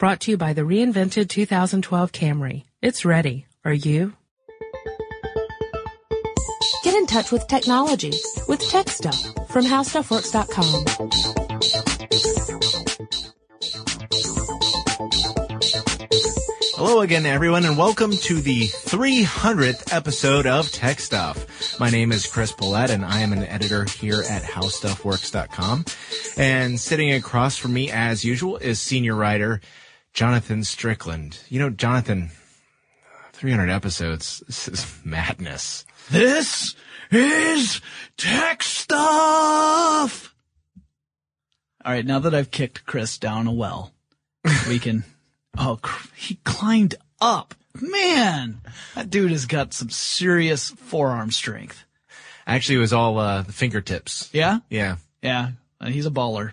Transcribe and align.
Brought 0.00 0.20
to 0.20 0.30
you 0.30 0.38
by 0.38 0.54
the 0.54 0.62
reinvented 0.62 1.28
2012 1.28 2.10
Camry. 2.10 2.64
It's 2.80 3.04
ready. 3.04 3.44
Are 3.66 3.72
you? 3.74 4.14
Get 6.82 6.94
in 6.94 7.06
touch 7.06 7.30
with 7.30 7.46
technology 7.48 8.14
with 8.48 8.66
Tech 8.66 8.88
Stuff 8.88 9.20
from 9.50 9.66
HowStuffWorks.com. 9.66 10.84
Hello 16.76 17.02
again, 17.02 17.26
everyone, 17.26 17.66
and 17.66 17.76
welcome 17.76 18.12
to 18.12 18.40
the 18.40 18.68
300th 18.68 19.92
episode 19.94 20.46
of 20.46 20.72
Tech 20.72 20.98
Stuff. 20.98 21.78
My 21.78 21.90
name 21.90 22.10
is 22.10 22.24
Chris 22.24 22.52
Pollette, 22.52 22.88
and 22.88 23.04
I 23.04 23.20
am 23.20 23.34
an 23.34 23.44
editor 23.44 23.84
here 23.84 24.22
at 24.30 24.44
HowStuffWorks.com. 24.44 25.84
And 26.38 26.80
sitting 26.80 27.12
across 27.12 27.58
from 27.58 27.74
me, 27.74 27.90
as 27.90 28.24
usual, 28.24 28.56
is 28.56 28.80
senior 28.80 29.14
writer 29.14 29.60
Jonathan 30.12 30.64
Strickland. 30.64 31.38
You 31.48 31.60
know, 31.60 31.70
Jonathan, 31.70 32.30
300 33.32 33.70
episodes. 33.70 34.42
This 34.50 34.68
is 34.68 34.86
madness. 35.04 35.84
This 36.10 36.74
is 37.10 37.80
tech 38.16 38.62
stuff. 38.62 40.34
All 41.84 41.92
right, 41.92 42.04
now 42.04 42.18
that 42.18 42.34
I've 42.34 42.50
kicked 42.50 42.84
Chris 42.84 43.16
down 43.18 43.46
a 43.46 43.52
well, 43.52 43.92
we 44.68 44.78
can. 44.78 45.04
Oh, 45.58 45.80
he 46.14 46.36
climbed 46.44 46.94
up. 47.20 47.56
Man, 47.74 48.60
that 48.94 49.10
dude 49.10 49.32
has 49.32 49.46
got 49.46 49.74
some 49.74 49.90
serious 49.90 50.70
forearm 50.70 51.32
strength. 51.32 51.84
Actually, 52.46 52.76
it 52.76 52.80
was 52.82 52.92
all 52.92 53.18
uh, 53.18 53.42
the 53.42 53.52
fingertips. 53.52 54.30
Yeah, 54.32 54.58
Yeah. 54.70 54.98
yeah, 55.22 55.50
Uh, 55.80 55.88
he's 55.88 56.06
a 56.06 56.10
baller. 56.10 56.52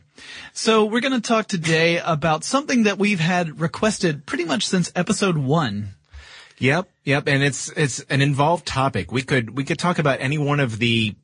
So 0.53 0.85
we're 0.85 1.01
going 1.01 1.19
to 1.19 1.27
talk 1.27 1.47
today 1.47 1.99
about 1.99 2.43
something 2.43 2.83
that 2.83 2.97
we've 2.97 3.19
had 3.19 3.59
requested 3.59 4.25
pretty 4.25 4.45
much 4.45 4.67
since 4.67 4.91
episode 4.95 5.37
one. 5.37 5.89
Yep, 6.59 6.89
yep, 7.03 7.27
and 7.27 7.43
it's 7.43 7.69
it's 7.69 7.99
an 8.09 8.21
involved 8.21 8.65
topic. 8.65 9.11
We 9.11 9.21
could 9.21 9.55
we 9.55 9.63
could 9.63 9.77
talk 9.77 9.99
about 9.99 10.21
any 10.21 10.39
one 10.39 10.59
of 10.59 10.79
the 10.79 11.15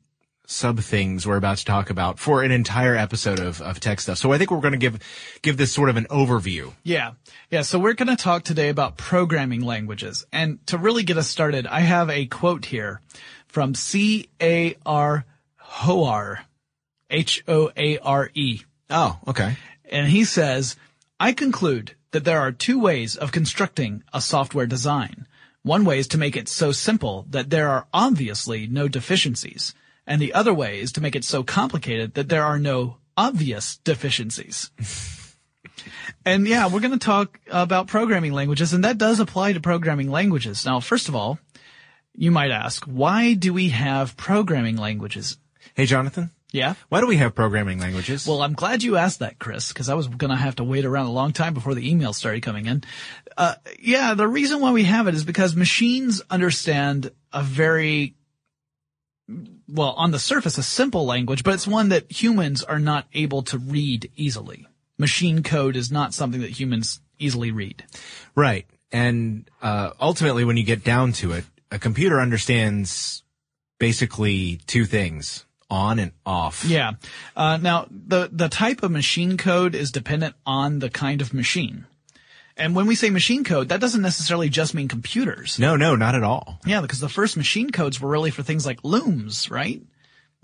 sub 0.46 0.78
things 0.78 1.26
we're 1.26 1.36
about 1.36 1.56
to 1.56 1.64
talk 1.64 1.90
about 1.90 2.18
for 2.18 2.42
an 2.42 2.50
entire 2.50 2.94
episode 2.94 3.40
of 3.40 3.60
of 3.60 3.80
tech 3.80 4.00
stuff. 4.00 4.18
So 4.18 4.32
I 4.32 4.38
think 4.38 4.50
we're 4.50 4.60
going 4.60 4.72
to 4.72 4.78
give 4.78 5.00
give 5.42 5.56
this 5.56 5.72
sort 5.72 5.88
of 5.88 5.96
an 5.96 6.04
overview. 6.04 6.72
Yeah. 6.84 7.12
Yeah. 7.50 7.62
So 7.62 7.78
we're 7.78 7.94
going 7.94 8.14
to 8.14 8.22
talk 8.22 8.44
today 8.44 8.68
about 8.68 8.96
programming 8.96 9.62
languages. 9.62 10.24
And 10.32 10.64
to 10.68 10.78
really 10.78 11.02
get 11.02 11.16
us 11.16 11.28
started, 11.28 11.66
I 11.66 11.80
have 11.80 12.10
a 12.10 12.26
quote 12.26 12.66
here 12.66 13.00
from 13.48 13.74
C.A.R. 13.74 15.24
Hoare, 17.10 17.18
H-O-A-R-E. 17.18 18.62
Oh, 18.90 19.18
okay. 19.28 19.56
And 19.90 20.08
he 20.08 20.24
says, 20.24 20.76
I 21.18 21.32
conclude 21.32 21.94
that 22.10 22.24
there 22.24 22.40
are 22.40 22.52
two 22.52 22.80
ways 22.80 23.16
of 23.16 23.32
constructing 23.32 24.02
a 24.12 24.20
software 24.20 24.66
design. 24.66 25.26
One 25.62 25.84
way 25.84 25.98
is 25.98 26.08
to 26.08 26.18
make 26.18 26.36
it 26.36 26.48
so 26.48 26.72
simple 26.72 27.26
that 27.30 27.50
there 27.50 27.68
are 27.70 27.86
obviously 27.92 28.66
no 28.66 28.88
deficiencies. 28.88 29.74
And 30.06 30.20
the 30.20 30.34
other 30.34 30.52
way 30.52 30.80
is 30.80 30.92
to 30.92 31.00
make 31.00 31.16
it 31.16 31.24
so 31.24 31.42
complicated 31.42 32.14
that 32.14 32.28
there 32.28 32.44
are 32.44 32.58
no 32.58 32.98
obvious 33.16 33.78
deficiencies. 33.78 34.70
and 36.26 36.46
yeah, 36.46 36.68
we're 36.68 36.80
going 36.80 36.98
to 36.98 36.98
talk 36.98 37.40
about 37.50 37.86
programming 37.86 38.32
languages 38.32 38.74
and 38.74 38.84
that 38.84 38.98
does 38.98 39.20
apply 39.20 39.54
to 39.54 39.60
programming 39.60 40.10
languages. 40.10 40.66
Now, 40.66 40.80
first 40.80 41.08
of 41.08 41.16
all, 41.16 41.38
you 42.14 42.30
might 42.30 42.50
ask, 42.50 42.84
why 42.84 43.34
do 43.34 43.52
we 43.52 43.70
have 43.70 44.16
programming 44.16 44.76
languages? 44.76 45.38
Hey, 45.74 45.86
Jonathan, 45.86 46.30
Yeah. 46.54 46.74
why 46.88 47.00
do 47.00 47.08
we 47.08 47.16
have 47.16 47.34
programming 47.34 47.80
languages? 47.80 48.28
Well, 48.28 48.40
I'm 48.40 48.52
glad 48.52 48.84
you 48.84 48.96
asked 48.96 49.18
that, 49.18 49.40
Chris, 49.40 49.68
because 49.68 49.88
I 49.88 49.94
was 49.94 50.06
going 50.06 50.30
to 50.30 50.36
have 50.36 50.54
to 50.56 50.64
wait 50.64 50.84
around 50.84 51.06
a 51.06 51.12
long 51.12 51.32
time 51.32 51.52
before 51.52 51.74
the 51.74 51.92
emails 51.92 52.14
started 52.14 52.42
coming 52.42 52.66
in. 52.66 52.84
Uh, 53.36 53.56
yeah, 53.80 54.14
the 54.14 54.28
reason 54.28 54.60
why 54.60 54.70
we 54.70 54.84
have 54.84 55.08
it 55.08 55.16
is 55.16 55.24
because 55.24 55.56
machines 55.56 56.22
understand 56.30 57.10
a 57.32 57.42
very, 57.42 58.14
well, 59.68 59.94
on 59.96 60.12
the 60.12 60.20
surface, 60.20 60.56
a 60.56 60.62
simple 60.62 61.04
language, 61.04 61.42
but 61.42 61.54
it's 61.54 61.66
one 61.66 61.88
that 61.88 62.10
humans 62.10 62.62
are 62.62 62.78
not 62.78 63.06
able 63.12 63.42
to 63.42 63.58
read 63.58 64.12
easily. 64.14 64.68
Machine 64.96 65.42
code 65.42 65.74
is 65.74 65.90
not 65.90 66.14
something 66.14 66.40
that 66.40 66.50
humans 66.50 67.00
easily 67.18 67.50
read. 67.50 67.84
right. 68.36 68.66
And 68.92 69.50
uh, 69.60 69.90
ultimately, 70.00 70.44
when 70.44 70.56
you 70.56 70.62
get 70.62 70.84
down 70.84 71.10
to 71.14 71.32
it, 71.32 71.44
a 71.72 71.80
computer 71.80 72.20
understands 72.20 73.24
basically 73.80 74.60
two 74.68 74.84
things: 74.84 75.44
on 75.70 75.98
and 75.98 76.12
off. 76.24 76.64
Yeah. 76.64 76.92
Uh, 77.36 77.58
now, 77.60 77.86
the, 77.90 78.28
the 78.32 78.48
type 78.48 78.82
of 78.82 78.90
machine 78.90 79.36
code 79.36 79.74
is 79.74 79.90
dependent 79.90 80.34
on 80.46 80.78
the 80.78 80.90
kind 80.90 81.20
of 81.20 81.34
machine. 81.34 81.86
And 82.56 82.76
when 82.76 82.86
we 82.86 82.94
say 82.94 83.10
machine 83.10 83.42
code, 83.42 83.70
that 83.70 83.80
doesn't 83.80 84.02
necessarily 84.02 84.48
just 84.48 84.74
mean 84.74 84.86
computers. 84.86 85.58
No, 85.58 85.74
no, 85.76 85.96
not 85.96 86.14
at 86.14 86.22
all. 86.22 86.60
Yeah, 86.64 86.80
because 86.80 87.00
the 87.00 87.08
first 87.08 87.36
machine 87.36 87.70
codes 87.70 88.00
were 88.00 88.10
really 88.10 88.30
for 88.30 88.44
things 88.44 88.64
like 88.64 88.78
looms, 88.84 89.50
right? 89.50 89.82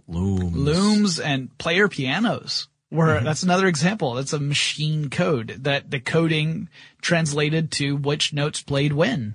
Looms. 0.09 0.57
Looms 0.57 1.21
and 1.21 1.57
player 1.59 1.89
pianos 1.89 2.67
were, 2.91 3.21
that's 3.21 3.43
another 3.43 3.67
example. 3.67 4.15
That's 4.15 4.33
a 4.33 4.41
machine 4.41 5.11
code 5.11 5.61
that 5.61 5.91
the 5.91 6.01
coding 6.01 6.69
translated 7.01 7.71
to 7.73 7.97
which 7.97 8.33
notes 8.33 8.62
played 8.62 8.93
when. 8.93 9.34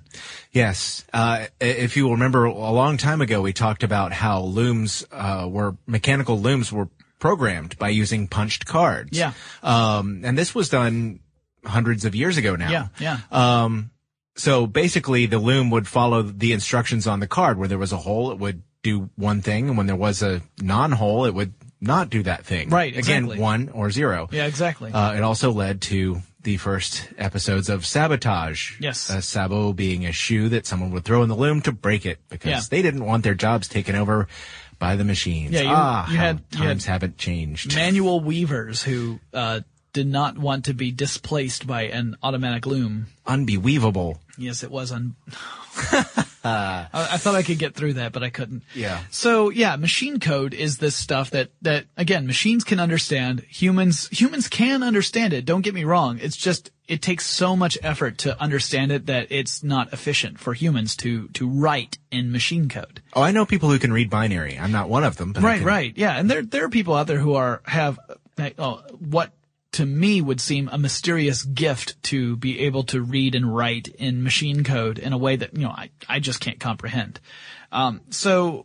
Yes. 0.52 1.04
Uh, 1.12 1.46
if 1.60 1.96
you 1.96 2.10
remember 2.10 2.44
a 2.44 2.70
long 2.70 2.96
time 2.96 3.20
ago, 3.20 3.40
we 3.40 3.52
talked 3.52 3.82
about 3.82 4.12
how 4.12 4.42
looms, 4.42 5.06
uh, 5.10 5.48
were 5.50 5.76
mechanical 5.86 6.38
looms 6.38 6.70
were 6.70 6.88
programmed 7.18 7.78
by 7.78 7.88
using 7.88 8.28
punched 8.28 8.66
cards. 8.66 9.16
Yeah. 9.16 9.32
Um, 9.62 10.22
and 10.24 10.36
this 10.36 10.54
was 10.54 10.68
done 10.68 11.20
hundreds 11.64 12.04
of 12.04 12.14
years 12.14 12.36
ago 12.36 12.56
now. 12.56 12.70
Yeah, 12.70 12.88
yeah. 13.00 13.18
Um, 13.32 13.90
so 14.36 14.66
basically 14.66 15.26
the 15.26 15.38
loom 15.38 15.70
would 15.70 15.88
follow 15.88 16.22
the 16.22 16.52
instructions 16.52 17.06
on 17.06 17.20
the 17.20 17.26
card. 17.26 17.58
Where 17.58 17.68
there 17.68 17.78
was 17.78 17.92
a 17.92 17.96
hole, 17.96 18.30
it 18.30 18.38
would 18.38 18.62
do 18.82 19.10
one 19.16 19.40
thing. 19.40 19.68
And 19.68 19.76
when 19.76 19.86
there 19.86 19.96
was 19.96 20.22
a 20.22 20.42
non-hole, 20.60 21.24
it 21.24 21.34
would 21.34 21.54
not 21.80 22.10
do 22.10 22.22
that 22.24 22.44
thing. 22.46 22.70
Right, 22.70 22.96
exactly. 22.96 23.32
Again, 23.34 23.42
one 23.42 23.68
or 23.70 23.90
zero. 23.90 24.28
Yeah, 24.32 24.46
exactly. 24.46 24.92
Uh, 24.92 25.14
it 25.14 25.22
also 25.22 25.50
led 25.52 25.80
to 25.82 26.22
the 26.42 26.56
first 26.56 27.08
episodes 27.18 27.68
of 27.68 27.84
Sabotage. 27.84 28.80
Yes. 28.80 29.10
A 29.10 29.20
sabo 29.20 29.72
being 29.72 30.06
a 30.06 30.12
shoe 30.12 30.48
that 30.50 30.64
someone 30.66 30.90
would 30.92 31.04
throw 31.04 31.22
in 31.22 31.28
the 31.28 31.34
loom 31.36 31.60
to 31.62 31.72
break 31.72 32.06
it 32.06 32.18
because 32.28 32.50
Yeah. 32.50 32.60
they 32.70 32.82
didn't 32.82 33.04
want 33.04 33.24
their 33.24 33.34
jobs 33.34 33.66
taken 33.68 33.94
over 33.96 34.28
by 34.78 34.94
the 34.96 35.04
machines. 35.04 35.52
Yeah, 35.52 35.62
you- 35.62 35.68
ah, 35.70 36.10
you 36.10 36.16
had- 36.18 36.40
you 36.52 36.58
had 36.58 36.66
times 36.68 36.84
haven't 36.86 37.18
changed. 37.18 37.74
Manual 37.74 38.20
weavers 38.20 38.82
who, 38.82 39.18
uh, 39.34 39.60
did 39.96 40.06
not 40.06 40.36
want 40.36 40.66
to 40.66 40.74
be 40.74 40.92
displaced 40.92 41.66
by 41.66 41.84
an 41.84 42.18
automatic 42.22 42.66
loom. 42.66 43.06
Unbelievable. 43.26 44.20
Yes, 44.36 44.62
it 44.62 44.70
was 44.70 44.92
un. 44.92 45.16
I, 46.44 46.86
I 46.92 47.16
thought 47.16 47.34
I 47.34 47.42
could 47.42 47.58
get 47.58 47.74
through 47.74 47.94
that, 47.94 48.12
but 48.12 48.22
I 48.22 48.28
couldn't. 48.28 48.62
Yeah. 48.74 49.00
So 49.10 49.48
yeah, 49.48 49.76
machine 49.76 50.20
code 50.20 50.52
is 50.52 50.76
this 50.76 50.94
stuff 50.94 51.30
that 51.30 51.48
that 51.62 51.86
again 51.96 52.26
machines 52.26 52.62
can 52.62 52.78
understand. 52.78 53.40
Humans 53.48 54.10
humans 54.12 54.48
can 54.48 54.82
understand 54.82 55.32
it. 55.32 55.46
Don't 55.46 55.62
get 55.62 55.72
me 55.72 55.84
wrong. 55.84 56.18
It's 56.20 56.36
just 56.36 56.70
it 56.86 57.00
takes 57.00 57.24
so 57.24 57.56
much 57.56 57.78
effort 57.82 58.18
to 58.18 58.38
understand 58.38 58.92
it 58.92 59.06
that 59.06 59.28
it's 59.30 59.62
not 59.62 59.94
efficient 59.94 60.38
for 60.38 60.52
humans 60.52 60.94
to 60.96 61.28
to 61.28 61.48
write 61.48 61.96
in 62.10 62.32
machine 62.32 62.68
code. 62.68 63.00
Oh, 63.14 63.22
I 63.22 63.30
know 63.30 63.46
people 63.46 63.70
who 63.70 63.78
can 63.78 63.94
read 63.94 64.10
binary. 64.10 64.58
I'm 64.58 64.72
not 64.72 64.90
one 64.90 65.04
of 65.04 65.16
them. 65.16 65.32
But 65.32 65.42
Right, 65.42 65.62
right, 65.62 65.94
yeah. 65.96 66.18
And 66.18 66.30
there 66.30 66.42
there 66.42 66.66
are 66.66 66.70
people 66.70 66.92
out 66.92 67.06
there 67.06 67.18
who 67.18 67.32
are 67.32 67.62
have 67.64 67.98
uh, 68.38 68.50
oh, 68.58 68.82
what 68.98 69.32
to 69.76 69.84
me 69.84 70.22
would 70.22 70.40
seem 70.40 70.70
a 70.72 70.78
mysterious 70.78 71.42
gift 71.42 72.02
to 72.04 72.34
be 72.36 72.60
able 72.60 72.82
to 72.84 73.02
read 73.02 73.34
and 73.34 73.54
write 73.54 73.88
in 73.88 74.22
machine 74.22 74.64
code 74.64 74.98
in 74.98 75.12
a 75.12 75.18
way 75.18 75.36
that 75.36 75.52
you 75.54 75.64
know 75.64 75.70
I 75.70 75.90
I 76.08 76.18
just 76.18 76.40
can't 76.40 76.58
comprehend. 76.58 77.20
Um, 77.70 78.00
so 78.08 78.64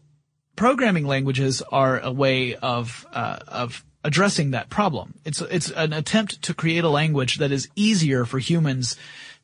programming 0.55 1.05
languages 1.05 1.61
are 1.69 1.99
a 1.99 2.13
way 2.13 2.55
of 2.55 3.05
uh, 3.11 3.39
of 3.45 3.83
addressing 4.05 4.51
that 4.51 4.69
problem. 4.69 5.15
It's 5.25 5.41
it's 5.41 5.69
an 5.71 5.91
attempt 5.91 6.43
to 6.43 6.53
create 6.53 6.85
a 6.85 6.89
language 6.89 7.39
that 7.39 7.51
is 7.51 7.67
easier 7.75 8.23
for 8.23 8.39
humans 8.39 8.95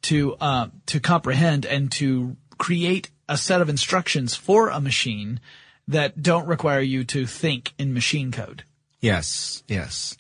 to 0.04 0.38
uh, 0.40 0.68
to 0.86 1.02
comprehend 1.02 1.66
and 1.66 1.92
to 1.94 2.38
create 2.58 3.10
a 3.28 3.38
set 3.38 3.60
of 3.60 3.68
instructions 3.68 4.36
for 4.36 4.70
a 4.70 4.80
machine 4.80 5.42
that 5.86 6.24
don't 6.24 6.48
require 6.48 6.80
you 6.80 7.04
to 7.04 7.26
think 7.26 7.74
in 7.78 7.94
machine 7.94 8.32
code. 8.32 8.64
Yes, 9.02 9.64
yes. 9.68 10.16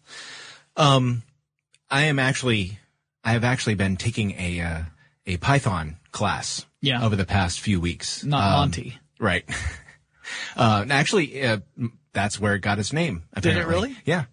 Um, 0.75 1.23
I 1.89 2.04
am 2.04 2.19
actually, 2.19 2.80
I 3.24 3.31
have 3.34 3.44
actually 3.44 3.75
been 3.75 3.98
taking 3.98 4.31
a 4.39 4.60
uh, 4.62 4.81
a 5.25 5.38
Python 5.38 5.98
class. 6.12 6.66
Yeah. 6.81 7.04
Over 7.04 7.16
the 7.16 7.25
past 7.25 7.60
few 7.60 7.81
weeks. 7.81 8.24
Not 8.24 8.44
Um, 8.44 8.51
Monty. 8.51 8.98
Right. 9.19 9.44
uh, 10.56 10.86
actually, 10.89 11.44
uh, 11.44 11.57
that's 12.13 12.39
where 12.39 12.54
it 12.56 12.60
got 12.60 12.78
its 12.80 12.94
name. 12.94 13.24
Did 13.42 13.57
it 13.57 13.66
really? 13.66 13.95
Yeah. 14.06 14.25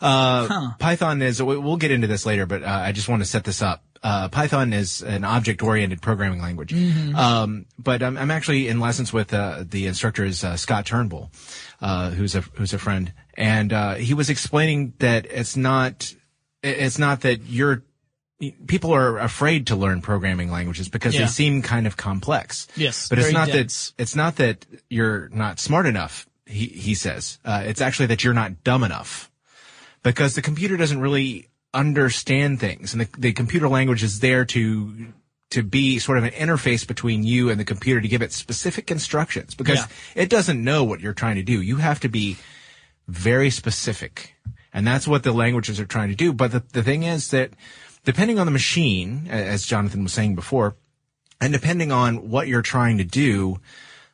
Uh, 0.00 0.72
Python 0.78 1.22
is, 1.22 1.42
we- 1.42 1.56
we'll 1.56 1.76
get 1.76 1.90
into 1.92 2.06
this 2.08 2.26
later, 2.26 2.44
but 2.44 2.62
uh, 2.62 2.66
I 2.66 2.92
just 2.92 3.08
want 3.08 3.22
to 3.22 3.28
set 3.28 3.44
this 3.44 3.62
up. 3.62 3.84
Uh, 4.02 4.28
Python 4.28 4.72
is 4.72 5.00
an 5.02 5.22
object-oriented 5.24 6.02
programming 6.02 6.42
language. 6.42 6.74
Um, 7.14 7.66
but 7.78 8.02
I'm, 8.02 8.18
I'm 8.18 8.32
actually 8.32 8.66
in 8.66 8.80
lessons 8.80 9.12
with, 9.12 9.32
uh, 9.32 9.62
the 9.66 9.86
instructor 9.86 10.24
is, 10.24 10.42
uh, 10.42 10.56
Scott 10.56 10.84
Turnbull, 10.84 11.30
uh, 11.80 12.10
who's 12.10 12.34
a, 12.34 12.40
who's 12.40 12.72
a 12.74 12.78
friend. 12.80 13.12
And, 13.34 13.72
uh, 13.72 13.94
he 13.94 14.12
was 14.12 14.28
explaining 14.28 14.94
that 14.98 15.26
it's 15.26 15.56
not, 15.56 16.12
it's 16.62 16.98
not 16.98 17.22
that 17.22 17.42
you're 17.46 17.82
people 18.66 18.92
are 18.92 19.18
afraid 19.18 19.68
to 19.68 19.76
learn 19.76 20.00
programming 20.02 20.50
languages 20.50 20.88
because 20.88 21.14
Yeah. 21.14 21.22
they 21.22 21.26
seem 21.28 21.62
kind 21.62 21.86
of 21.86 21.96
complex. 21.96 22.66
Yes, 22.76 23.08
but 23.08 23.18
it's 23.18 23.32
not 23.32 23.48
dense. 23.48 23.90
that 23.96 24.02
it's 24.02 24.16
not 24.16 24.36
that 24.36 24.66
you're 24.90 25.28
not 25.30 25.60
smart 25.60 25.86
enough. 25.86 26.26
He 26.46 26.66
he 26.66 26.94
says 26.94 27.38
uh, 27.44 27.62
it's 27.66 27.80
actually 27.80 28.06
that 28.06 28.24
you're 28.24 28.34
not 28.34 28.64
dumb 28.64 28.82
enough 28.82 29.30
because 30.02 30.34
the 30.34 30.42
computer 30.42 30.76
doesn't 30.76 31.00
really 31.00 31.48
understand 31.74 32.60
things, 32.60 32.92
and 32.92 33.02
the, 33.02 33.08
the 33.18 33.32
computer 33.32 33.68
language 33.68 34.02
is 34.02 34.20
there 34.20 34.44
to 34.46 35.06
to 35.50 35.62
be 35.62 35.98
sort 35.98 36.18
of 36.18 36.24
an 36.24 36.30
interface 36.30 36.86
between 36.86 37.22
you 37.24 37.50
and 37.50 37.60
the 37.60 37.64
computer 37.64 38.00
to 38.00 38.08
give 38.08 38.22
it 38.22 38.32
specific 38.32 38.90
instructions 38.90 39.54
because 39.54 39.78
Yeah. 39.78 40.22
it 40.22 40.30
doesn't 40.30 40.62
know 40.64 40.82
what 40.82 41.00
you're 41.00 41.12
trying 41.12 41.36
to 41.36 41.42
do. 41.42 41.60
You 41.60 41.76
have 41.76 42.00
to 42.00 42.08
be 42.08 42.38
very 43.06 43.50
specific. 43.50 44.34
And 44.72 44.86
that's 44.86 45.06
what 45.06 45.22
the 45.22 45.32
languages 45.32 45.78
are 45.78 45.86
trying 45.86 46.08
to 46.08 46.14
do. 46.14 46.32
But 46.32 46.52
the, 46.52 46.62
the 46.72 46.82
thing 46.82 47.02
is 47.02 47.30
that 47.30 47.50
depending 48.04 48.38
on 48.38 48.46
the 48.46 48.52
machine, 48.52 49.28
as 49.30 49.66
Jonathan 49.66 50.02
was 50.02 50.12
saying 50.12 50.34
before, 50.34 50.76
and 51.40 51.52
depending 51.52 51.92
on 51.92 52.30
what 52.30 52.48
you're 52.48 52.62
trying 52.62 52.98
to 52.98 53.04
do, 53.04 53.58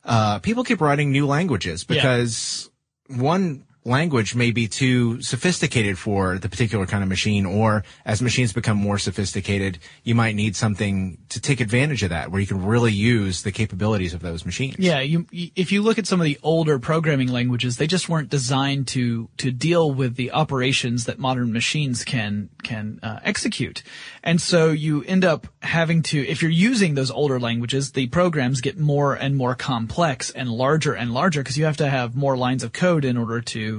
uh, 0.05 0.38
people 0.40 0.64
keep 0.64 0.81
writing 0.81 1.12
new 1.12 1.26
languages 1.26 1.84
because 1.84 2.70
one 3.08 3.64
language 3.84 4.34
may 4.34 4.50
be 4.50 4.69
too 4.69 5.20
sophisticated 5.22 5.98
for 5.98 6.38
the 6.38 6.48
particular 6.48 6.86
kind 6.86 7.02
of 7.02 7.08
machine, 7.08 7.46
or 7.46 7.84
as 8.04 8.20
machines 8.20 8.52
become 8.52 8.76
more 8.76 8.98
sophisticated, 8.98 9.78
you 10.04 10.14
might 10.14 10.34
need 10.34 10.54
something 10.54 11.19
to 11.30 11.40
take 11.40 11.60
advantage 11.60 12.02
of 12.02 12.10
that, 12.10 12.30
where 12.30 12.40
you 12.40 12.46
can 12.46 12.64
really 12.64 12.92
use 12.92 13.42
the 13.42 13.52
capabilities 13.52 14.14
of 14.14 14.20
those 14.20 14.44
machines. 14.44 14.76
Yeah, 14.78 15.00
you, 15.00 15.26
if 15.32 15.72
you 15.72 15.82
look 15.82 15.98
at 15.98 16.06
some 16.06 16.20
of 16.20 16.25
the 16.25 16.38
older 16.42 16.78
programming 16.78 17.28
languages, 17.28 17.76
they 17.76 17.86
just 17.86 18.08
weren't 18.08 18.28
designed 18.28 18.88
to 18.88 19.28
to 19.38 19.50
deal 19.50 19.90
with 19.90 20.16
the 20.16 20.32
operations 20.32 21.04
that 21.06 21.19
modern 21.19 21.52
machines 21.52 22.04
can 22.04 22.50
can 22.62 23.00
uh, 23.02 23.20
execute, 23.25 23.82
and 24.22 24.40
so 24.40 24.70
you 24.70 25.02
end 25.04 25.25
up 25.25 25.46
having 25.62 26.02
to. 26.02 26.26
If 26.26 26.42
you're 26.42 26.50
using 26.50 26.94
those 26.94 27.10
older 27.10 27.40
languages, 27.40 27.92
the 27.92 28.06
programs 28.08 28.60
get 28.60 28.78
more 28.78 29.14
and 29.14 29.36
more 29.36 29.54
complex 29.54 30.30
and 30.30 30.50
larger 30.50 30.92
and 30.92 31.12
larger 31.14 31.40
because 31.42 31.56
you 31.56 31.64
have 31.64 31.78
to 31.78 31.88
have 31.88 32.14
more 32.14 32.36
lines 32.36 32.62
of 32.62 32.72
code 32.72 33.04
in 33.04 33.16
order 33.16 33.40
to 33.40 33.77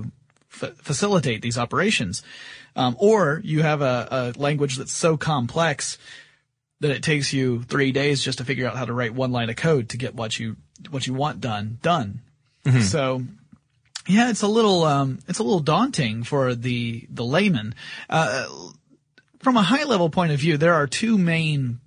f- 0.52 0.76
facilitate 0.78 1.42
these 1.42 1.58
operations. 1.58 2.24
Um, 2.76 2.96
or 3.00 3.42
you 3.44 3.62
have 3.62 3.82
a, 3.82 4.08
a 4.36 4.40
language 4.40 4.78
that's 4.78 4.92
so 4.92 5.18
complex 5.18 5.98
that 6.82 6.92
it 6.92 7.04
takes 7.04 7.34
you 7.34 7.64
three 7.64 7.92
days 7.92 8.24
just 8.24 8.38
to 8.38 8.46
figure 8.46 8.68
out 8.68 8.78
how 8.78 8.86
to 8.86 8.94
write 8.94 9.14
one 9.14 9.32
line 9.32 9.50
of 9.50 9.56
code 9.56 9.90
to 9.90 9.98
get 9.98 10.16
what 10.16 10.40
you 10.40 10.56
what 10.90 11.06
you 11.08 11.14
want 11.14 11.42
done 11.42 11.78
done. 11.82 12.22
So 12.82 13.24
yeah, 14.08 14.30
it's 14.30 14.42
a 14.44 14.48
little 14.48 14.84
um, 14.84 15.20
it's 15.28 15.40
a 15.40 15.44
little 15.44 15.60
daunting 15.60 16.24
for 16.24 16.56
the 16.56 17.06
the 17.10 17.26
layman. 17.26 17.76
Uh, 18.10 18.46
from 19.40 19.58
a 19.58 19.62
high 19.62 19.84
level 19.84 20.10
point 20.10 20.32
of 20.32 20.40
view, 20.40 20.58
there 20.58 20.74
are 20.74 20.88
two 20.88 21.18
main 21.18 21.80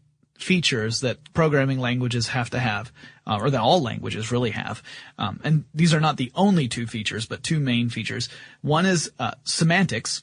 features 0.43 1.01
that 1.01 1.33
programming 1.33 1.79
languages 1.79 2.29
have 2.29 2.51
to 2.51 2.59
have, 2.59 2.93
uh, 3.27 3.39
or 3.41 3.51
that 3.51 3.61
all 3.61 3.81
languages 3.81 4.33
really 4.33 4.51
have. 4.51 4.83
Um, 5.19 5.41
and 5.45 5.65
these 5.75 5.95
are 5.95 6.01
not 6.01 6.17
the 6.17 6.33
only 6.35 6.69
two 6.69 6.87
features, 6.87 7.27
but 7.27 7.43
two 7.43 7.61
main 7.61 7.89
features. 7.89 8.29
One 8.61 8.87
is 8.87 9.11
uh, 9.19 9.33
semantics, 9.45 10.23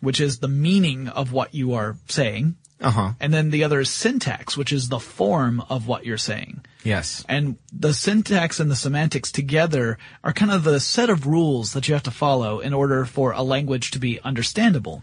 which 0.00 0.20
is 0.20 0.38
the 0.38 0.48
meaning 0.48 1.08
of 1.08 1.32
what 1.32 1.54
you 1.54 1.74
are 1.74 1.96
saying. 2.08 2.56
Uh 2.80 2.90
huh. 2.90 3.12
And 3.18 3.34
then 3.34 3.50
the 3.50 3.64
other 3.64 3.80
is 3.80 3.90
syntax, 3.90 4.56
which 4.56 4.72
is 4.72 4.88
the 4.88 5.00
form 5.00 5.62
of 5.68 5.88
what 5.88 6.06
you're 6.06 6.16
saying. 6.16 6.64
Yes. 6.84 7.24
And 7.28 7.56
the 7.72 7.92
syntax 7.92 8.60
and 8.60 8.70
the 8.70 8.76
semantics 8.76 9.32
together 9.32 9.98
are 10.22 10.32
kind 10.32 10.52
of 10.52 10.62
the 10.62 10.78
set 10.78 11.10
of 11.10 11.26
rules 11.26 11.72
that 11.72 11.88
you 11.88 11.94
have 11.94 12.04
to 12.04 12.12
follow 12.12 12.60
in 12.60 12.72
order 12.72 13.04
for 13.04 13.32
a 13.32 13.42
language 13.42 13.90
to 13.90 13.98
be 13.98 14.20
understandable. 14.20 15.02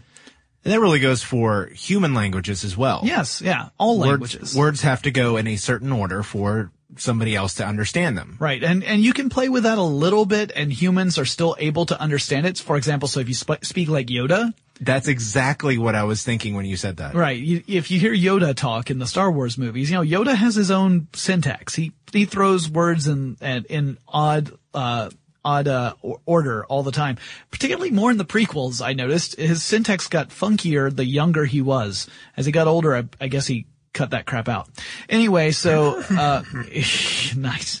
And 0.66 0.72
that 0.74 0.80
really 0.80 0.98
goes 1.00 1.22
for 1.22 1.66
human 1.74 2.12
languages 2.12 2.64
as 2.64 2.76
well. 2.76 3.00
Yes, 3.04 3.40
yeah, 3.40 3.68
all 3.78 3.98
Words, 4.00 4.08
languages. 4.34 4.56
words 4.56 4.82
have 4.82 5.02
to 5.02 5.10
go 5.12 5.36
in 5.36 5.46
a 5.46 5.54
certain 5.56 5.92
order 5.92 6.22
for 6.24 6.70
somebody 6.96 7.34
else 7.36 7.54
to 7.54 7.64
understand 7.66 8.18
them. 8.18 8.36
Right, 8.40 8.62
and 8.64 8.82
and 8.82 9.00
you 9.02 9.12
can 9.12 9.28
play 9.28 9.48
with 9.48 9.62
that 9.62 9.78
a 9.78 9.82
little 9.82 10.26
bit, 10.26 10.50
and 10.56 10.72
humans 10.72 11.18
are 11.18 11.24
still 11.24 11.54
able 11.58 11.86
to 11.86 12.00
understand 12.00 12.46
it. 12.46 12.58
For 12.58 12.76
example, 12.76 13.06
so 13.08 13.20
if 13.20 13.28
you 13.28 13.34
sp- 13.38 13.62
speak 13.62 13.88
like 13.88 14.08
Yoda, 14.08 14.52
That's 14.80 15.06
exactly 15.08 15.78
what 15.78 15.94
I 15.94 16.04
was 16.04 16.22
thinking 16.22 16.54
when 16.56 16.64
you 16.66 16.76
said 16.76 16.96
that. 16.98 17.14
right? 17.14 17.38
You, 17.38 17.62
if 17.68 17.90
you 17.90 17.98
hear 18.00 18.12
Yoda 18.14 18.54
talk 18.54 18.90
in 18.90 18.98
the 18.98 19.06
Star 19.06 19.30
Wars 19.30 19.56
movies, 19.56 19.90
you 19.90 19.96
know 19.96 20.02
Yoda 20.02 20.34
has 20.34 20.54
his 20.56 20.70
own 20.70 21.06
syntax. 21.14 21.74
He 21.76 21.92
he 22.12 22.24
throws 22.24 22.68
words 22.68 23.06
in 23.06 23.36
in, 23.40 23.64
in 23.68 23.98
odd. 24.08 24.50
Uh, 24.74 25.10
Odd 25.46 25.68
uh, 25.68 25.94
order 26.24 26.66
all 26.66 26.82
the 26.82 26.90
time, 26.90 27.18
particularly 27.52 27.92
more 27.92 28.10
in 28.10 28.18
the 28.18 28.24
prequels. 28.24 28.84
I 28.84 28.94
noticed 28.94 29.36
his 29.36 29.62
syntax 29.62 30.08
got 30.08 30.30
funkier 30.30 30.94
the 30.94 31.04
younger 31.04 31.44
he 31.44 31.62
was. 31.62 32.08
As 32.36 32.46
he 32.46 32.52
got 32.52 32.66
older, 32.66 32.96
I, 32.96 33.04
I 33.20 33.28
guess 33.28 33.46
he 33.46 33.66
cut 33.92 34.10
that 34.10 34.26
crap 34.26 34.48
out. 34.48 34.68
Anyway, 35.08 35.52
so 35.52 36.02
uh, 36.10 36.42
nice. 37.36 37.80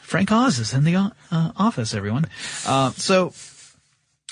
Frank 0.00 0.32
Oz 0.32 0.58
is 0.58 0.72
in 0.72 0.84
the 0.84 0.96
uh, 0.96 1.12
office, 1.30 1.92
everyone. 1.92 2.24
Uh, 2.66 2.92
so, 2.92 3.34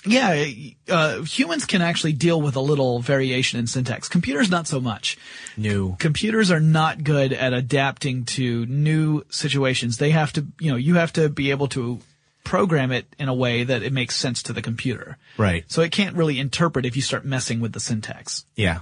yeah, 0.06 0.47
uh, 0.88 1.20
humans 1.25 1.67
can 1.67 1.82
actually 1.82 2.14
deal 2.14 2.41
with 2.41 2.56
a 2.56 2.61
little 2.61 3.00
variation 3.00 3.61
in 3.61 3.67
syntax. 3.67 4.08
Computers, 4.08 4.50
not 4.50 4.67
so 4.67 4.81
much. 4.81 5.19
New. 5.58 5.97
Computers 5.99 6.50
are 6.50 6.61
not 6.61 7.05
good 7.05 7.35
at 7.35 7.53
adapting 7.53 8.25
to 8.25 8.64
new 8.64 9.23
situations. 9.29 9.99
They 9.99 10.12
have 10.12 10.32
to, 10.32 10.47
you 10.58 10.70
know, 10.70 10.79
you 10.79 10.94
have 10.94 11.12
to 11.12 11.29
be 11.29 11.50
able 11.50 11.69
to 11.69 12.00
program 12.46 12.93
it 12.93 13.04
in 13.19 13.28
a 13.28 13.34
way 13.34 13.64
that 13.64 13.82
it 13.82 13.93
makes 13.93 14.16
sense 14.16 14.43
to 14.44 14.52
the 14.52 14.62
computer. 14.62 15.19
Right. 15.37 15.64
So 15.66 15.82
it 15.82 15.93
can't 15.93 16.16
really 16.16 16.38
interpret 16.38 16.87
if 16.87 16.96
you 16.96 17.02
start 17.02 17.25
messing 17.25 17.60
with 17.60 17.72
the 17.72 17.81
syntax. 17.81 18.46
Yeah. 18.54 18.78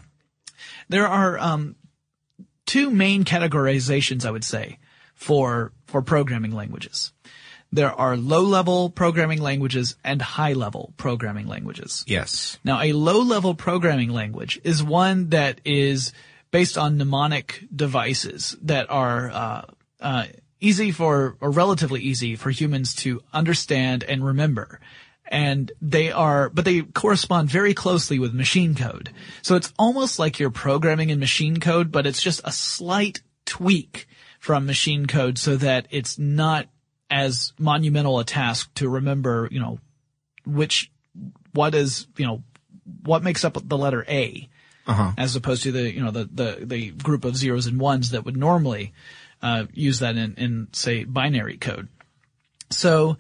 There 0.89 1.09
are 1.09 1.39
um, 1.39 1.75
two 2.67 2.91
main 2.91 3.25
categorizations, 3.25 4.27
I 4.27 4.31
would 4.31 4.45
say, 4.45 4.79
for 5.15 5.73
for 5.87 6.03
programming 6.03 6.53
languages. 6.53 7.13
There 7.73 7.91
are 7.93 8.17
low-level 8.17 8.91
programming 8.91 9.41
languages 9.41 9.97
and 10.05 10.23
high-level 10.23 10.95
programming 10.97 11.49
languages. 11.49 12.05
Yes. 12.07 12.59
Now, 12.63 12.81
a 12.81 12.93
low-level 12.93 13.57
programming 13.57 14.11
language 14.11 14.61
is 14.63 14.81
one 14.81 15.31
that 15.31 15.61
is 15.65 16.13
based 16.53 16.79
on 16.79 16.99
mnemonic 16.99 17.65
devices 17.75 18.57
that 18.63 18.89
are 18.91 19.31
uh, 19.31 19.63
uh, 20.01 20.27
easy 20.61 20.93
for, 20.93 21.37
or 21.41 21.51
relatively 21.51 22.01
easy 22.01 22.37
for 22.37 22.51
humans 22.51 22.95
to 22.97 23.23
understand 23.33 24.05
and 24.05 24.25
remember. 24.25 24.81
And 25.27 25.73
they 25.81 26.13
are, 26.13 26.51
but 26.51 26.65
they 26.65 26.83
correspond 26.83 27.49
very 27.49 27.75
closely 27.75 28.19
with 28.19 28.35
machine 28.35 28.75
code. 28.75 29.11
So 29.43 29.57
it's 29.57 29.73
almost 29.79 30.19
like 30.19 30.39
you're 30.39 30.51
programming 30.51 31.11
in 31.11 31.19
machine 31.19 31.61
code, 31.61 31.91
but 31.91 32.07
it's 32.07 32.23
just 32.23 32.41
a 32.45 32.53
slight 32.53 33.23
tweak 33.47 34.07
from 34.39 34.67
machine 34.67 35.07
code 35.07 35.39
so 35.39 35.57
that 35.57 35.87
it's 35.91 36.19
not 36.19 36.67
as 37.11 37.53
monumental 37.59 38.19
a 38.19 38.25
task 38.25 38.73
to 38.75 38.89
remember, 38.89 39.49
you 39.51 39.61
know, 39.61 39.79
which 40.45 40.91
what 41.53 41.75
is 41.75 42.07
you 42.17 42.27
know 42.27 42.43
what 43.05 43.23
makes 43.23 43.45
up 43.45 43.57
the 43.63 43.79
letter 43.79 44.05
A 44.09 44.49
Uh-huh. 44.87 45.13
as 45.17 45.37
opposed 45.37 45.63
to 45.63 45.73
the 45.73 45.91
you 45.95 46.03
know 46.05 46.11
the 46.11 46.29
the 46.31 46.59
the 46.67 46.91
group 46.91 47.25
of 47.25 47.37
zeros 47.37 47.67
and 47.67 47.81
ones 47.81 48.11
that 48.11 48.27
would 48.27 48.37
normally 48.37 48.93
uh, 49.45 49.67
use 49.75 50.01
that 50.01 50.17
in 50.17 50.35
in 50.35 50.69
say 50.73 51.05
binary 51.05 51.59
code. 51.59 51.89
So 52.71 53.19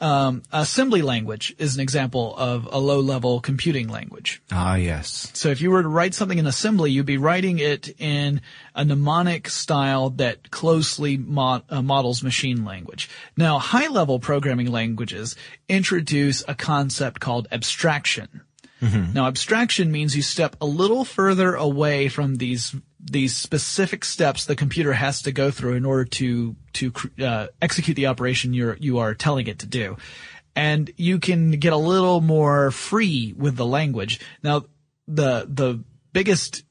um, 0.00 0.42
assembly 0.52 1.00
language 1.00 1.54
is 1.58 1.76
an 1.76 1.80
example 1.80 2.34
of 2.36 2.68
a 2.70 2.78
low 2.78 2.98
level 3.00 3.40
computing 3.40 3.88
language. 3.88 4.42
Ah, 4.50 4.74
yes. 4.74 5.30
So 5.34 5.50
if 5.50 5.60
you 5.60 5.70
were 5.70 5.82
to 5.82 5.88
write 5.88 6.12
something 6.14 6.36
in 6.36 6.46
assembly, 6.46 6.90
you'd 6.90 7.06
be 7.06 7.16
writing 7.16 7.60
it 7.60 7.88
in 8.00 8.40
a 8.74 8.84
mnemonic 8.84 9.48
style 9.48 10.10
that 10.10 10.50
closely 10.50 11.16
mo- 11.16 11.62
uh, 11.70 11.80
models 11.80 12.24
machine 12.24 12.64
language. 12.64 13.08
Now, 13.36 13.60
high 13.60 13.86
level 13.86 14.18
programming 14.18 14.72
languages 14.72 15.36
introduce 15.68 16.42
a 16.48 16.54
concept 16.56 17.20
called 17.20 17.46
abstraction. 17.52 18.42
Now, 19.14 19.28
abstraction 19.28 19.90
means 19.90 20.14
you 20.14 20.20
step 20.20 20.56
a 20.60 20.66
little 20.66 21.06
further 21.06 21.54
away 21.54 22.08
from 22.08 22.34
these 22.34 22.74
these 23.04 23.36
specific 23.36 24.04
steps 24.04 24.46
the 24.46 24.56
computer 24.56 24.92
has 24.92 25.22
to 25.22 25.32
go 25.32 25.50
through 25.50 25.74
in 25.74 25.84
order 25.84 26.04
to 26.04 26.56
to 26.74 26.92
uh, 27.20 27.46
execute 27.60 27.96
the 27.96 28.06
operation 28.06 28.54
you're 28.54 28.76
you 28.80 28.98
are 28.98 29.14
telling 29.14 29.46
it 29.46 29.60
to 29.60 29.66
do, 29.66 29.96
and 30.56 30.90
you 30.96 31.18
can 31.18 31.52
get 31.52 31.72
a 31.72 31.78
little 31.78 32.20
more 32.20 32.70
free 32.70 33.34
with 33.36 33.56
the 33.56 33.66
language. 33.66 34.20
Now, 34.42 34.64
the 35.06 35.46
the 35.48 35.84
biggest 36.12 36.64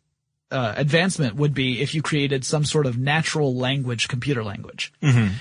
uh, 0.54 0.74
advancement 0.78 1.36
would 1.36 1.54
be 1.54 1.82
if 1.82 1.96
you 1.96 2.02
created 2.04 2.46
some 2.46 2.64
sort 2.64 2.86
of 2.86 2.98
natural 2.98 3.56
language 3.56 4.08
computer 4.08 4.44
language 4.44 4.94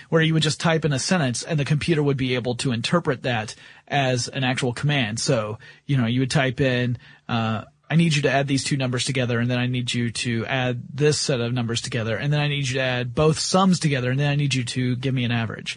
where 0.09 0.23
you 0.23 0.33
would 0.33 0.43
just 0.43 0.59
type 0.59 0.87
in 0.87 0.93
a 0.95 0.99
sentence 0.99 1.43
and 1.43 1.61
the 1.61 1.67
computer 1.67 2.03
would 2.03 2.17
be 2.17 2.35
able 2.35 2.55
to 2.55 2.73
interpret 2.73 3.23
that 3.23 3.55
as 3.87 4.29
an 4.29 4.43
actual 4.43 4.73
command. 4.73 5.21
So, 5.21 5.59
you 5.85 5.99
know, 5.99 6.07
you 6.07 6.21
would 6.21 6.31
type 6.31 6.63
in, 6.63 6.97
uh, 7.29 7.65
I 7.93 7.95
need 7.95 8.17
you 8.17 8.23
to 8.23 8.31
add 8.31 8.47
these 8.47 8.65
two 8.65 8.79
numbers 8.79 9.05
together 9.05 9.39
and 9.39 9.51
then 9.51 9.59
I 9.59 9.67
need 9.67 9.93
you 9.93 10.11
to 10.11 10.47
add 10.47 10.83
this 10.95 11.19
set 11.21 11.43
of 11.43 11.53
numbers 11.53 11.83
together 11.83 12.17
and 12.17 12.33
then 12.33 12.41
I 12.41 12.49
need 12.49 12.67
you 12.67 12.77
to 12.77 12.81
add 12.81 13.15
both 13.15 13.39
sums 13.39 13.79
together 13.79 14.11
and 14.11 14.19
then 14.19 14.31
I 14.31 14.35
need 14.35 14.55
you 14.55 14.65
to 14.65 14.97
give 14.97 15.13
me 15.13 15.25
an 15.25 15.31
average. 15.31 15.77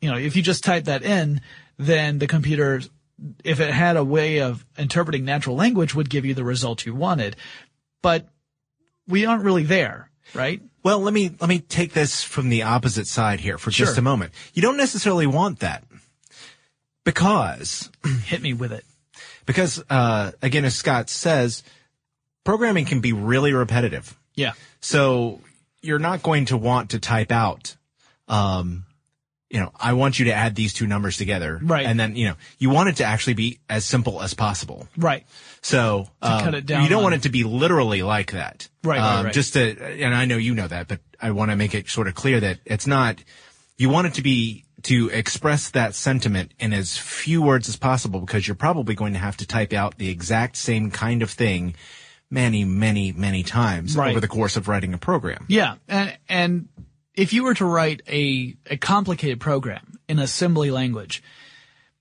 You 0.00 0.10
know, 0.10 0.16
if 0.16 0.34
you 0.34 0.40
just 0.40 0.64
type 0.64 0.84
that 0.84 1.02
in, 1.02 1.42
then 1.76 2.20
the 2.20 2.26
computer, 2.26 2.80
if 3.44 3.60
it 3.60 3.70
had 3.70 3.98
a 3.98 4.04
way 4.04 4.40
of 4.40 4.64
interpreting 4.78 5.26
natural 5.26 5.54
language 5.54 5.94
would 5.94 6.08
give 6.08 6.24
you 6.24 6.32
the 6.32 6.42
result 6.42 6.86
you 6.86 6.94
wanted. 6.94 7.36
But 8.00 8.30
we 9.06 9.26
aren't 9.26 9.44
really 9.44 9.64
there, 9.64 10.10
right? 10.32 10.62
Well, 10.82 11.00
let 11.00 11.12
me 11.12 11.36
let 11.38 11.50
me 11.50 11.58
take 11.58 11.92
this 11.92 12.22
from 12.24 12.48
the 12.48 12.62
opposite 12.62 13.06
side 13.06 13.40
here 13.40 13.58
for 13.58 13.70
just 13.70 13.98
a 13.98 14.02
moment. 14.02 14.32
You 14.54 14.62
don't 14.62 14.78
necessarily 14.78 15.26
want 15.26 15.58
that 15.58 15.84
because 17.04 17.90
Hit 18.24 18.40
me 18.40 18.54
with 18.54 18.72
it. 18.72 18.86
Because 19.46 19.82
uh, 19.90 20.32
again, 20.42 20.64
as 20.64 20.74
Scott 20.74 21.10
says, 21.10 21.62
programming 22.44 22.84
can 22.84 23.00
be 23.00 23.12
really 23.12 23.52
repetitive. 23.52 24.18
Yeah. 24.34 24.52
So 24.80 25.40
you're 25.82 25.98
not 25.98 26.22
going 26.22 26.46
to 26.46 26.56
want 26.56 26.90
to 26.90 26.98
type 26.98 27.32
out, 27.32 27.76
um, 28.28 28.84
you 29.50 29.60
know, 29.60 29.70
I 29.78 29.92
want 29.92 30.18
you 30.18 30.26
to 30.26 30.32
add 30.32 30.54
these 30.54 30.72
two 30.72 30.86
numbers 30.86 31.16
together, 31.18 31.60
Right. 31.62 31.84
And 31.84 32.00
then 32.00 32.16
you 32.16 32.28
know, 32.28 32.34
you 32.58 32.70
want 32.70 32.88
it 32.88 32.96
to 32.96 33.04
actually 33.04 33.34
be 33.34 33.58
as 33.68 33.84
simple 33.84 34.22
as 34.22 34.32
possible. 34.32 34.88
Right. 34.96 35.26
So 35.60 36.08
um, 36.22 36.42
cut 36.44 36.54
it 36.54 36.66
down 36.66 36.82
you 36.84 36.88
don't 36.88 36.98
on- 36.98 37.02
want 37.04 37.14
it 37.16 37.22
to 37.24 37.28
be 37.28 37.44
literally 37.44 38.02
like 38.02 38.32
that, 38.32 38.68
Right, 38.82 38.98
right, 38.98 39.18
Um, 39.18 39.24
right. 39.26 39.34
Just 39.34 39.52
to, 39.54 40.02
and 40.02 40.14
I 40.14 40.24
know 40.24 40.36
you 40.38 40.54
know 40.54 40.66
that, 40.68 40.88
but 40.88 41.00
I 41.20 41.32
want 41.32 41.50
to 41.50 41.56
make 41.56 41.74
it 41.74 41.88
sort 41.88 42.08
of 42.08 42.14
clear 42.14 42.40
that 42.40 42.58
it's 42.64 42.86
not. 42.86 43.22
You 43.76 43.88
want 43.90 44.06
it 44.06 44.14
to 44.14 44.22
be 44.22 44.64
to 44.84 45.08
express 45.10 45.70
that 45.70 45.94
sentiment 45.94 46.52
in 46.58 46.72
as 46.72 46.96
few 46.98 47.42
words 47.42 47.68
as 47.68 47.76
possible 47.76 48.20
because 48.20 48.46
you're 48.48 48.54
probably 48.54 48.94
going 48.94 49.12
to 49.12 49.18
have 49.18 49.36
to 49.38 49.46
type 49.46 49.72
out 49.72 49.98
the 49.98 50.08
exact 50.08 50.56
same 50.56 50.90
kind 50.90 51.22
of 51.22 51.30
thing 51.30 51.74
many, 52.30 52.64
many, 52.64 53.12
many 53.12 53.42
times 53.42 53.96
Right. 53.96 54.10
over 54.10 54.20
the 54.20 54.28
course 54.28 54.56
of 54.56 54.66
writing 54.68 54.94
a 54.94 54.98
program. 54.98 55.44
Yeah, 55.48 55.74
and 55.88 56.16
and 56.28 56.68
if 57.14 57.32
you 57.32 57.44
were 57.44 57.54
to 57.54 57.64
write 57.64 58.02
a 58.08 58.56
a 58.70 58.76
complicated 58.76 59.38
program 59.40 59.98
in 60.08 60.18
assembly 60.18 60.70
language, 60.70 61.22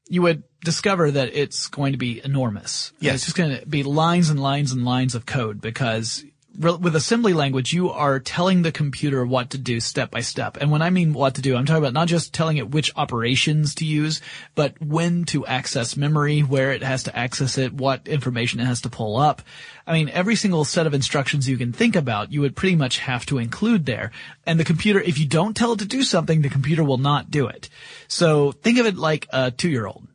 you 0.07 0.21
would 0.21 0.43
discover 0.63 1.11
that 1.11 1.29
it's 1.33 1.67
going 1.67 1.91
to 1.91 1.97
be 1.97 2.21
enormous. 2.23 2.93
Yes. 2.99 3.15
it's 3.15 3.25
just 3.25 3.37
going 3.37 3.57
to 3.59 3.65
be 3.65 3.83
lines 3.83 4.29
and 4.29 4.39
lines 4.41 4.71
and 4.71 4.85
lines 4.85 5.15
of 5.15 5.25
code 5.25 5.59
because 5.59 6.23
with 6.57 6.95
assembly 6.95 7.33
language, 7.33 7.71
you 7.71 7.91
are 7.91 8.19
telling 8.19 8.61
the 8.61 8.71
computer 8.71 9.25
what 9.25 9.51
to 9.51 9.57
do 9.57 9.79
step 9.79 10.11
by 10.11 10.19
step. 10.19 10.57
And 10.59 10.69
when 10.69 10.81
I 10.81 10.89
mean 10.89 11.13
what 11.13 11.35
to 11.35 11.41
do, 11.41 11.55
I'm 11.55 11.65
talking 11.65 11.81
about 11.81 11.93
not 11.93 12.07
just 12.07 12.33
telling 12.33 12.57
it 12.57 12.71
which 12.71 12.91
operations 12.95 13.75
to 13.75 13.85
use, 13.85 14.21
but 14.53 14.79
when 14.81 15.23
to 15.25 15.45
access 15.45 15.95
memory, 15.95 16.41
where 16.41 16.71
it 16.71 16.83
has 16.83 17.03
to 17.03 17.17
access 17.17 17.57
it, 17.57 17.73
what 17.73 18.07
information 18.07 18.59
it 18.59 18.65
has 18.65 18.81
to 18.81 18.89
pull 18.89 19.17
up. 19.17 19.41
I 19.87 19.93
mean, 19.93 20.09
every 20.09 20.35
single 20.35 20.65
set 20.65 20.87
of 20.87 20.93
instructions 20.93 21.47
you 21.47 21.57
can 21.57 21.71
think 21.71 21.95
about, 21.95 22.31
you 22.31 22.41
would 22.41 22.55
pretty 22.55 22.75
much 22.75 22.99
have 22.99 23.25
to 23.27 23.37
include 23.37 23.85
there. 23.85 24.11
And 24.45 24.59
the 24.59 24.65
computer, 24.65 24.99
if 24.99 25.19
you 25.19 25.27
don't 25.27 25.55
tell 25.55 25.73
it 25.73 25.79
to 25.79 25.85
do 25.85 26.03
something, 26.03 26.41
the 26.41 26.49
computer 26.49 26.83
will 26.83 26.97
not 26.97 27.31
do 27.31 27.47
it. 27.47 27.69
So 28.07 28.51
think 28.51 28.77
of 28.77 28.85
it 28.85 28.97
like 28.97 29.27
a 29.31 29.51
two-year-old. 29.51 30.05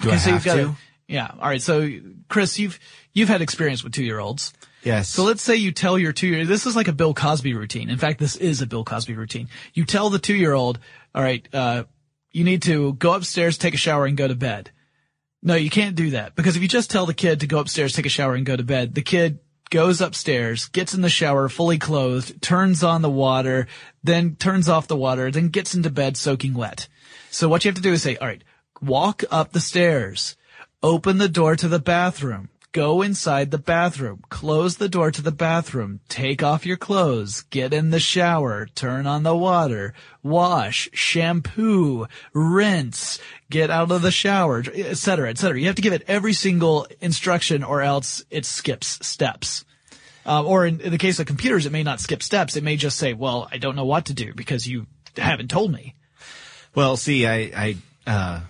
Do 0.00 0.10
I 0.10 0.16
so 0.16 0.30
have 0.30 0.34
you've 0.34 0.44
got 0.44 0.62
to? 0.62 0.76
yeah. 1.06 1.30
All 1.40 1.48
right. 1.48 1.62
So 1.62 1.88
Chris, 2.28 2.58
you've, 2.58 2.80
you've 3.12 3.28
had 3.28 3.42
experience 3.42 3.84
with 3.84 3.92
two-year-olds. 3.92 4.52
Yes. 4.84 5.08
So 5.08 5.24
let's 5.24 5.42
say 5.42 5.56
you 5.56 5.72
tell 5.72 5.98
your 5.98 6.12
two 6.12 6.26
year, 6.26 6.44
this 6.44 6.66
is 6.66 6.76
like 6.76 6.88
a 6.88 6.92
Bill 6.92 7.14
Cosby 7.14 7.54
routine. 7.54 7.88
In 7.88 7.98
fact, 7.98 8.18
this 8.20 8.36
is 8.36 8.60
a 8.60 8.66
Bill 8.66 8.84
Cosby 8.84 9.14
routine. 9.14 9.48
You 9.72 9.84
tell 9.84 10.10
the 10.10 10.18
two 10.18 10.34
year 10.34 10.52
old, 10.52 10.78
all 11.14 11.22
right, 11.22 11.46
uh, 11.54 11.84
you 12.30 12.44
need 12.44 12.62
to 12.62 12.92
go 12.94 13.14
upstairs, 13.14 13.56
take 13.56 13.74
a 13.74 13.78
shower 13.78 14.04
and 14.04 14.16
go 14.16 14.28
to 14.28 14.34
bed. 14.34 14.70
No, 15.42 15.54
you 15.54 15.70
can't 15.70 15.96
do 15.96 16.10
that 16.10 16.34
because 16.34 16.56
if 16.56 16.62
you 16.62 16.68
just 16.68 16.90
tell 16.90 17.06
the 17.06 17.14
kid 17.14 17.40
to 17.40 17.46
go 17.46 17.58
upstairs, 17.58 17.94
take 17.94 18.06
a 18.06 18.10
shower 18.10 18.34
and 18.34 18.46
go 18.46 18.56
to 18.56 18.62
bed, 18.62 18.94
the 18.94 19.02
kid 19.02 19.38
goes 19.70 20.00
upstairs, 20.00 20.66
gets 20.66 20.94
in 20.94 21.00
the 21.00 21.08
shower 21.08 21.48
fully 21.48 21.78
clothed, 21.78 22.40
turns 22.40 22.82
on 22.82 23.02
the 23.02 23.10
water, 23.10 23.66
then 24.02 24.36
turns 24.36 24.68
off 24.68 24.88
the 24.88 24.96
water, 24.96 25.30
then 25.30 25.48
gets 25.48 25.74
into 25.74 25.90
bed 25.90 26.16
soaking 26.16 26.54
wet. 26.54 26.88
So 27.30 27.48
what 27.48 27.64
you 27.64 27.70
have 27.70 27.76
to 27.76 27.82
do 27.82 27.92
is 27.92 28.02
say, 28.02 28.16
all 28.16 28.28
right, 28.28 28.44
walk 28.80 29.24
up 29.30 29.52
the 29.52 29.60
stairs, 29.60 30.36
open 30.82 31.18
the 31.18 31.28
door 31.28 31.56
to 31.56 31.68
the 31.68 31.78
bathroom, 31.78 32.48
go 32.74 33.02
inside 33.02 33.52
the 33.52 33.56
bathroom, 33.56 34.20
close 34.28 34.76
the 34.76 34.88
door 34.88 35.10
to 35.12 35.22
the 35.22 35.32
bathroom, 35.32 36.00
take 36.08 36.42
off 36.42 36.66
your 36.66 36.76
clothes, 36.76 37.42
get 37.42 37.72
in 37.72 37.90
the 37.90 38.00
shower, 38.00 38.66
turn 38.74 39.06
on 39.06 39.22
the 39.22 39.34
water, 39.34 39.94
wash, 40.24 40.90
shampoo, 40.92 42.06
rinse, 42.34 43.20
get 43.48 43.70
out 43.70 43.92
of 43.92 44.02
the 44.02 44.10
shower, 44.10 44.62
et 44.74 44.98
cetera, 44.98 45.30
et 45.30 45.38
cetera. 45.38 45.58
You 45.58 45.66
have 45.66 45.76
to 45.76 45.82
give 45.82 45.92
it 45.92 46.02
every 46.08 46.32
single 46.32 46.86
instruction 47.00 47.62
or 47.62 47.80
else 47.80 48.24
it 48.28 48.44
skips 48.44 48.98
steps. 49.06 49.64
Um, 50.26 50.44
or 50.46 50.66
in, 50.66 50.80
in 50.80 50.90
the 50.90 50.98
case 50.98 51.20
of 51.20 51.26
computers, 51.26 51.66
it 51.66 51.72
may 51.72 51.84
not 51.84 52.00
skip 52.00 52.24
steps. 52.24 52.56
It 52.56 52.64
may 52.64 52.76
just 52.76 52.96
say, 52.96 53.12
well, 53.12 53.48
I 53.52 53.58
don't 53.58 53.76
know 53.76 53.84
what 53.84 54.06
to 54.06 54.14
do 54.14 54.34
because 54.34 54.66
you 54.66 54.88
haven't 55.16 55.48
told 55.48 55.70
me. 55.70 55.94
Well, 56.74 56.96
see, 56.96 57.24
I, 57.24 57.36
I, 57.54 57.76
uh, 58.04 58.40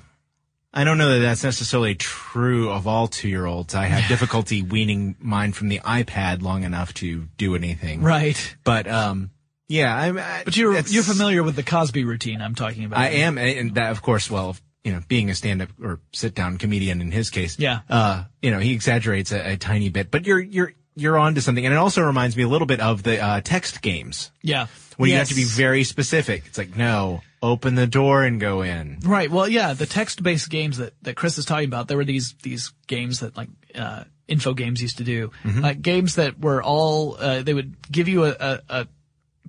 I 0.77 0.83
don't 0.85 0.99
know 0.99 1.11
that 1.15 1.21
that's 1.21 1.45
necessarily 1.45 1.95
true 1.95 2.69
of 2.71 2.89
all 2.89 3.07
two-year-olds. 3.07 3.75
I 3.77 3.85
have 3.85 4.09
difficulty 4.09 4.61
weaning 4.63 5.15
mine 5.21 5.53
from 5.53 5.69
the 5.69 5.79
iPad 5.79 6.43
long 6.43 6.65
enough 6.65 6.93
to 6.95 7.29
do 7.37 7.55
anything. 7.55 8.03
Right. 8.03 8.57
But, 8.65 8.89
um, 8.89 9.31
yeah, 9.69 9.97
I'm, 9.97 10.19
I, 10.19 10.43
But 10.45 10.57
you're, 10.57 10.77
you're 10.81 11.05
familiar 11.05 11.45
with 11.45 11.55
the 11.55 11.63
Cosby 11.63 12.05
routine 12.05 12.43
I'm 12.43 12.57
talking 12.57 12.85
about. 12.85 12.99
I 12.99 13.11
am, 13.11 13.39
and 13.39 13.77
that, 13.77 13.93
of 13.93 14.03
course, 14.03 14.29
well, 14.29 14.57
you 14.83 14.93
know, 14.93 15.01
being 15.07 15.31
a 15.31 15.35
stand-up 15.35 15.69
or 15.81 16.01
sit-down 16.13 16.59
comedian 16.59 17.01
in 17.01 17.13
his 17.13 17.31
case, 17.31 17.57
Yeah. 17.59 17.81
uh, 17.89 18.25
you 18.43 18.51
know, 18.51 18.59
he 18.59 18.73
exaggerates 18.73 19.31
a, 19.31 19.53
a 19.53 19.57
tiny 19.57 19.91
bit, 19.91 20.11
but 20.11 20.27
you're, 20.27 20.41
you're, 20.41 20.73
you're 20.97 21.17
on 21.17 21.37
to 21.37 21.41
something. 21.41 21.65
And 21.65 21.73
it 21.73 21.79
also 21.79 22.03
reminds 22.03 22.37
me 22.37 22.43
a 22.43 22.49
little 22.49 22.67
bit 22.67 22.81
of 22.81 23.03
the, 23.05 23.21
uh, 23.25 23.41
text 23.43 23.81
games 23.81 24.33
Yeah. 24.43 24.67
when 24.97 25.09
you 25.09 25.17
have 25.17 25.29
to 25.29 25.35
be 25.37 25.45
very 25.45 25.85
specific. 25.85 26.43
It's 26.47 26.59
like, 26.59 26.77
no, 26.77 27.23
open 27.45 27.75
the 27.75 27.87
door 27.87 28.25
and 28.25 28.41
go 28.41 28.63
in. 28.63 28.99
Right. 29.05 29.31
Well, 29.31 29.49
yeah, 29.49 29.75
the 29.75 29.87
text-based 29.87 30.49
games 30.51 30.79
that, 30.79 30.95
that 31.03 31.17
Chris 31.17 31.39
is 31.39 31.45
talking 31.45 31.69
about, 31.69 31.89
there 31.89 31.97
were 31.97 32.05
these, 32.05 32.35
these 32.43 32.73
games 32.87 33.21
that 33.21 33.37
like, 33.37 33.49
uh, 33.75 34.05
info 34.27 34.55
games 34.55 34.81
used 34.81 34.99
to 34.99 35.05
do, 35.05 35.31
like 35.45 35.83
games 35.83 36.17
that 36.17 36.41
were 36.41 36.63
all, 36.63 37.17
uh, 37.19 37.43
they 37.43 37.53
would 37.53 37.77
give 37.91 38.09
you 38.09 38.25
a, 38.25 38.31
a, 38.31 38.61
a 38.71 38.89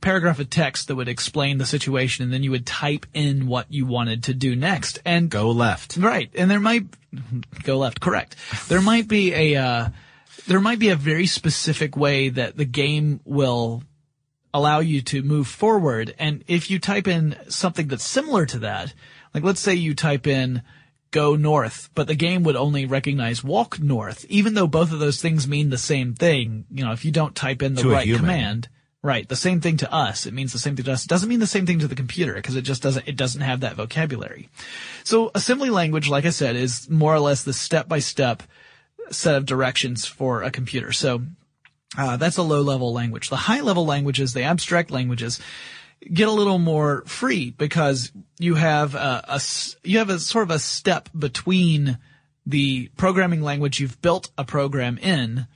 paragraph 0.01 0.39
of 0.39 0.49
text 0.49 0.89
that 0.89 0.95
would 0.95 1.07
explain 1.07 1.57
the 1.57 1.65
situation 1.65 2.25
and 2.25 2.33
then 2.33 2.43
you 2.43 2.51
would 2.51 2.65
type 2.65 3.05
in 3.13 3.47
what 3.47 3.71
you 3.71 3.85
wanted 3.85 4.23
to 4.23 4.33
do 4.33 4.55
next. 4.55 4.99
And 5.05 5.29
Go 5.29 5.51
left. 5.51 5.97
Right. 5.97 6.29
And 6.35 6.51
there 6.51 6.59
might 6.59 6.83
go 7.63 7.77
left, 7.77 8.01
correct. 8.01 8.35
There 8.67 8.81
might 8.81 9.07
be 9.07 9.33
a 9.33 9.55
uh 9.55 9.89
there 10.47 10.59
might 10.59 10.79
be 10.79 10.89
a 10.89 10.95
very 10.95 11.25
specific 11.25 11.95
way 11.95 12.29
that 12.29 12.55
the 12.55 12.65
game 12.65 13.21
will 13.25 13.83
allow 14.55 14.79
you 14.79 15.01
to 15.01 15.21
move 15.21 15.47
forward 15.47 16.15
and 16.17 16.41
if 16.47 16.71
you 16.71 16.79
type 16.79 17.09
in 17.09 17.35
something 17.49 17.89
that's 17.89 18.05
similar 18.05 18.45
to 18.45 18.59
that, 18.59 18.93
like 19.33 19.43
let's 19.43 19.59
say 19.59 19.73
you 19.73 19.93
type 19.93 20.25
in 20.25 20.61
go 21.11 21.35
north, 21.35 21.89
but 21.93 22.07
the 22.07 22.15
game 22.15 22.43
would 22.43 22.55
only 22.55 22.85
recognize 22.85 23.43
walk 23.43 23.81
north, 23.81 24.25
even 24.29 24.53
though 24.53 24.65
both 24.65 24.93
of 24.93 24.99
those 24.99 25.21
things 25.21 25.45
mean 25.45 25.69
the 25.69 25.77
same 25.77 26.13
thing. 26.13 26.65
You 26.71 26.85
know, 26.85 26.93
if 26.93 27.03
you 27.03 27.11
don't 27.11 27.35
type 27.35 27.61
in 27.61 27.75
the 27.75 27.83
right 27.83 28.15
command, 28.15 28.69
right, 29.01 29.27
the 29.27 29.35
same 29.35 29.59
thing 29.59 29.75
to 29.77 29.93
us, 29.93 30.25
it 30.25 30.33
means 30.33 30.53
the 30.53 30.59
same 30.59 30.77
thing 30.77 30.85
to 30.85 30.93
us. 30.93 31.03
It 31.03 31.09
doesn't 31.09 31.27
mean 31.27 31.39
the 31.39 31.47
same 31.47 31.65
thing 31.65 31.79
to 31.79 31.87
the 31.89 31.95
computer 31.95 32.33
because 32.33 32.55
it 32.55 32.61
just 32.61 32.81
doesn't, 32.81 33.09
it 33.09 33.17
doesn't 33.17 33.41
have 33.41 33.59
that 33.59 33.75
vocabulary. 33.75 34.47
So 35.03 35.31
assembly 35.35 35.69
language, 35.69 36.07
like 36.07 36.25
I 36.25 36.29
said, 36.29 36.55
is 36.55 36.89
more 36.89 37.13
or 37.13 37.19
less 37.19 37.43
the 37.43 37.53
step 37.53 37.89
by 37.89 37.99
step 37.99 38.41
set 39.11 39.35
of 39.35 39.45
directions 39.45 40.05
for 40.05 40.43
a 40.43 40.51
computer. 40.51 40.93
So 40.93 41.23
uh, 41.97 42.17
that's 42.17 42.37
a 42.37 42.43
low 42.43 42.61
level 42.61 42.93
language. 42.93 43.29
The 43.29 43.35
high 43.35 43.61
level 43.61 43.85
languages, 43.85 44.33
the 44.33 44.43
abstract 44.43 44.91
languages, 44.91 45.39
get 46.13 46.27
a 46.27 46.31
little 46.31 46.59
more 46.59 47.03
free 47.05 47.51
because 47.51 48.11
you 48.39 48.55
have 48.55 48.95
a, 48.95 49.23
a 49.27 49.41
you 49.83 49.99
have 49.99 50.09
a 50.09 50.19
sort 50.19 50.43
of 50.43 50.51
a 50.51 50.59
step 50.59 51.09
between 51.17 51.97
the 52.45 52.89
programming 52.95 53.41
language 53.41 53.79
you've 53.79 54.01
built 54.01 54.29
a 54.37 54.43
program 54.43 54.97
in 54.99 55.47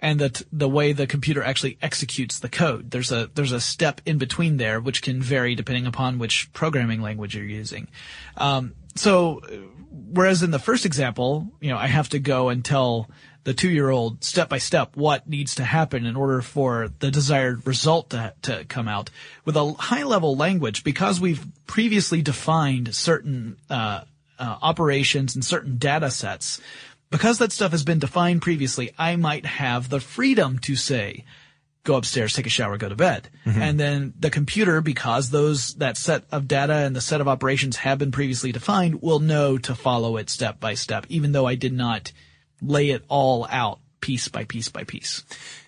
and 0.00 0.20
the 0.20 0.44
the 0.52 0.68
way 0.68 0.92
the 0.92 1.06
computer 1.06 1.42
actually 1.42 1.76
executes 1.82 2.38
the 2.38 2.48
code. 2.48 2.90
There's 2.90 3.12
a 3.12 3.30
there's 3.34 3.52
a 3.52 3.60
step 3.60 4.00
in 4.06 4.18
between 4.18 4.56
there 4.56 4.80
which 4.80 5.02
can 5.02 5.20
vary 5.20 5.54
depending 5.54 5.86
upon 5.86 6.18
which 6.18 6.52
programming 6.52 7.02
language 7.02 7.34
you're 7.34 7.44
using. 7.44 7.88
Um, 8.36 8.74
so 8.94 9.42
whereas 9.90 10.42
in 10.42 10.50
the 10.50 10.58
first 10.58 10.86
example, 10.86 11.48
you 11.60 11.70
know, 11.70 11.78
I 11.78 11.86
have 11.86 12.08
to 12.10 12.18
go 12.18 12.48
and 12.48 12.64
tell 12.64 13.10
the 13.48 13.54
two-year-old 13.54 14.22
step 14.22 14.50
by 14.50 14.58
step 14.58 14.94
what 14.94 15.26
needs 15.26 15.54
to 15.54 15.64
happen 15.64 16.04
in 16.04 16.16
order 16.16 16.42
for 16.42 16.88
the 16.98 17.10
desired 17.10 17.66
result 17.66 18.10
to, 18.10 18.34
to 18.42 18.62
come 18.66 18.86
out. 18.86 19.08
With 19.46 19.56
a 19.56 19.72
high-level 19.72 20.36
language, 20.36 20.84
because 20.84 21.18
we've 21.18 21.42
previously 21.66 22.20
defined 22.20 22.94
certain 22.94 23.56
uh, 23.70 24.02
uh, 24.38 24.56
operations 24.60 25.34
and 25.34 25.42
certain 25.42 25.78
data 25.78 26.10
sets, 26.10 26.60
because 27.08 27.38
that 27.38 27.50
stuff 27.50 27.70
has 27.70 27.84
been 27.84 27.98
defined 27.98 28.42
previously, 28.42 28.92
I 28.98 29.16
might 29.16 29.46
have 29.46 29.88
the 29.88 29.98
freedom 29.98 30.58
to 30.58 30.76
say, 30.76 31.24
go 31.84 31.96
upstairs, 31.96 32.34
take 32.34 32.44
a 32.44 32.50
shower, 32.50 32.76
go 32.76 32.90
to 32.90 32.96
bed. 32.96 33.30
And 33.46 33.80
then 33.80 34.12
the 34.20 34.28
computer, 34.28 34.82
because 34.82 35.30
those, 35.30 35.72
that 35.76 35.96
set 35.96 36.24
of 36.30 36.48
data 36.48 36.74
and 36.74 36.94
the 36.94 37.00
set 37.00 37.22
of 37.22 37.28
operations 37.28 37.78
have 37.78 37.98
been 37.98 38.12
previously 38.12 38.52
defined, 38.52 39.00
will 39.00 39.20
know 39.20 39.56
to 39.56 39.74
follow 39.74 40.18
it 40.18 40.28
step 40.28 40.60
by 40.60 40.74
step, 40.74 41.06
even 41.08 41.32
though 41.32 41.46
I 41.46 41.54
did 41.54 41.72
not 41.72 42.12
lay 42.62 42.90
it 42.90 43.04
all 43.08 43.46
out 43.50 43.80
piece 44.00 44.28
by 44.28 44.44
piece 44.44 44.68
by 44.68 44.84
piece. 44.84 45.24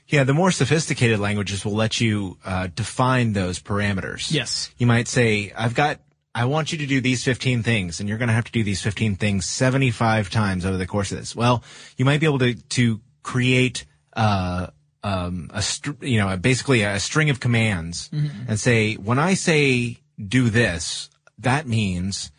Yeah, 0.09 0.25
the 0.25 0.35
more 0.35 0.51
sophisticated 0.51 1.21
languages 1.21 1.65
will 1.65 1.75
let 1.75 2.01
you 2.01 2.37
uh, 2.45 2.69
define 2.75 3.33
those 3.33 3.61
parameters. 3.61 4.33
Yes. 4.33 4.71
You 4.77 4.87
might 4.89 5.07
say, 5.07 5.53
I've 5.57 5.75
got, 5.75 6.01
I 6.35 6.47
want 6.47 6.73
you 6.73 6.79
to 6.79 6.87
do 6.87 7.01
these 7.01 7.23
15 7.25 7.63
things, 7.63 8.01
and 8.01 8.09
you're 8.09 8.19
going 8.19 8.29
to 8.29 8.35
have 8.35 8.45
to 8.47 8.53
do 8.53 8.65
these 8.65 8.83
15 8.83 9.15
things 9.17 9.47
75 9.47 10.29
times 10.31 10.67
over 10.67 10.77
the 10.77 10.87
course 10.87 11.13
of 11.13 11.19
this. 11.19 11.37
Well, 11.37 11.63
you 11.97 12.05
might 12.05 12.19
be 12.19 12.27
able 12.27 12.41
to, 12.41 12.55
to 12.55 13.01
create, 13.23 13.85
uh, 14.15 14.69
um, 15.03 15.49
a 15.55 15.63
str- 15.63 15.93
you 16.05 16.19
know 16.19 16.37
basically 16.37 16.83
a 16.83 17.01
string 17.01 17.31
of 17.31 17.41
commands 17.41 18.11
Mm-hmm. 18.13 18.51
and 18.51 18.61
say 18.61 18.97
when 18.97 19.19
I 19.19 19.33
say 19.33 19.97
do 20.23 20.51
this, 20.51 21.09
that 21.39 21.67
means 21.67 22.31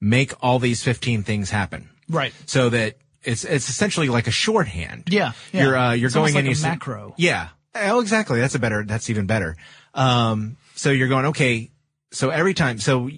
make 0.00 0.32
all 0.42 0.58
these 0.58 0.82
fifteen 0.82 1.22
things 1.22 1.50
happen. 1.50 1.90
Right. 2.08 2.32
So 2.46 2.70
that 2.70 2.96
it's 3.22 3.44
it's 3.44 3.68
essentially 3.68 4.08
like 4.08 4.26
a 4.26 4.30
shorthand. 4.30 5.04
Yeah, 5.10 5.32
yeah. 5.52 5.62
You're 5.62 5.76
uh, 5.76 5.92
you're 5.92 6.06
It's 6.06 6.14
going 6.14 6.36
in 6.36 6.46
like 6.46 6.56
you 6.56 6.64
a 6.64 6.68
macro. 6.68 7.14
Yeah. 7.16 7.48
Oh, 7.74 8.00
exactly. 8.00 8.40
That's 8.40 8.54
a 8.54 8.58
better. 8.58 8.84
That's 8.84 9.10
even 9.10 9.26
better. 9.26 9.56
Um, 9.94 10.56
so 10.74 10.90
you're 10.90 11.08
going 11.08 11.26
okay. 11.26 11.70
So 12.10 12.30
every 12.30 12.54
time, 12.54 12.78
so 12.78 13.10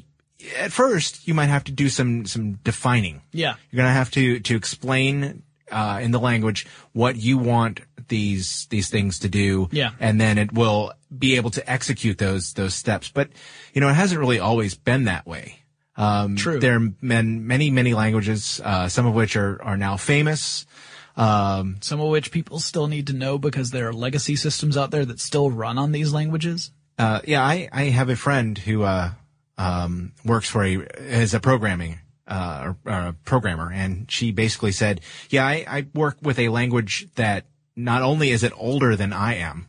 at 0.59 0.73
first 0.73 1.27
you 1.27 1.35
might 1.35 1.47
have 1.47 1.65
to 1.65 1.73
do 1.73 1.89
some 1.89 2.27
some 2.27 2.55
defining. 2.65 3.23
Yeah. 3.33 3.55
You're 3.71 3.79
gonna 3.79 3.95
have 3.95 4.11
to 4.13 4.41
to 4.41 4.57
explain 4.57 5.43
uh, 5.71 6.01
in 6.03 6.11
the 6.11 6.21
language 6.21 6.67
what 6.93 7.17
you 7.17 7.39
want 7.39 7.81
these 8.09 8.67
these 8.71 8.91
things 8.91 9.21
to 9.21 9.29
do. 9.29 9.69
Yeah. 9.73 9.91
And 10.01 10.21
then 10.21 10.37
it 10.39 10.53
will 10.53 10.93
be 11.17 11.37
able 11.37 11.51
to 11.51 11.71
execute 11.71 12.19
those 12.19 12.53
those 12.55 12.75
steps. 12.75 13.11
But 13.11 13.31
you 13.73 13.81
know, 13.81 13.89
it 13.89 13.95
hasn't 13.95 14.21
really 14.21 14.39
always 14.39 14.75
been 14.75 15.05
that 15.05 15.27
way. 15.27 15.62
Um, 15.97 16.37
True. 16.37 16.59
There 16.59 16.77
are 16.77 16.89
men, 17.01 17.47
many 17.47 17.71
many 17.71 17.95
languages, 17.95 18.61
uh, 18.65 18.89
some 18.89 19.07
of 19.07 19.15
which 19.15 19.37
are 19.37 19.63
are 19.63 19.77
now 19.77 19.97
famous. 19.97 20.67
Um, 21.15 21.77
Some 21.83 22.01
of 22.01 22.09
which 22.09 22.31
people 22.31 22.59
still 22.59 22.87
need 22.87 23.07
to 23.09 23.13
know 23.13 23.37
because 23.37 23.71
there 23.71 23.87
are 23.87 23.93
legacy 23.93 24.35
systems 24.35 24.79
out 24.79 24.91
there 24.91 25.05
that 25.05 25.21
still 25.21 25.51
run 25.51 25.77
on 25.77 25.93
these 25.93 26.11
languages. 26.11 26.71
uh, 26.99 27.21
yeah, 27.27 27.43
I, 27.43 27.69
I 27.71 27.85
have 27.91 28.09
a 28.09 28.17
friend 28.17 28.57
who, 28.57 28.83
uh, 28.85 29.11
um, 29.59 30.13
works 30.25 30.49
for 30.49 30.65
a, 30.65 30.77
is 30.77 31.35
a 31.35 31.41
programming, 31.41 31.99
uh, 32.27 32.63
or, 32.87 32.91
or 32.91 32.99
a 33.09 33.13
programmer. 33.25 33.71
And 33.71 34.11
she 34.11 34.33
basically 34.33 34.73
said, 34.73 35.03
yeah, 35.29 35.45
I, 35.47 35.65
I 35.69 35.87
work 35.95 36.17
with 36.23 36.39
a 36.39 36.49
language 36.49 37.09
that 37.17 37.45
not 37.77 38.01
only 38.01 38.31
is 38.31 38.43
it 38.43 38.53
older 38.57 38.97
than 38.97 39.13
I 39.13 39.35
am, 39.35 39.67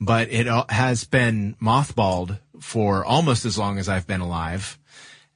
but 0.00 0.28
it 0.32 0.48
uh, 0.48 0.64
has 0.70 1.04
been 1.04 1.54
mothballed 1.62 2.40
for 2.60 3.04
almost 3.04 3.44
as 3.44 3.56
long 3.56 3.78
as 3.78 3.88
I've 3.88 4.08
been 4.08 4.20
alive. 4.20 4.76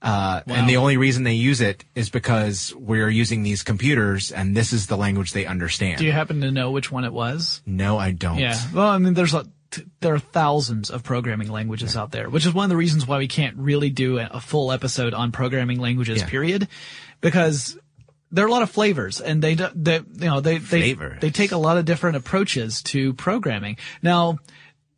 Uh, 0.00 0.42
and 0.46 0.68
the 0.68 0.76
only 0.76 0.96
reason 0.96 1.24
they 1.24 1.34
use 1.34 1.60
it 1.60 1.84
is 1.96 2.08
because 2.08 2.72
we're 2.76 3.08
using 3.08 3.42
these 3.42 3.64
computers 3.64 4.30
and 4.30 4.56
this 4.56 4.72
is 4.72 4.86
the 4.86 4.96
language 4.96 5.32
they 5.32 5.44
understand. 5.44 5.98
Do 5.98 6.04
you 6.04 6.12
happen 6.12 6.40
to 6.42 6.52
know 6.52 6.70
which 6.70 6.92
one 6.92 7.04
it 7.04 7.12
was? 7.12 7.60
no, 7.66 7.98
I 7.98 8.12
don't. 8.12 8.38
Yeah. 8.38 8.56
Well, 8.72 8.86
I 8.86 8.98
mean, 8.98 9.14
there's 9.14 9.34
a, 9.34 9.44
there 10.00 10.14
are 10.14 10.20
thousands 10.20 10.90
of 10.90 11.02
programming 11.02 11.48
languages 11.48 11.96
out 11.96 12.12
there, 12.12 12.30
which 12.30 12.46
is 12.46 12.54
one 12.54 12.64
of 12.64 12.70
the 12.70 12.76
reasons 12.76 13.06
why 13.08 13.18
we 13.18 13.26
can't 13.28 13.56
really 13.56 13.90
do 13.90 14.18
a, 14.18 14.40
full 14.40 14.70
episode 14.70 15.14
on 15.14 15.32
programming 15.32 15.80
languages, 15.80 16.20
Yeah. 16.20 16.28
period, 16.28 16.68
because 17.20 17.76
there 18.30 18.44
are 18.44 18.48
a 18.48 18.52
lot 18.52 18.62
of 18.62 18.70
flavors 18.70 19.20
and 19.20 19.42
they, 19.42 19.54
they, 19.54 19.96
you 19.96 20.04
know, 20.26 20.40
they, 20.40 20.58
they, 20.58 20.92
they 20.94 21.30
take 21.30 21.50
a 21.52 21.56
lot 21.56 21.76
of 21.76 21.84
different 21.84 22.16
approaches 22.16 22.82
to 22.82 23.14
programming. 23.14 23.76
Now, 24.00 24.38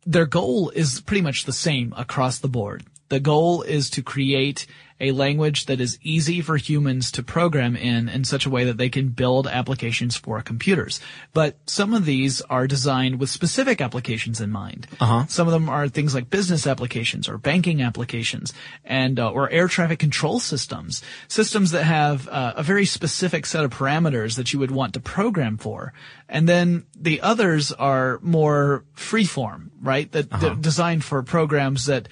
their 0.05 0.25
goal 0.27 0.69
is 0.69 1.01
pretty 1.01 1.21
much 1.21 1.45
the 1.45 1.53
same 1.53 1.93
across 1.97 2.37
the 2.39 2.47
board. 2.47 2.83
The 3.09 3.19
goal 3.19 3.61
is 3.63 3.89
to 3.91 4.01
create 4.03 4.67
a 5.01 5.11
language 5.11 5.65
that 5.65 5.81
is 5.81 5.97
easy 6.03 6.41
for 6.41 6.55
humans 6.55 7.11
to 7.11 7.23
program 7.23 7.75
in 7.75 8.07
in 8.07 8.23
such 8.23 8.45
a 8.45 8.49
way 8.49 8.63
that 8.63 8.77
they 8.77 8.87
can 8.87 9.09
build 9.09 9.47
applications 9.47 10.15
for 10.15 10.41
computers. 10.41 11.01
But 11.33 11.57
some 11.65 11.93
of 11.93 12.05
these 12.05 12.39
are 12.41 12.67
designed 12.67 13.19
with 13.19 13.29
specific 13.29 13.81
applications 13.81 14.39
in 14.39 14.51
mind. 14.51 14.87
Uh-huh. 14.99 15.25
Some 15.27 15.47
of 15.47 15.53
them 15.53 15.67
are 15.67 15.89
things 15.89 16.13
like 16.13 16.29
business 16.29 16.67
applications 16.67 17.27
or 17.27 17.37
banking 17.39 17.81
applications 17.81 18.53
and 18.85 19.19
uh, 19.19 19.31
or 19.31 19.49
air 19.49 19.67
traffic 19.67 19.99
control 19.99 20.39
systems, 20.39 21.01
systems 21.27 21.71
that 21.71 21.83
have 21.83 22.27
uh, 22.27 22.53
a 22.55 22.63
very 22.63 22.85
specific 22.85 23.45
set 23.47 23.65
of 23.65 23.71
parameters 23.71 24.35
that 24.35 24.53
you 24.53 24.59
would 24.59 24.71
want 24.71 24.93
to 24.93 24.99
program 24.99 25.57
for. 25.57 25.93
And 26.29 26.47
then 26.47 26.85
the 26.95 27.21
others 27.21 27.71
are 27.71 28.19
more 28.21 28.85
freeform, 28.95 29.71
right? 29.81 30.11
That 30.11 30.29
that 30.29 30.61
designed 30.61 31.03
for 31.03 31.23
programs 31.23 31.85
that 31.87 32.07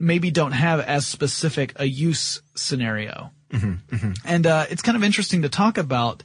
maybe 0.00 0.30
don't 0.30 0.52
have 0.52 0.80
as 0.80 1.06
specific 1.06 1.74
a 1.76 1.84
use 1.84 2.40
scenario. 2.56 3.30
And 4.24 4.46
uh, 4.46 4.66
it's 4.70 4.82
kind 4.82 4.96
of 4.96 5.04
interesting 5.04 5.42
to 5.42 5.48
talk 5.48 5.78
about 5.78 6.22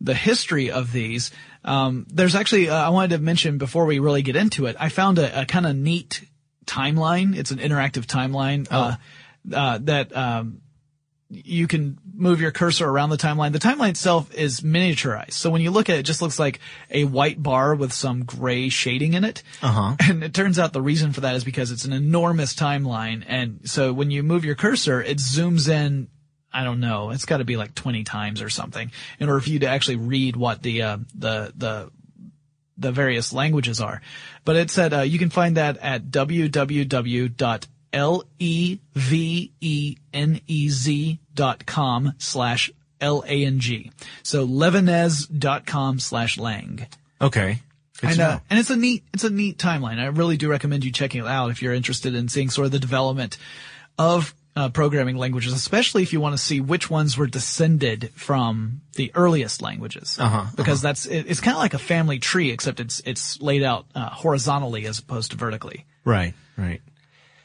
the 0.00 0.14
history 0.14 0.70
of 0.70 0.92
these. 0.92 1.30
Um, 1.64 2.06
there's 2.10 2.34
actually 2.34 2.68
uh, 2.68 2.74
I 2.74 2.88
wanted 2.88 3.16
to 3.16 3.22
mention 3.22 3.58
before 3.58 3.86
we 3.86 4.00
really 4.00 4.22
get 4.22 4.34
into 4.36 4.66
it. 4.66 4.76
I 4.80 4.88
found 4.88 5.18
a, 5.18 5.42
a 5.42 5.46
kind 5.46 5.64
of 5.66 5.76
neat 5.76 6.26
timeline. 6.66 7.36
It's 7.36 7.52
an 7.52 7.58
interactive 7.58 8.06
timeline 8.06 8.66
uh, 8.70 8.96
uh, 9.54 9.78
that 9.82 10.16
um, 10.16 10.60
you 11.32 11.66
can 11.66 11.98
move 12.14 12.42
your 12.42 12.50
cursor 12.50 12.86
around 12.86 13.08
the 13.08 13.16
timeline. 13.16 13.52
The 13.52 13.58
timeline 13.58 13.90
itself 13.90 14.32
is 14.34 14.60
miniaturized. 14.60 15.32
So 15.32 15.48
when 15.48 15.62
you 15.62 15.70
look 15.70 15.88
at 15.88 15.96
it, 15.96 16.00
it 16.00 16.02
just 16.02 16.20
looks 16.20 16.38
like 16.38 16.60
a 16.90 17.04
white 17.04 17.42
bar 17.42 17.74
with 17.74 17.92
some 17.92 18.24
gray 18.24 18.68
shading 18.68 19.14
in 19.14 19.24
it. 19.24 19.42
Uh-huh. 19.62 19.96
And 20.00 20.22
it 20.22 20.34
turns 20.34 20.58
out 20.58 20.74
the 20.74 20.82
reason 20.82 21.12
for 21.12 21.22
that 21.22 21.34
is 21.34 21.42
because 21.42 21.70
it's 21.70 21.86
an 21.86 21.94
enormous 21.94 22.54
timeline. 22.54 23.24
And 23.26 23.60
so 23.64 23.94
when 23.94 24.10
you 24.10 24.22
move 24.22 24.44
your 24.44 24.54
cursor, 24.54 25.00
it 25.02 25.16
zooms 25.16 25.70
in, 25.70 26.08
I 26.52 26.64
don't 26.64 26.80
know, 26.80 27.10
it's 27.10 27.24
got 27.24 27.38
to 27.38 27.44
be 27.44 27.56
like 27.56 27.74
20 27.74 28.04
times 28.04 28.42
or 28.42 28.50
something 28.50 28.92
in 29.18 29.30
order 29.30 29.40
for 29.40 29.48
you 29.48 29.60
to 29.60 29.68
actually 29.68 29.96
read 29.96 30.36
what 30.36 30.62
the, 30.62 30.82
uh, 30.82 30.98
the, 31.14 31.52
the, 31.56 31.90
the 32.76 32.92
various 32.92 33.32
languages 33.32 33.80
are. 33.80 34.02
But 34.44 34.56
it 34.56 34.70
said, 34.70 34.92
uh, 34.92 35.00
you 35.00 35.18
can 35.18 35.30
find 35.30 35.56
that 35.56 35.78
at 35.78 36.04
www 36.06 37.68
L-E-V-E-N-E-Z 37.92 38.78
dot 41.34 41.66
com 41.66 42.14
slash 42.18 42.70
L-A-N-G. 43.00 43.90
So 44.22 44.46
levenez 44.46 45.38
dot 45.38 45.66
com 45.66 45.98
slash 45.98 46.38
lang. 46.38 46.86
Okay. 47.20 47.60
And, 48.02 48.18
uh, 48.20 48.40
and 48.50 48.58
it's 48.58 48.70
a 48.70 48.76
neat, 48.76 49.04
it's 49.12 49.22
a 49.24 49.30
neat 49.30 49.58
timeline. 49.58 50.00
I 50.00 50.06
really 50.06 50.36
do 50.36 50.48
recommend 50.50 50.84
you 50.84 50.90
checking 50.90 51.20
it 51.20 51.28
out 51.28 51.50
if 51.52 51.62
you're 51.62 51.72
interested 51.72 52.16
in 52.16 52.28
seeing 52.28 52.50
sort 52.50 52.66
of 52.66 52.72
the 52.72 52.80
development 52.80 53.38
of 53.96 54.34
uh, 54.56 54.68
programming 54.70 55.16
languages, 55.16 55.52
especially 55.52 56.02
if 56.02 56.12
you 56.12 56.20
want 56.20 56.34
to 56.36 56.42
see 56.42 56.60
which 56.60 56.90
ones 56.90 57.16
were 57.16 57.28
descended 57.28 58.10
from 58.14 58.80
the 58.96 59.12
earliest 59.14 59.62
languages. 59.62 60.18
Uh-huh, 60.18 60.46
Because 60.56 60.82
that's, 60.82 61.06
it, 61.06 61.26
it's 61.28 61.40
kind 61.40 61.56
of 61.56 61.60
like 61.60 61.74
a 61.74 61.78
family 61.78 62.18
tree, 62.18 62.50
except 62.50 62.80
it's, 62.80 63.00
it's 63.06 63.40
laid 63.40 63.62
out 63.62 63.86
uh, 63.94 64.10
horizontally 64.10 64.84
as 64.86 64.98
opposed 64.98 65.30
to 65.30 65.36
vertically. 65.36 65.86
Right, 66.04 66.34
right. 66.56 66.82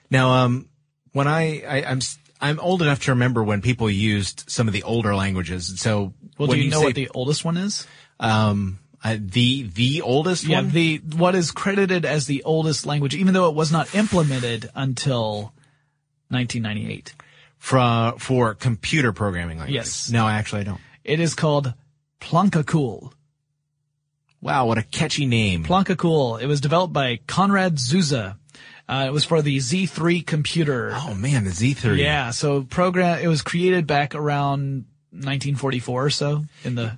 Now, 0.09 0.31
um, 0.45 0.69
when 1.13 1.27
I, 1.27 1.61
I 1.67 1.83
I'm 1.83 1.97
s- 1.97 2.17
I'm 2.39 2.59
old 2.59 2.81
enough 2.81 3.01
to 3.05 3.11
remember 3.11 3.43
when 3.43 3.61
people 3.61 3.89
used 3.89 4.43
some 4.47 4.67
of 4.67 4.73
the 4.73 4.83
older 4.83 5.15
languages. 5.15 5.79
So, 5.79 6.13
Well, 6.37 6.47
do 6.49 6.57
you, 6.57 6.69
know 6.69 6.79
say, 6.79 6.85
what 6.85 6.95
the 6.95 7.09
oldest 7.13 7.43
one 7.45 7.57
is? 7.57 7.85
um 8.19 8.79
uh, 9.03 9.15
the 9.19 9.63
the 9.63 10.01
oldest 10.01 10.43
Yeah, 10.45 10.61
one? 10.61 10.71
the 10.71 10.97
what 11.15 11.35
is 11.35 11.51
credited 11.51 12.03
as 12.05 12.25
the 12.25 12.43
oldest 12.43 12.85
language, 12.85 13.15
even 13.15 13.33
though 13.33 13.47
it 13.49 13.55
was 13.55 13.71
not 13.71 13.93
implemented 13.95 14.69
until 14.75 15.53
1998. 16.29 17.13
for 17.57 18.13
for 18.19 18.53
computer 18.55 19.11
programming 19.13 19.57
languages? 19.59 19.75
Yes. 19.75 20.09
No, 20.11 20.27
actually, 20.27 20.61
I 20.61 20.63
don't. 20.65 20.81
It 21.03 21.19
is 21.19 21.33
called 21.35 21.73
Plankalkül. 22.19 23.11
Wow, 24.41 24.65
what 24.67 24.77
a 24.77 24.83
catchy 24.83 25.25
name. 25.25 25.63
Plankalkül. 25.63 26.41
It 26.41 26.47
was 26.47 26.61
developed 26.61 26.93
by 26.93 27.17
Konrad 27.27 27.75
Zuse. 27.77 28.35
Uh, 28.89 29.05
it 29.07 29.11
was 29.11 29.25
for 29.25 29.41
the 29.41 29.57
Z3 29.57 30.25
computer. 30.25 30.91
oh 30.93 31.13
man, 31.13 31.43
the 31.43 31.51
Z3. 31.51 31.97
Yeah, 31.97 32.31
so 32.31 32.63
program 32.63 33.19
it 33.19 33.27
was 33.27 33.41
created 33.41 33.85
back 33.85 34.15
around 34.15 34.85
1944 35.11 36.05
or 36.05 36.09
so 36.09 36.45
in 36.63 36.75
the 36.75 36.97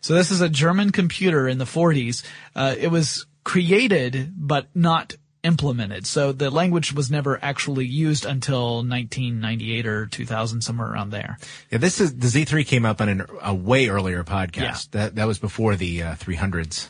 So 0.00 0.14
this 0.14 0.30
is 0.30 0.40
a 0.40 0.48
German 0.48 0.90
computer 0.90 1.48
in 1.48 1.58
the 1.58 1.64
40s. 1.64 2.24
Uh, 2.54 2.74
it 2.78 2.88
was 2.88 3.26
created 3.44 4.32
but 4.36 4.66
not 4.74 5.14
implemented. 5.42 6.06
So 6.06 6.32
the 6.32 6.50
language 6.50 6.92
was 6.92 7.10
never 7.10 7.38
actually 7.42 7.86
used 7.86 8.24
until 8.24 8.76
1998 8.76 9.86
or 9.86 10.06
2000 10.06 10.60
somewhere 10.62 10.92
around 10.92 11.10
there. 11.10 11.38
Yeah, 11.70 11.78
this 11.78 12.00
is 12.00 12.16
the 12.16 12.26
Z3 12.28 12.66
came 12.66 12.84
up 12.84 13.00
on 13.00 13.08
an, 13.08 13.26
a 13.40 13.54
way 13.54 13.88
earlier 13.88 14.22
podcast. 14.24 14.56
Yeah. 14.56 14.76
That 14.92 15.14
that 15.16 15.26
was 15.26 15.38
before 15.38 15.76
the 15.76 16.02
uh, 16.02 16.14
300s. 16.14 16.88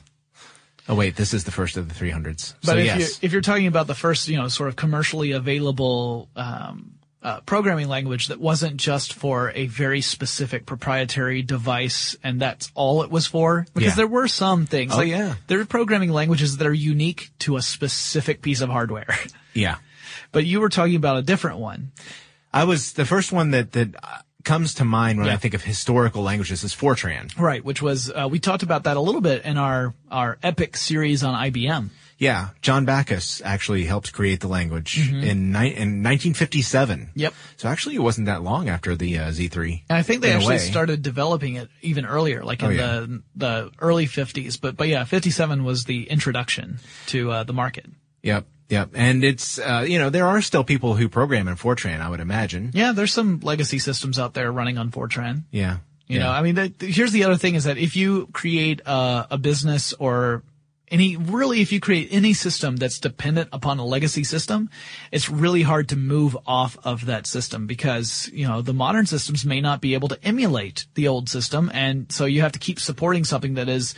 Oh 0.88 0.94
wait, 0.94 1.16
this 1.16 1.32
is 1.32 1.44
the 1.44 1.50
first 1.52 1.76
of 1.76 1.88
the 1.88 1.94
300s. 1.94 2.54
But 2.60 2.66
so 2.72 2.76
if 2.76 2.84
yes, 2.86 2.98
you 3.22 3.26
if 3.26 3.32
you're 3.32 3.40
talking 3.40 3.66
about 3.68 3.86
the 3.86 3.94
first, 3.94 4.28
you 4.28 4.36
know, 4.36 4.48
sort 4.48 4.68
of 4.68 4.76
commercially 4.76 5.30
available 5.32 6.28
um, 6.34 6.94
uh, 7.22 7.40
programming 7.42 7.86
language 7.88 8.26
that 8.28 8.40
wasn't 8.40 8.78
just 8.78 9.12
for 9.12 9.52
a 9.54 9.66
very 9.66 10.00
specific 10.00 10.66
proprietary 10.66 11.42
device, 11.42 12.16
and 12.24 12.40
that's 12.40 12.72
all 12.74 13.04
it 13.04 13.10
was 13.10 13.28
for, 13.28 13.64
because 13.74 13.90
Yeah. 13.90 13.94
there 13.94 14.06
were 14.08 14.26
some 14.26 14.66
things. 14.66 14.92
Oh, 14.92 14.96
like, 14.98 15.08
yeah. 15.08 15.34
there 15.46 15.60
are 15.60 15.64
programming 15.64 16.10
languages 16.10 16.56
that 16.56 16.66
are 16.66 16.74
unique 16.74 17.30
to 17.40 17.56
a 17.56 17.62
specific 17.62 18.42
piece 18.42 18.60
of 18.60 18.68
hardware. 18.70 19.16
yeah. 19.54 19.76
but 20.32 20.44
you 20.44 20.60
were 20.60 20.68
talking 20.68 20.96
about 20.96 21.16
a 21.18 21.22
different 21.22 21.58
one. 21.58 21.92
I 22.52 22.64
was 22.64 22.94
the 22.94 23.04
first 23.06 23.30
one 23.32 23.52
that 23.52 23.70
that 23.72 23.94
uh, 24.02 24.18
comes 24.44 24.74
to 24.74 24.84
mind 24.84 25.18
when 25.18 25.28
Yeah. 25.28 25.34
I 25.34 25.36
think 25.36 25.54
of 25.54 25.62
historical 25.62 26.22
languages 26.22 26.64
is 26.64 26.74
Fortran. 26.74 27.36
Right, 27.38 27.64
which 27.64 27.80
was 27.82 28.10
uh, 28.10 28.28
we 28.30 28.38
talked 28.38 28.62
about 28.62 28.84
that 28.84 28.96
a 28.96 29.00
little 29.00 29.20
bit 29.20 29.44
in 29.44 29.56
our 29.58 29.94
our 30.10 30.38
epic 30.42 30.76
series 30.76 31.22
on 31.24 31.34
IBM. 31.50 31.90
Yeah, 32.18 32.50
John 32.60 32.84
Backus 32.84 33.42
actually 33.44 33.84
helped 33.84 34.12
create 34.12 34.38
the 34.40 34.46
language 34.46 34.96
Mm-hmm. 34.96 35.24
in, 35.24 35.50
ni- 35.52 35.74
in 35.74 36.04
1957. 36.04 37.10
Yep. 37.16 37.34
So 37.56 37.68
actually, 37.68 37.96
it 37.96 38.00
wasn't 38.02 38.26
that 38.26 38.42
long 38.44 38.68
after 38.68 38.94
the 38.94 39.18
uh, 39.18 39.28
Z3. 39.30 39.82
And 39.88 39.98
I 39.98 40.02
think 40.02 40.22
they 40.22 40.30
actually 40.32 40.58
started 40.58 41.02
developing 41.02 41.56
it 41.56 41.68
even 41.80 42.06
earlier, 42.06 42.44
like 42.44 42.62
in 42.62 42.68
Oh, 42.68 42.70
yeah. 42.70 43.00
the 43.00 43.22
the 43.34 43.70
early 43.80 44.06
50s. 44.06 44.60
But 44.60 44.76
but 44.76 44.86
yeah, 44.88 45.04
57 45.04 45.64
was 45.64 45.84
the 45.84 46.04
introduction 46.08 46.78
to 47.06 47.30
uh, 47.32 47.42
the 47.44 47.52
market. 47.52 47.86
Yep, 48.22 48.46
yep. 48.72 48.90
And 48.94 49.22
it's 49.22 49.58
uh, 49.58 49.84
you 49.86 49.98
know 49.98 50.10
there 50.10 50.26
are 50.26 50.42
still 50.42 50.64
people 50.64 50.94
who 50.94 51.08
program 51.08 51.46
in 51.48 51.56
Fortran. 51.56 52.00
I 52.00 52.08
would 52.08 52.20
imagine. 52.20 52.70
Yeah, 52.74 52.92
there's 52.92 53.12
some 53.12 53.40
legacy 53.40 53.78
systems 53.78 54.18
out 54.18 54.34
there 54.34 54.50
running 54.50 54.78
on 54.78 54.90
Fortran. 54.90 55.42
Yeah. 55.50 55.78
You 56.08 56.18
yeah. 56.18 56.24
know, 56.24 56.30
I 56.30 56.42
mean, 56.42 56.54
the, 56.56 56.72
the- 56.78 56.90
here's 56.90 57.12
the 57.12 57.24
other 57.24 57.36
thing 57.36 57.54
is 57.54 57.64
that 57.64 57.78
if 57.78 57.96
you 57.96 58.26
create 58.32 58.80
a, 58.84 59.28
a 59.30 59.38
business 59.38 59.94
or 59.94 60.42
any, 60.88 61.16
really, 61.16 61.62
if 61.62 61.72
you 61.72 61.80
create 61.80 62.08
any 62.10 62.34
system 62.34 62.76
that's 62.76 62.98
dependent 63.00 63.48
upon 63.50 63.78
a 63.78 63.84
legacy 63.84 64.24
system, 64.24 64.68
it's 65.10 65.30
really 65.30 65.62
hard 65.62 65.88
to 65.88 65.96
move 65.96 66.36
off 66.46 66.76
of 66.84 67.06
that 67.06 67.26
system 67.26 67.66
because, 67.66 68.28
you 68.30 68.46
know, 68.46 68.60
the 68.60 68.74
modern 68.74 69.06
systems 69.06 69.46
may 69.46 69.62
not 69.62 69.80
be 69.80 69.94
able 69.94 70.08
to 70.08 70.18
emulate 70.22 70.84
the 70.94 71.08
old 71.08 71.30
system. 71.30 71.70
And 71.72 72.12
so 72.12 72.26
you 72.26 72.42
have 72.42 72.52
to 72.52 72.58
keep 72.58 72.78
supporting 72.78 73.24
something 73.24 73.54
that 73.54 73.70
is 73.70 73.94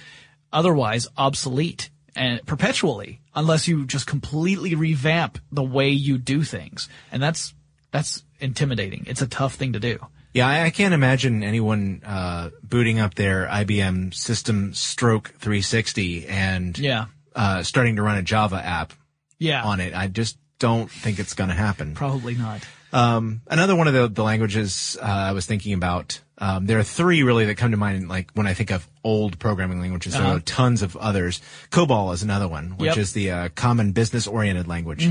otherwise 0.52 1.08
obsolete 1.16 1.90
and 2.14 2.44
perpetually 2.46 3.20
unless 3.34 3.66
you 3.68 3.84
just 3.86 4.06
completely 4.06 4.74
revamp 4.74 5.38
the 5.52 5.62
way 5.62 5.88
you 5.90 6.18
do 6.18 6.42
things. 6.42 6.88
And 7.12 7.22
that's, 7.22 7.54
that's 7.90 8.22
intimidating. 8.40 9.04
It's 9.06 9.22
a 9.22 9.26
tough 9.26 9.54
thing 9.54 9.72
to 9.74 9.80
do. 9.80 9.98
Yeah, 10.32 10.48
I, 10.48 10.64
I 10.64 10.70
can't 10.70 10.94
imagine 10.94 11.42
anyone 11.44 12.02
uh, 12.04 12.50
booting 12.62 12.98
up 12.98 13.14
their 13.14 13.46
IBM 13.46 14.12
System 14.14 14.74
Stroke 14.74 15.28
360 15.38 16.26
and 16.26 16.76
Yeah. 16.78 17.06
uh, 17.36 17.62
starting 17.62 17.96
to 17.96 18.02
run 18.02 18.16
a 18.18 18.22
Java 18.22 18.56
app 18.56 18.92
Yeah. 19.38 19.62
on 19.64 19.78
it. 19.80 19.94
I 19.94 20.08
just 20.08 20.36
don't 20.58 20.90
think 20.90 21.18
it's 21.18 21.34
going 21.34 21.50
to 21.50 21.54
happen. 21.56 21.94
Probably 21.94 22.34
not. 22.34 22.62
Um, 22.92 23.42
another 23.48 23.74
one 23.76 23.86
of 23.88 23.94
the, 23.94 24.08
the 24.08 24.22
languages 24.24 24.96
uh, 25.00 25.04
I 25.04 25.32
was 25.32 25.46
thinking 25.46 25.72
about. 25.72 26.20
Um, 26.44 26.66
there 26.66 26.78
are 26.78 26.84
three 26.84 27.22
really 27.22 27.46
that 27.46 27.56
come 27.56 27.70
to 27.70 27.78
mind, 27.78 28.08
like 28.10 28.30
when 28.34 28.46
I 28.46 28.52
think 28.52 28.70
of 28.70 28.86
old 29.02 29.38
programming 29.38 29.80
languages. 29.80 30.12
There 30.12 30.22
Uh-huh. 30.22 30.36
are 30.36 30.40
tons 30.40 30.82
of 30.82 30.94
others. 30.96 31.40
COBOL 31.70 32.12
is 32.12 32.22
another 32.22 32.46
one, 32.48 32.76
which 32.76 32.86
Yep. 32.88 32.92
Mm-hmm. 32.92 33.00
is 33.00 33.12
the 33.14 33.30
uh, 33.30 33.48
common 33.54 33.92
business-oriented 33.92 34.68
language, 34.68 35.08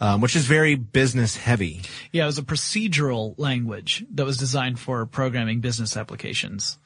um, 0.00 0.20
which 0.22 0.34
is 0.36 0.46
very 0.46 0.76
business-heavy. 0.76 1.82
Yeah, 2.12 2.22
it 2.22 2.26
was 2.32 2.38
a 2.38 2.42
procedural 2.42 3.34
language 3.36 4.04
that 4.14 4.24
was 4.24 4.38
designed 4.38 4.78
for 4.78 5.04
programming 5.04 5.60
business 5.60 5.96
applications. 5.98 6.78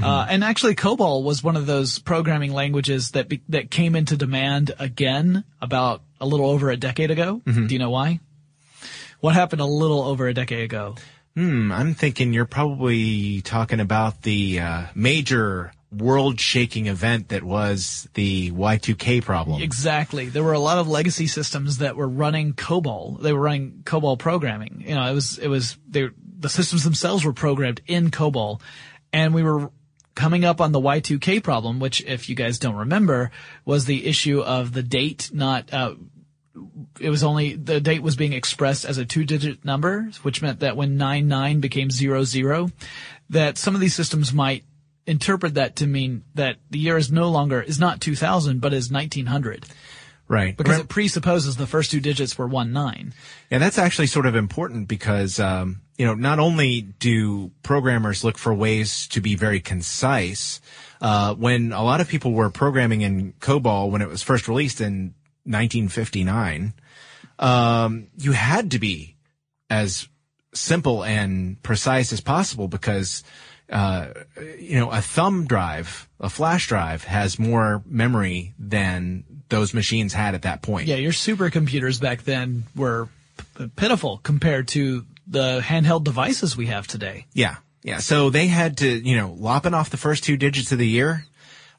Uh, 0.00 0.26
and 0.28 0.44
actually, 0.44 0.74
COBOL 0.76 1.24
was 1.24 1.42
one 1.42 1.56
of 1.56 1.64
those 1.66 1.98
programming 1.98 2.52
languages 2.52 3.10
that 3.12 3.28
be, 3.28 3.40
that 3.48 3.70
came 3.70 3.96
into 3.96 4.14
demand 4.16 4.70
again 4.78 5.42
about 5.60 6.02
a 6.20 6.26
little 6.26 6.50
over 6.50 6.70
a 6.70 6.76
decade 6.76 7.10
ago. 7.10 7.40
Do 7.46 7.66
you 7.74 7.78
know 7.80 7.90
why? 7.90 8.20
What 9.20 9.34
happened 9.34 9.62
a 9.62 9.66
little 9.82 10.02
over 10.02 10.28
a 10.28 10.34
decade 10.34 10.64
ago? 10.64 10.94
Hmm, 11.36 11.70
I'm 11.70 11.92
thinking 11.92 12.32
you're 12.32 12.46
probably 12.46 13.42
talking 13.42 13.78
about 13.78 14.22
the 14.22 14.58
uh, 14.60 14.82
major 14.94 15.70
world-shaking 15.92 16.86
event 16.86 17.28
that 17.28 17.42
was 17.42 18.08
the 18.14 18.50
Y2K 18.52 19.22
problem. 19.22 19.60
Exactly. 19.60 20.30
There 20.30 20.42
were 20.42 20.54
a 20.54 20.58
lot 20.58 20.78
of 20.78 20.88
legacy 20.88 21.26
systems 21.26 21.78
that 21.78 21.94
were 21.94 22.08
running 22.08 22.54
COBOL. 22.54 23.20
They 23.20 23.34
were 23.34 23.40
running 23.40 23.82
COBOL 23.84 24.18
programming. 24.18 24.82
You 24.86 24.94
know, 24.94 25.04
it 25.10 25.12
was, 25.12 25.38
it 25.38 25.48
was, 25.48 25.76
they, 25.86 26.08
the 26.38 26.48
systems 26.48 26.84
themselves 26.84 27.22
were 27.22 27.34
programmed 27.34 27.82
in 27.86 28.10
COBOL. 28.10 28.62
And 29.12 29.34
we 29.34 29.42
were 29.42 29.70
coming 30.14 30.46
up 30.46 30.62
on 30.62 30.72
the 30.72 30.80
Y2K 30.80 31.42
problem, 31.42 31.80
which 31.80 32.02
if 32.04 32.30
you 32.30 32.34
guys 32.34 32.58
don't 32.58 32.76
remember, 32.76 33.30
was 33.66 33.84
the 33.84 34.06
issue 34.06 34.40
of 34.40 34.72
the 34.72 34.82
date 34.82 35.30
not, 35.34 35.70
uh, 35.70 35.96
it 37.00 37.10
was 37.10 37.22
only, 37.22 37.54
the 37.54 37.80
date 37.80 38.02
was 38.02 38.16
being 38.16 38.32
expressed 38.32 38.84
as 38.84 38.98
a 38.98 39.04
two 39.04 39.24
digit 39.24 39.64
number, 39.64 40.10
which 40.22 40.42
meant 40.42 40.60
that 40.60 40.76
when 40.76 40.96
99 40.96 41.60
became 41.60 41.90
00, 41.90 42.70
that 43.30 43.58
some 43.58 43.74
of 43.74 43.80
these 43.80 43.94
systems 43.94 44.32
might 44.32 44.64
interpret 45.06 45.54
that 45.54 45.76
to 45.76 45.86
mean 45.86 46.24
that 46.34 46.56
the 46.70 46.78
year 46.78 46.96
is 46.96 47.12
no 47.12 47.30
longer, 47.30 47.60
is 47.60 47.78
not 47.78 48.00
2000, 48.00 48.60
but 48.60 48.72
is 48.72 48.90
1900 48.90 49.66
right. 50.28 50.56
because 50.56 50.78
it 50.78 50.88
presupposes 50.88 51.56
the 51.56 51.66
first 51.66 51.90
two 51.90 52.00
digits 52.00 52.36
were 52.36 52.46
one 52.46 52.72
nine. 52.72 53.14
Yeah, 53.50 53.58
that's 53.58 53.78
actually 53.78 54.08
sort 54.08 54.26
of 54.26 54.34
important 54.34 54.88
because, 54.88 55.38
um, 55.38 55.82
you 55.96 56.06
know, 56.06 56.14
not 56.14 56.38
only 56.38 56.82
do 56.82 57.50
programmers 57.62 58.24
look 58.24 58.38
for 58.38 58.52
ways 58.52 59.06
to 59.08 59.20
be 59.20 59.34
very 59.34 59.60
concise, 59.60 60.60
uh, 61.00 61.34
when 61.34 61.72
a 61.72 61.82
lot 61.82 62.00
of 62.00 62.08
people 62.08 62.32
were 62.32 62.50
programming 62.50 63.02
in 63.02 63.32
COBOL 63.34 63.90
when 63.90 64.02
it 64.02 64.08
was 64.08 64.22
first 64.22 64.48
released 64.48 64.80
in 64.80 65.14
1959, 65.46 66.74
um, 67.38 68.08
you 68.16 68.32
had 68.32 68.72
to 68.72 68.78
be 68.78 69.16
as 69.70 70.08
simple 70.54 71.04
and 71.04 71.62
precise 71.62 72.12
as 72.12 72.20
possible 72.20 72.68
because, 72.68 73.22
uh, 73.70 74.08
you 74.58 74.78
know, 74.78 74.90
a 74.90 75.00
thumb 75.00 75.46
drive, 75.46 76.08
a 76.20 76.30
flash 76.30 76.68
drive 76.68 77.04
has 77.04 77.38
more 77.38 77.82
memory 77.86 78.54
than 78.58 79.24
those 79.48 79.74
machines 79.74 80.12
had 80.12 80.34
at 80.34 80.42
that 80.42 80.62
point. 80.62 80.88
Yeah, 80.88 80.96
your 80.96 81.12
supercomputers 81.12 82.00
back 82.00 82.22
then 82.22 82.64
were 82.74 83.08
p- 83.58 83.68
pitiful 83.76 84.18
compared 84.18 84.68
to 84.68 85.04
the 85.26 85.60
handheld 85.60 86.04
devices 86.04 86.56
we 86.56 86.66
have 86.66 86.86
today. 86.86 87.26
Yeah. 87.32 87.56
Yeah. 87.82 87.98
So 87.98 88.30
they 88.30 88.48
had 88.48 88.78
to, 88.78 88.88
you 88.88 89.16
know, 89.16 89.32
lopping 89.38 89.74
off 89.74 89.90
the 89.90 89.96
first 89.96 90.24
two 90.24 90.36
digits 90.36 90.72
of 90.72 90.78
the 90.78 90.88
year. 90.88 91.24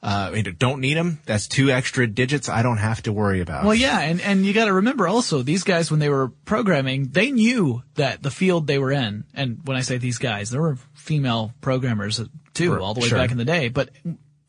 Uh, 0.02 0.32
you 0.36 0.44
don't 0.44 0.80
need 0.80 0.96
them. 0.96 1.20
That's 1.26 1.48
two 1.48 1.72
extra 1.72 2.06
digits 2.08 2.50
I 2.50 2.62
don't 2.62 2.78
have 2.78 3.02
to 3.04 3.12
worry 3.14 3.42
about. 3.42 3.66
Well, 3.66 3.74
yeah, 3.76 4.00
and, 4.00 4.22
and 4.22 4.46
you 4.46 4.54
gotta 4.54 4.74
remember 4.74 5.08
also, 5.08 5.42
these 5.42 5.64
guys, 5.64 5.90
when 5.90 6.00
they 6.00 6.10
were 6.10 6.30
programming, 6.46 7.10
they 7.10 7.32
knew 7.32 7.82
that 7.96 8.22
the 8.22 8.32
field 8.32 8.68
they 8.68 8.78
were 8.78 8.92
in, 8.92 9.26
and 9.34 9.60
when 9.66 9.76
I 9.76 9.82
say 9.82 9.98
these 9.98 10.20
guys, 10.20 10.50
there 10.52 10.62
were 10.62 10.78
female 10.94 11.54
programmers 11.62 12.22
too, 12.54 12.74
Right, 12.74 12.82
all 12.82 12.94
the 12.94 13.02
way 13.02 13.08
sure. 13.08 13.18
back 13.18 13.32
in 13.32 13.38
the 13.38 13.46
day, 13.46 13.70
but 13.70 13.90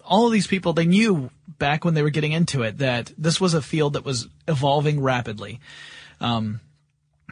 all 0.05 0.27
of 0.27 0.33
these 0.33 0.47
people, 0.47 0.73
they 0.73 0.87
knew 0.87 1.31
back 1.59 1.85
when 1.85 1.95
they 1.95 2.03
were 2.03 2.11
getting 2.11 2.33
into 2.33 2.63
it 2.63 2.79
that 2.79 3.13
this 3.19 3.41
was 3.41 3.55
a 3.55 3.63
field 3.63 3.95
that 3.95 4.05
was 4.05 4.29
evolving 4.47 5.01
rapidly. 5.01 5.61
Um, 6.21 6.61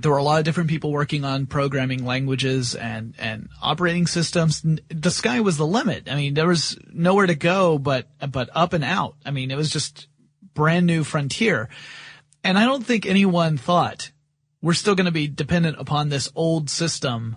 there 0.02 0.10
were 0.10 0.18
a 0.18 0.22
lot 0.22 0.38
of 0.38 0.44
different 0.44 0.68
people 0.68 0.92
working 0.92 1.24
on 1.24 1.46
programming 1.46 2.04
languages 2.04 2.74
and, 2.74 3.14
and 3.18 3.48
operating 3.62 4.06
systems. 4.06 4.62
The 4.88 5.10
sky 5.10 5.40
was 5.40 5.56
the 5.56 5.66
limit. 5.66 6.08
I 6.10 6.16
mean, 6.16 6.34
there 6.34 6.46
was 6.46 6.78
nowhere 6.92 7.26
to 7.26 7.34
go 7.34 7.78
but, 7.78 8.06
but 8.30 8.50
up 8.54 8.74
and 8.74 8.84
out. 8.84 9.16
I 9.24 9.30
mean, 9.30 9.50
it 9.50 9.56
was 9.56 9.70
just 9.70 10.08
brand 10.54 10.86
new 10.86 11.02
frontier. 11.02 11.68
And 12.44 12.58
I 12.58 12.64
don't 12.64 12.84
think 12.84 13.06
anyone 13.06 13.56
thought 13.56 14.10
we're 14.60 14.74
still 14.74 14.94
going 14.94 15.06
to 15.06 15.12
be 15.12 15.28
dependent 15.28 15.78
upon 15.78 16.08
this 16.08 16.30
old 16.34 16.68
system, 16.68 17.36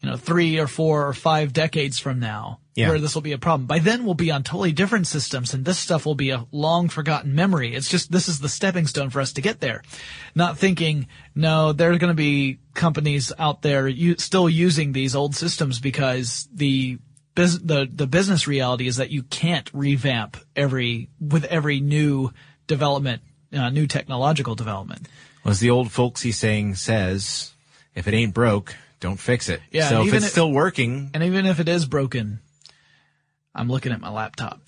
you 0.00 0.10
know, 0.10 0.16
three 0.16 0.58
or 0.58 0.66
four 0.66 1.08
or 1.08 1.12
five 1.12 1.52
decades 1.52 1.98
from 1.98 2.20
now, 2.20 2.60
Yeah. 2.76 2.90
where 2.90 2.98
this 2.98 3.14
will 3.14 3.22
be 3.22 3.32
a 3.32 3.38
problem. 3.38 3.66
By 3.66 3.78
then 3.78 4.04
we'll 4.04 4.12
be 4.14 4.30
on 4.30 4.42
totally 4.42 4.70
different 4.72 5.06
systems 5.06 5.54
and 5.54 5.64
this 5.64 5.78
stuff 5.78 6.04
will 6.04 6.14
be 6.14 6.28
a 6.30 6.46
long 6.52 6.88
forgotten 6.90 7.34
memory. 7.34 7.74
It's 7.74 7.88
just, 7.88 8.12
this 8.12 8.28
is 8.28 8.38
the 8.38 8.50
stepping 8.50 8.86
stone 8.86 9.08
for 9.10 9.20
us 9.20 9.32
to 9.32 9.40
get 9.40 9.60
there. 9.60 9.82
Not 10.34 10.58
thinking, 10.58 11.06
no, 11.34 11.72
there 11.72 11.90
are 11.90 11.98
going 11.98 12.10
to 12.10 12.14
be 12.14 12.58
companies 12.74 13.32
out 13.38 13.62
there 13.62 13.88
u- 13.88 14.18
still 14.18 14.48
using 14.48 14.92
these 14.92 15.16
old 15.16 15.34
systems 15.34 15.80
because 15.80 16.46
the 16.52 16.98
bus- 17.34 17.58
the 17.58 17.88
the 17.90 18.06
business 18.06 18.46
reality 18.46 18.86
is 18.86 18.96
that 18.96 19.10
you 19.10 19.22
can't 19.22 19.70
revamp 19.72 20.36
every 20.54 21.08
with 21.18 21.44
every 21.46 21.80
new 21.80 22.30
development, 22.66 23.22
uh, 23.54 23.70
new 23.70 23.86
technological 23.86 24.54
development. 24.54 25.08
as 25.46 25.60
the 25.60 25.70
old 25.70 25.90
folksy 25.92 26.32
saying 26.32 26.74
says, 26.74 27.52
if 27.94 28.06
it 28.08 28.12
ain't 28.14 28.34
broke, 28.34 28.74
don't 29.00 29.18
fix 29.20 29.48
it. 29.48 29.60
Yeah, 29.70 29.88
So 29.88 30.06
if 30.06 30.12
it's 30.12 30.26
if- 30.26 30.32
still 30.32 30.50
working, 30.52 31.10
And 31.14 31.22
even 31.22 31.46
if 31.46 31.60
it 31.60 31.68
is 31.68 31.86
broken, 31.86 32.40
I'm 33.56 33.68
looking 33.68 33.92
at 33.92 34.00
my 34.00 34.10
laptop. 34.10 34.60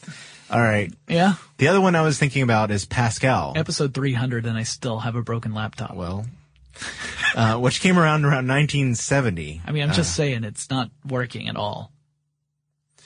all 0.51 0.61
right. 0.61 0.93
Yeah, 1.07 1.35
The 1.59 1.69
other 1.69 1.81
one 1.81 1.95
I 1.95 2.03
was 2.03 2.19
thinking 2.19 2.43
about 2.43 2.71
is 2.71 2.85
Pascal. 2.87 3.53
episode 3.55 3.95
300, 3.95 4.47
and 4.47 4.57
I 4.57 4.63
still 4.63 4.99
have 5.01 5.15
a 5.15 5.23
broken 5.23 5.55
laptop. 5.55 5.95
well, 5.95 6.27
uh, 7.37 7.59
which 7.59 7.81
came 7.81 7.99
around 7.99 8.25
around 8.25 8.49
1970. 8.49 9.63
I 9.67 9.73
mean, 9.73 9.83
I'm 9.83 9.93
just 9.93 10.17
saying 10.17 10.45
it's 10.45 10.71
not 10.71 10.91
working 11.07 11.49
at 11.49 11.57
all. 11.57 11.93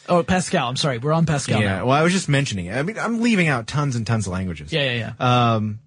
Oh, 0.09 0.23
Pascal. 0.23 0.69
I'm 0.69 0.77
sorry. 0.77 0.99
We're 0.99 1.13
on 1.13 1.27
Pascal 1.27 1.61
yeah. 1.61 1.77
now. 1.79 1.87
Well, 1.87 1.97
I 1.97 2.03
was 2.03 2.13
just 2.13 2.29
mentioning 2.29 2.67
it. 2.67 2.75
I 2.77 2.83
mean, 2.83 2.99
I'm 2.99 3.21
leaving 3.21 3.49
out 3.49 3.67
tons 3.67 3.95
and 3.97 4.07
tons 4.07 4.27
of 4.27 4.33
languages. 4.33 4.73
Yeah, 4.73 4.83
yeah, 4.93 5.13
yeah. 5.19 5.55
um, 5.55 5.79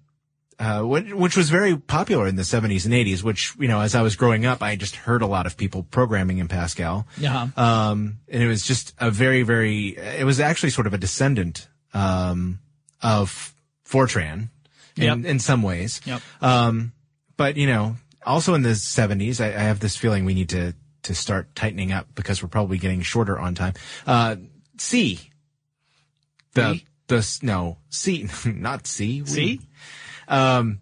uh, 0.58 0.82
which, 0.82 1.12
which 1.12 1.36
was 1.36 1.50
very 1.50 1.76
popular 1.76 2.26
in 2.26 2.36
the 2.36 2.42
70s 2.42 2.84
and 2.86 2.94
80s, 2.94 3.22
which, 3.22 3.54
you 3.58 3.68
know, 3.68 3.80
as 3.80 3.94
I 3.94 4.02
was 4.02 4.16
growing 4.16 4.46
up, 4.46 4.62
I 4.62 4.76
just 4.76 4.96
heard 4.96 5.20
a 5.22 5.26
lot 5.26 5.46
of 5.46 5.56
people 5.56 5.82
programming 5.82 6.38
in 6.38 6.48
Pascal. 6.48 7.06
Yeah. 7.18 7.48
Um, 7.56 8.18
and 8.28 8.42
it 8.42 8.46
was 8.48 8.62
just 8.66 8.94
a 8.98 9.10
very, 9.10 9.42
very, 9.42 9.88
it 9.98 10.24
was 10.24 10.40
actually 10.40 10.70
sort 10.70 10.86
of 10.86 10.94
a 10.94 10.98
descendant, 10.98 11.68
um, 11.92 12.60
of 13.02 13.52
Fortran 13.86 14.48
in, 14.96 15.02
Yep. 15.02 15.24
in 15.26 15.38
some 15.38 15.62
ways. 15.62 16.00
Yep. 16.06 16.22
Um, 16.40 16.92
but, 17.36 17.56
you 17.58 17.66
know, 17.66 17.96
also 18.24 18.54
in 18.54 18.62
the 18.62 18.70
70s, 18.70 19.40
I, 19.44 19.48
I 19.48 19.62
have 19.64 19.80
this 19.80 19.96
feeling 19.96 20.24
we 20.24 20.32
need 20.34 20.48
to, 20.50 20.74
to 21.02 21.14
start 21.14 21.54
tightening 21.54 21.92
up 21.92 22.08
because 22.14 22.42
we're 22.42 22.48
probably 22.48 22.78
getting 22.78 23.02
shorter 23.02 23.38
on 23.38 23.54
time. 23.54 23.74
Uh, 24.06 24.36
C. 24.78 25.20
The, 26.54 26.72
B? 26.72 26.86
the 27.08 27.38
no 27.42 27.76
C, 27.90 28.26
not 28.46 28.86
C. 28.86 29.22
we- 29.22 29.60
See? 30.28 30.80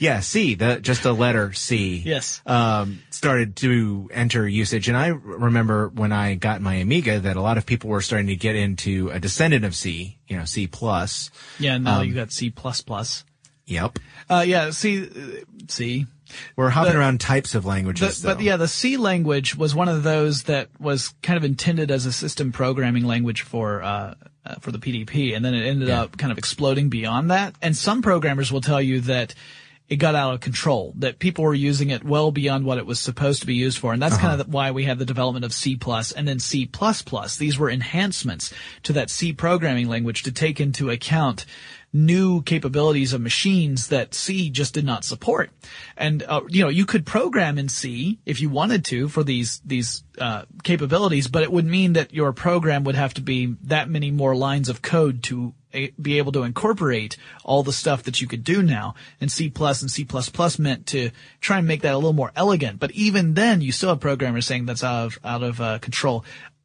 Yeah, 0.00 0.20
C. 0.20 0.54
The 0.54 0.78
just 0.80 1.04
a 1.04 1.12
letter 1.12 1.52
C. 1.52 1.96
Yes. 2.04 2.40
Um, 2.46 3.00
started 3.10 3.56
to 3.56 4.08
enter 4.12 4.46
usage, 4.46 4.86
and 4.88 4.96
I 4.96 5.08
remember 5.08 5.88
when 5.88 6.12
I 6.12 6.36
got 6.36 6.60
my 6.60 6.74
Amiga 6.76 7.18
that 7.18 7.36
a 7.36 7.40
lot 7.40 7.58
of 7.58 7.66
people 7.66 7.90
were 7.90 8.00
starting 8.00 8.28
to 8.28 8.36
get 8.36 8.54
into 8.54 9.10
a 9.10 9.18
descendant 9.18 9.64
of 9.64 9.74
C. 9.74 10.18
You 10.28 10.36
know, 10.36 10.44
C 10.44 10.68
plus. 10.68 11.30
Yeah, 11.58 11.78
now 11.78 12.00
Um, 12.00 12.06
you 12.06 12.14
got 12.14 12.30
C 12.30 12.50
plus 12.50 12.80
plus. 12.80 13.24
Yep. 13.66 13.98
Uh, 14.30 14.44
yeah, 14.46 14.70
See, 14.70 15.04
uh, 15.04 15.44
C. 15.68 16.06
We're 16.56 16.68
hopping 16.68 16.92
The- 16.92 16.98
around 16.98 17.20
types 17.20 17.54
of 17.54 17.64
languages. 17.64 18.20
The, 18.20 18.34
but 18.34 18.42
yeah, 18.42 18.56
the 18.58 18.68
C 18.68 18.98
language 18.98 19.56
was 19.56 19.74
one 19.74 19.88
of 19.88 20.02
those 20.02 20.42
that 20.44 20.68
was 20.78 21.14
kind 21.22 21.38
of 21.38 21.44
intended 21.44 21.90
as 21.90 22.04
a 22.04 22.12
system 22.12 22.52
programming 22.52 23.04
language 23.04 23.40
for 23.42 23.82
uh, 23.82 24.14
uh, 24.44 24.54
for 24.60 24.70
the 24.70 24.78
PDP, 24.78 25.34
and 25.34 25.42
then 25.44 25.54
it 25.54 25.66
ended 25.66 25.88
Yeah. 25.88 26.02
up 26.02 26.18
kind 26.18 26.30
of 26.30 26.36
exploding 26.38 26.90
beyond 26.90 27.30
that. 27.30 27.54
And 27.62 27.74
some 27.76 28.02
programmers 28.02 28.52
will 28.52 28.60
tell 28.60 28.80
you 28.80 29.00
that 29.02 29.34
it 29.88 29.96
got 29.96 30.14
out 30.14 30.34
of 30.34 30.40
control, 30.40 30.92
that 30.98 31.18
people 31.18 31.44
were 31.44 31.54
using 31.54 31.88
it 31.88 32.04
well 32.04 32.30
beyond 32.30 32.66
what 32.66 32.76
it 32.76 32.84
was 32.84 33.00
supposed 33.00 33.40
to 33.40 33.46
be 33.46 33.54
used 33.54 33.78
for, 33.78 33.94
and 33.94 34.02
that's 34.02 34.18
kind 34.18 34.38
of 34.38 34.46
why 34.52 34.70
we 34.70 34.84
had 34.84 34.98
the 34.98 35.06
development 35.06 35.46
of 35.46 35.52
C 35.54 35.76
plus 35.76 36.12
and 36.12 36.28
then 36.28 36.38
C 36.40 36.66
plus 36.66 37.00
plus. 37.00 37.38
These 37.38 37.58
were 37.58 37.70
enhancements 37.70 38.52
to 38.82 38.92
that 38.92 39.08
C 39.08 39.32
programming 39.32 39.88
language 39.88 40.24
to 40.24 40.32
take 40.32 40.60
into 40.60 40.90
account 40.90 41.46
new 42.06 42.42
capabilities 42.42 43.12
of 43.12 43.20
machines 43.20 43.88
that 43.88 44.14
C 44.14 44.50
just 44.50 44.74
did 44.74 44.84
not 44.84 45.04
support. 45.04 45.50
And, 45.96 46.22
uh, 46.22 46.42
you 46.48 46.62
know, 46.62 46.68
you 46.68 46.86
could 46.86 47.04
program 47.04 47.58
in 47.58 47.68
C 47.68 48.18
if 48.24 48.40
you 48.40 48.48
wanted 48.48 48.84
to 48.86 49.08
for 49.08 49.24
these, 49.24 49.60
these, 49.64 50.04
uh, 50.18 50.42
capabilities, 50.62 51.26
but 51.28 51.42
it 51.42 51.50
would 51.52 51.66
mean 51.66 51.94
that 51.94 52.14
your 52.14 52.32
program 52.32 52.84
would 52.84 52.94
have 52.94 53.14
to 53.14 53.20
be 53.20 53.56
that 53.64 53.88
many 53.90 54.10
more 54.10 54.36
lines 54.36 54.68
of 54.68 54.80
code 54.80 55.22
to 55.24 55.54
a, 55.74 55.90
be 56.00 56.18
able 56.18 56.32
to 56.32 56.44
incorporate 56.44 57.16
all 57.44 57.62
the 57.62 57.72
stuff 57.72 58.04
that 58.04 58.20
you 58.20 58.26
could 58.26 58.44
do 58.44 58.62
now. 58.62 58.94
And 59.20 59.30
C 59.30 59.50
plus 59.50 59.82
and 59.82 59.90
C 59.90 60.04
plus 60.04 60.28
plus 60.28 60.58
meant 60.58 60.86
to 60.88 61.10
try 61.40 61.58
and 61.58 61.66
make 61.66 61.82
that 61.82 61.92
a 61.94 61.96
little 61.98 62.12
more 62.12 62.32
elegant. 62.36 62.78
But 62.78 62.92
even 62.92 63.34
then, 63.34 63.60
you 63.60 63.72
still 63.72 63.90
have 63.90 64.00
programmers 64.00 64.46
saying 64.46 64.66
that's 64.66 64.84
out 64.84 65.06
of, 65.06 65.18
out 65.24 65.42
of, 65.42 65.60
uh, 65.60 65.78
control. 65.80 66.24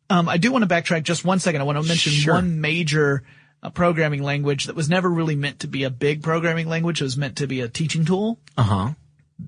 Um, 0.09 0.29
I 0.29 0.37
do 0.37 0.51
want 0.51 0.67
to 0.67 0.73
backtrack 0.73 1.03
just 1.03 1.25
one 1.25 1.39
second. 1.39 1.61
I 1.61 1.63
want 1.63 1.81
to 1.81 1.87
mention 1.87 2.11
Sure. 2.11 2.35
one 2.35 2.61
major 2.61 3.23
uh, 3.63 3.69
programming 3.71 4.21
language 4.21 4.65
that 4.65 4.75
was 4.75 4.89
never 4.89 5.09
really 5.09 5.35
meant 5.35 5.59
to 5.61 5.67
be 5.67 5.83
a 5.85 5.89
big 5.89 6.21
programming 6.21 6.67
language. 6.69 7.01
It 7.01 7.05
was 7.05 7.17
meant 7.17 7.37
to 7.37 7.47
be 7.47 7.61
a 7.61 7.67
teaching 7.67 8.05
tool. 8.05 8.37
uh 8.57 8.63
huh. 8.63 8.89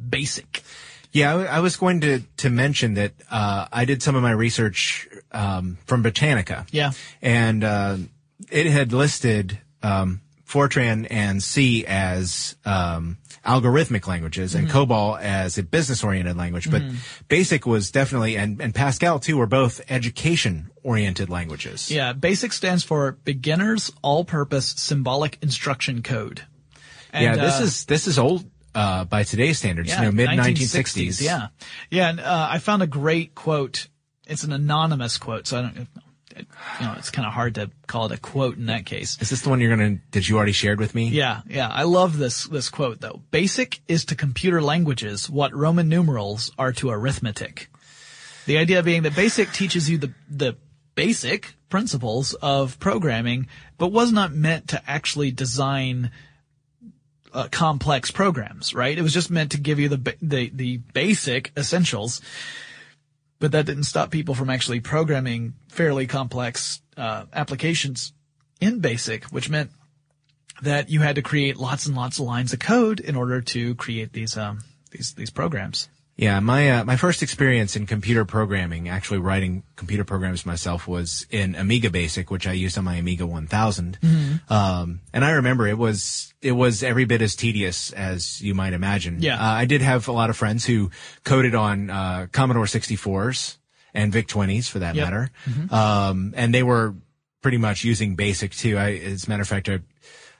Basic. 0.09 0.63
Yeah, 1.11 1.35
I, 1.35 1.57
I 1.57 1.59
was 1.59 1.77
going 1.77 2.01
to 2.01 2.21
to 2.37 2.49
mention 2.49 2.95
that 2.95 3.13
uh, 3.31 3.67
I 3.71 3.85
did 3.85 4.01
some 4.01 4.15
of 4.15 4.23
my 4.23 4.31
research 4.31 5.07
um, 5.31 5.77
from 5.85 6.01
Britannica. 6.01 6.65
Yeah. 6.71 6.91
and 7.21 7.63
uh, 7.63 7.97
it 8.51 8.65
had 8.65 8.91
listed 8.93 9.59
um, 9.83 10.21
Fortran 10.45 11.07
and 11.09 11.41
C 11.41 11.85
as 11.87 12.55
um, 12.65 13.17
algorithmic 13.45 14.07
languages 14.07 14.55
and 14.55 14.67
Mm-hmm. 14.67 14.91
COBOL 14.91 15.19
as 15.21 15.57
a 15.57 15.63
business-oriented 15.63 16.35
language. 16.35 16.69
But 16.69 16.81
BASIC 17.29 17.65
was 17.65 17.91
definitely, 17.91 18.35
and, 18.37 18.59
and 18.61 18.73
Pascal 18.75 19.19
too, 19.19 19.37
were 19.37 19.47
both 19.47 19.81
education-oriented 20.85 21.29
languages. 21.29 21.91
Yeah. 21.91 22.13
Basic 22.13 22.53
stands 22.53 22.83
for 22.83 23.13
Beginner's 23.23 23.91
All-Purpose 24.01 24.75
Symbolic 24.77 25.37
Instruction 25.41 26.03
Code. 26.03 26.43
And, 27.11 27.23
yeah. 27.23 27.35
This 27.35 27.59
uh, 27.59 27.63
is 27.63 27.85
this 27.85 28.07
is 28.07 28.19
old 28.19 28.45
uh, 28.73 29.05
by 29.05 29.23
today's 29.23 29.57
standards. 29.57 29.89
yeah, 29.89 30.01
you 30.01 30.05
know, 30.05 30.11
mid 30.11 30.29
1960s, 30.29 30.75
1960s. 30.75 31.21
Yeah. 31.21 31.47
Yeah. 31.89 32.09
And, 32.09 32.19
uh, 32.19 32.47
I 32.51 32.59
found 32.59 32.83
a 32.83 32.87
great 32.87 33.35
quote. 33.35 33.87
It's 34.27 34.43
an 34.43 34.51
anonymous 34.51 35.17
quote. 35.17 35.47
So 35.47 35.59
I 35.59 35.61
don't, 35.61 35.87
it, 36.35 36.47
you 36.81 36.85
know, 36.85 36.95
it's 36.97 37.11
kind 37.11 37.25
of 37.25 37.31
hard 37.33 37.55
to 37.55 37.71
call 37.87 38.07
it 38.07 38.11
a 38.11 38.17
quote 38.17 38.57
in 38.57 38.65
that 38.65 38.85
case. 38.85 39.17
Is 39.21 39.29
this 39.29 39.41
the 39.41 39.49
one 39.49 39.61
you're 39.61 39.73
gonna? 39.75 39.99
Did 40.11 40.27
you 40.27 40.35
already 40.35 40.51
shared 40.51 40.79
with 40.79 40.93
me? 40.93 41.07
Yeah, 41.07 41.41
yeah. 41.47 41.69
I 41.69 41.83
love 41.83 42.17
this 42.17 42.43
this 42.45 42.67
quote 42.69 42.99
though. 42.99 43.21
Basic 43.31 43.79
is 43.87 44.03
to 44.05 44.15
computer 44.15 44.61
languages 44.61 45.29
what 45.29 45.55
Roman 45.55 45.87
numerals 45.87 46.51
are 46.57 46.73
to 46.73 46.89
arithmetic. 46.89 47.69
The 48.47 48.57
idea 48.57 48.83
being 48.83 49.03
that 49.03 49.15
basic 49.15 49.53
teaches 49.53 49.89
you 49.89 49.97
the 49.97 50.13
the 50.29 50.57
basic 50.95 51.55
principles 51.69 52.33
of 52.35 52.79
programming, 52.79 53.47
but 53.77 53.91
was 53.91 54.11
not 54.11 54.33
meant 54.33 54.69
to 54.69 54.81
actually 54.87 55.31
design 55.31 56.11
uh, 57.33 57.47
complex 57.51 58.11
programs, 58.11 58.73
right? 58.73 58.97
It 58.97 59.01
was 59.01 59.13
just 59.13 59.29
meant 59.29 59.51
to 59.51 59.59
give 59.59 59.79
you 59.79 59.89
the 59.89 60.15
the 60.21 60.49
the 60.53 60.77
basic 60.77 61.51
essentials. 61.57 62.21
But 63.37 63.51
that 63.51 63.65
didn't 63.65 63.83
stop 63.83 64.11
people 64.11 64.33
from 64.33 64.49
actually 64.49 64.79
programming 64.79 65.55
fairly 65.67 66.07
complex 66.07 66.81
uh, 66.95 67.25
applications 67.33 68.13
in 68.61 68.79
BASIC, 68.79 69.25
which 69.25 69.49
meant 69.49 69.71
that 70.61 70.89
you 70.89 71.01
had 71.01 71.15
to 71.15 71.21
create 71.21 71.57
lots 71.57 71.85
and 71.85 71.95
lots 71.95 72.17
of 72.17 72.25
lines 72.25 72.53
of 72.53 72.59
code 72.59 73.01
in 73.01 73.17
order 73.17 73.41
to 73.41 73.75
create 73.75 74.13
these 74.13 74.37
um 74.37 74.59
these 74.91 75.13
these 75.13 75.29
programs. 75.29 75.89
Yeah, 76.17 76.39
my 76.39 76.69
uh, 76.71 76.85
my 76.85 76.95
first 76.95 77.21
experience 77.21 77.75
in 77.75 77.85
computer 77.87 78.23
programming, 78.23 78.87
actually 78.87 79.19
writing 79.19 79.63
computer 79.75 80.05
programs 80.05 80.45
myself, 80.45 80.87
was 80.87 81.27
in 81.29 81.55
Amiga 81.55 81.89
Basic, 81.89 82.31
which 82.31 82.47
I 82.47 82.53
used 82.53 82.77
on 82.77 82.85
my 82.85 82.95
Amiga 82.95 83.25
1000. 83.25 83.99
Mm-hmm. 84.01 84.53
Um, 84.53 85.01
and 85.11 85.25
I 85.25 85.31
remember 85.31 85.67
it 85.67 85.77
was 85.77 86.33
it 86.41 86.53
was 86.53 86.83
every 86.83 87.03
bit 87.03 87.21
as 87.21 87.35
tedious 87.35 87.91
as 87.91 88.41
you 88.41 88.53
might 88.55 88.71
imagine. 88.71 89.17
Yeah. 89.21 89.35
uh, 89.35 89.51
I 89.53 89.65
did 89.65 89.81
have 89.81 90.07
a 90.07 90.13
lot 90.13 90.29
of 90.29 90.37
friends 90.37 90.63
who 90.65 90.89
coded 91.25 91.53
on 91.53 91.89
uh, 91.89 92.27
Commodore 92.31 92.65
64s 92.65 93.57
and 93.93 94.13
VIC 94.13 94.27
20s, 94.27 94.69
for 94.69 94.79
that 94.79 94.95
Yep. 94.95 95.05
matter, 95.05 95.31
um, 95.69 96.33
and 96.37 96.53
they 96.53 96.63
were 96.63 96.95
pretty 97.41 97.57
much 97.57 97.83
using 97.83 98.15
Basic 98.15 98.51
too. 98.51 98.77
I, 98.77 98.93
as 98.97 99.25
a 99.27 99.29
matter 99.29 99.41
of 99.41 99.47
fact, 99.47 99.67
I, 99.69 99.79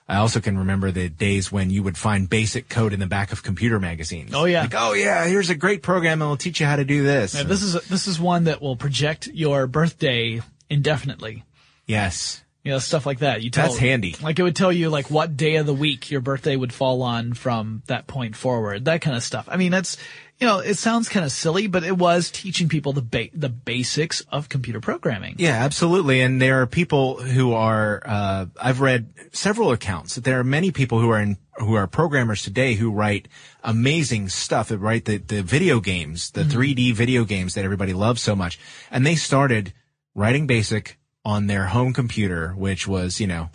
I 0.08 0.16
also 0.18 0.40
can 0.40 0.58
remember 0.58 0.92
the 0.92 1.08
days 1.08 1.50
when 1.50 1.68
you 1.70 1.82
would 1.82 1.98
find 1.98 2.30
basic 2.30 2.68
code 2.68 2.92
in 2.92 3.00
the 3.00 3.08
back 3.08 3.32
of 3.32 3.42
computer 3.42 3.80
magazines. 3.80 4.32
Oh, 4.34 4.44
yeah. 4.44 4.62
Like, 4.62 4.74
oh 4.76 4.92
yeah, 4.92 5.26
here's 5.26 5.50
a 5.50 5.56
great 5.56 5.82
program 5.82 6.22
and 6.22 6.28
it'll 6.28 6.36
teach 6.36 6.60
you 6.60 6.66
how 6.66 6.76
to 6.76 6.84
do 6.84 7.02
this. 7.02 7.34
Now, 7.34 7.42
this 7.42 7.62
is 7.62 7.72
this 7.88 8.06
is 8.06 8.20
one 8.20 8.44
that 8.44 8.62
will 8.62 8.76
project 8.76 9.26
your 9.26 9.66
birthday 9.66 10.40
indefinitely. 10.70 11.44
yes. 11.86 12.42
You 12.62 12.72
know, 12.72 12.80
stuff 12.80 13.06
like 13.06 13.20
that. 13.20 13.44
You 13.44 13.50
tell, 13.50 13.68
That's 13.68 13.78
handy. 13.78 14.16
Like 14.20 14.40
it 14.40 14.42
would 14.42 14.56
tell 14.56 14.72
you 14.72 14.88
like 14.90 15.08
what 15.08 15.36
day 15.36 15.54
of 15.54 15.66
the 15.66 15.72
week 15.72 16.10
your 16.10 16.20
birthday 16.20 16.56
would 16.56 16.72
fall 16.72 17.02
on 17.02 17.32
from 17.32 17.84
that 17.86 18.08
point 18.08 18.34
forward. 18.34 18.86
That 18.86 19.02
kind 19.02 19.16
of 19.16 19.22
stuff. 19.22 19.48
I 19.48 19.56
mean, 19.56 19.70
that's 19.70 19.96
you 20.38 20.46
know, 20.46 20.58
it 20.58 20.74
sounds 20.74 21.08
kind 21.08 21.24
of 21.24 21.32
silly, 21.32 21.66
but 21.66 21.82
it 21.82 21.96
was 21.96 22.30
teaching 22.30 22.68
people 22.68 22.92
the 22.92 23.02
ba- 23.02 23.30
the 23.32 23.48
basics 23.48 24.20
of 24.30 24.48
computer 24.48 24.80
programming. 24.80 25.34
Yeah, 25.38 25.52
absolutely. 25.64 26.20
And 26.20 26.42
there 26.42 26.60
are 26.60 26.66
people 26.66 27.22
who 27.22 27.54
are, 27.54 28.02
uh, 28.04 28.46
I've 28.60 28.80
read 28.80 29.08
several 29.32 29.72
accounts 29.72 30.14
that 30.14 30.24
there 30.24 30.38
are 30.38 30.44
many 30.44 30.70
people 30.72 31.00
who 31.00 31.08
are 31.10 31.20
in, 31.20 31.38
who 31.54 31.74
are 31.74 31.86
programmers 31.86 32.42
today 32.42 32.74
who 32.74 32.90
write 32.92 33.28
amazing 33.64 34.28
stuff 34.28 34.68
that 34.68 34.78
write 34.78 35.06
the, 35.06 35.16
the 35.16 35.42
video 35.42 35.80
games, 35.80 36.30
the 36.32 36.42
3D 36.42 36.92
video 36.92 37.24
games 37.24 37.54
that 37.54 37.64
everybody 37.64 37.94
loves 37.94 38.20
so 38.20 38.36
much. 38.36 38.58
And 38.90 39.06
they 39.06 39.14
started 39.14 39.72
writing 40.14 40.46
basic 40.46 40.98
on 41.24 41.46
their 41.46 41.66
home 41.66 41.94
computer, 41.94 42.50
which 42.50 42.86
was, 42.86 43.20
you 43.20 43.26
know, 43.26 43.48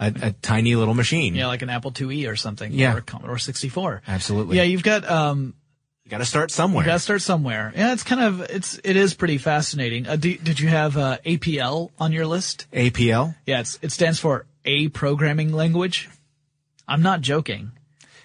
a, 0.00 0.12
a 0.22 0.32
tiny 0.32 0.74
little 0.76 0.94
machine. 0.94 1.34
Yeah, 1.34 1.46
like 1.46 1.62
an 1.62 1.70
Apple 1.70 1.92
IIe 1.92 2.28
or 2.28 2.36
something. 2.36 2.72
Yeah. 2.72 2.94
Or 2.94 2.98
a 2.98 3.02
Commodore 3.02 3.38
64. 3.38 4.02
Absolutely. 4.08 4.56
Yeah, 4.56 4.64
you've 4.64 4.82
got 4.82 5.08
um 5.08 5.54
got 6.12 6.18
to 6.18 6.26
start 6.26 6.50
somewhere. 6.50 6.84
You 6.84 6.90
gotta 6.90 6.98
start 6.98 7.22
somewhere. 7.22 7.72
Yeah, 7.74 7.94
it's 7.94 8.02
kind 8.02 8.20
of 8.20 8.42
it's 8.42 8.78
it 8.84 8.96
is 8.96 9.14
pretty 9.14 9.38
fascinating. 9.38 10.06
Uh, 10.06 10.16
do, 10.16 10.36
did 10.36 10.60
you 10.60 10.68
have 10.68 10.98
uh, 10.98 11.16
APL 11.24 11.90
on 11.98 12.12
your 12.12 12.26
list? 12.26 12.66
APL. 12.72 13.34
Yeah, 13.46 13.60
it's, 13.60 13.78
it 13.80 13.92
stands 13.92 14.20
for 14.20 14.44
A 14.66 14.88
Programming 14.88 15.52
Language. 15.52 16.10
I'm 16.86 17.00
not 17.00 17.22
joking. 17.22 17.72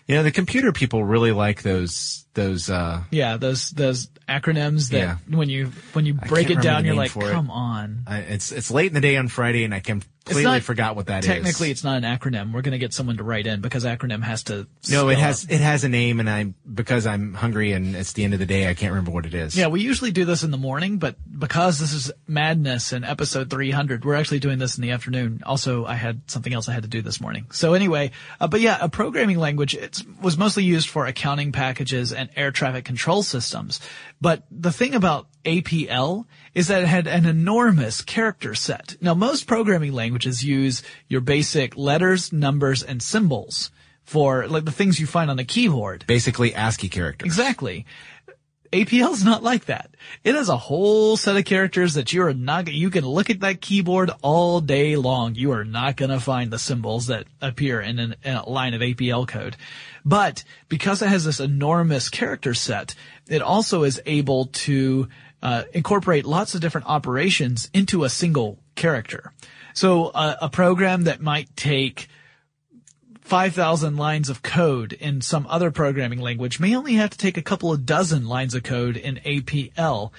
You 0.06 0.16
know, 0.16 0.24
the 0.24 0.32
computer 0.32 0.74
people 0.74 1.04
really 1.04 1.32
like 1.32 1.64
those, 1.64 2.26
those, 2.38 2.70
uh, 2.70 3.04
Yeah, 3.12 3.36
those 3.36 3.72
those 3.72 4.08
acronyms 4.30 4.90
that 4.92 4.98
Yeah. 4.98 5.18
when 5.30 5.50
you 5.50 5.72
when 5.94 6.06
you 6.06 6.14
break 6.14 6.50
it 6.50 6.62
down, 6.62 6.86
you're 6.86 6.96
like, 6.96 7.12
for 7.12 7.28
it. 7.30 7.34
come 7.34 7.52
on. 7.52 8.04
I, 8.08 8.20
it's, 8.20 8.52
it's 8.54 8.72
late 8.72 8.88
in 8.88 8.94
the 8.94 9.02
day 9.02 9.18
on 9.18 9.28
Friday 9.28 9.64
and 9.66 9.74
I 9.74 9.80
completely 9.80 10.44
not- 10.44 10.62
forgot 10.64 10.96
what 10.98 11.06
that 11.08 11.24
is. 11.24 11.26
Technically, 11.28 11.72
it's 11.72 11.84
not 11.86 12.04
an 12.04 12.04
acronym. 12.04 12.52
We're 12.52 12.62
gonna 12.62 12.78
get 12.78 12.94
someone 12.94 13.16
to 13.18 13.24
write 13.24 13.48
in 13.48 13.62
because 13.62 13.86
acronym 13.86 14.22
has 14.24 14.44
to. 14.44 14.68
No, 14.90 15.08
it 15.10 15.18
has 15.18 15.46
out. 15.46 15.52
it 15.52 15.62
has 15.62 15.84
a 15.86 15.90
name, 15.90 16.20
and 16.20 16.30
I'm 16.30 16.54
because 16.74 17.06
I'm 17.08 17.34
hungry, 17.34 17.72
and 17.72 17.96
it's 17.96 18.12
the 18.14 18.26
end 18.26 18.34
of 18.34 18.40
the 18.42 18.46
day. 18.46 18.70
I 18.70 18.74
can't 18.74 18.92
remember 18.92 19.12
what 19.12 19.26
it 19.26 19.34
is. 19.34 19.56
Yeah, 19.56 19.68
we 19.68 19.80
usually 19.82 20.12
do 20.12 20.26
this 20.26 20.44
in 20.44 20.52
the 20.52 20.58
morning, 20.58 20.98
but 20.98 21.16
because 21.40 21.80
this 21.80 21.94
is 21.94 22.12
madness 22.28 22.92
and 22.92 23.06
episode 23.06 23.50
300, 23.50 24.04
we're 24.04 24.16
actually 24.16 24.40
doing 24.40 24.60
this 24.60 24.78
in 24.78 24.82
the 24.82 24.92
afternoon. 24.92 25.42
Also, 25.46 25.86
I 25.86 25.94
had 25.96 26.30
something 26.30 26.54
else 26.54 26.68
I 26.68 26.74
had 26.74 26.84
to 26.84 26.90
do 26.90 27.02
this 27.02 27.22
morning. 27.22 27.46
So 27.52 27.74
anyway, 27.74 28.12
uh, 28.42 28.48
but 28.50 28.60
yeah, 28.60 28.78
a 28.82 28.90
programming 28.90 29.38
language 29.40 29.76
it 29.76 30.04
was 30.22 30.38
mostly 30.38 30.66
used 30.66 30.90
for 30.90 31.06
accounting 31.06 31.54
packages 31.54 32.12
and 32.12 32.27
air 32.36 32.52
traffic 32.52 32.86
control 32.86 33.24
systems. 33.24 33.80
But 34.20 34.44
the 34.52 34.72
thing 34.72 34.96
about 34.96 35.28
APL 35.46 36.26
is 36.54 36.68
that 36.68 36.84
it 36.84 36.88
had 36.88 37.08
an 37.08 37.26
enormous 37.26 38.02
character 38.02 38.56
set. 38.56 38.98
Now, 39.02 39.14
most 39.14 39.48
programming 39.48 39.94
languages 39.94 40.44
use 40.44 40.84
your 41.08 41.22
basic 41.22 41.78
letters, 41.78 42.34
numbers, 42.34 42.84
and 42.84 43.02
symbols 43.02 43.72
for 44.04 44.48
like 44.48 44.66
the 44.66 44.72
things 44.72 45.00
you 45.00 45.06
find 45.06 45.30
on 45.30 45.38
a 45.40 45.44
keyboard. 45.44 46.06
basically 46.08 46.56
ASCII 46.56 46.90
characters. 46.90 47.26
Exactly. 47.26 47.86
APL's 48.72 49.24
not 49.24 49.44
like 49.44 49.66
that. 49.66 49.92
It 50.24 50.36
has 50.36 50.50
a 50.50 50.58
whole 50.58 51.18
set 51.18 51.38
of 51.38 51.46
characters 51.46 51.94
that 51.94 52.12
you 52.12 52.24
are 52.24 52.34
not, 52.34 52.72
you 52.72 52.90
can 52.90 53.06
look 53.06 53.30
at 53.30 53.40
that 53.42 53.62
keyboard 53.62 54.12
all 54.22 54.62
day 54.62 54.96
long. 54.96 55.36
You 55.36 55.52
are 55.54 55.66
not 55.66 55.96
going 55.96 56.12
to 56.12 56.20
find 56.20 56.52
the 56.52 56.60
symbols 56.60 57.08
that 57.08 57.26
appear 57.42 57.80
in, 57.80 58.00
an, 58.00 58.16
in 58.24 58.36
a 58.36 58.50
line 58.50 58.74
of 58.74 58.82
APL 58.82 59.28
code. 59.28 59.56
But 60.08 60.46
because 60.70 61.02
it 61.02 61.10
has 61.10 61.26
this 61.26 61.42
enormous 61.42 62.08
character 62.08 62.54
set, 62.54 62.96
it 63.28 63.42
also 63.42 63.84
is 63.84 64.02
able 64.06 64.46
to 64.46 65.10
uh, 65.44 65.64
incorporate 65.74 66.26
lots 66.26 66.56
of 66.56 66.62
different 66.62 66.88
operations 66.88 67.70
into 67.74 68.06
a 68.06 68.10
single 68.10 68.58
character. 68.76 69.34
So 69.74 70.06
uh, 70.06 70.38
a 70.42 70.48
program 70.48 71.04
that 71.04 71.20
might 71.20 71.54
take 71.58 72.08
5,000 73.20 73.98
lines 73.98 74.30
of 74.30 74.42
code 74.42 74.94
in 74.94 75.20
some 75.20 75.46
other 75.50 75.72
programming 75.72 76.22
language 76.22 76.58
may 76.58 76.74
only 76.74 76.94
have 76.94 77.10
to 77.10 77.18
take 77.18 77.36
a 77.36 77.42
couple 77.42 77.74
of 77.74 77.86
dozen 77.86 78.30
lines 78.30 78.56
of 78.56 78.64
code 78.64 78.96
in 78.96 79.18
APL 79.26 80.12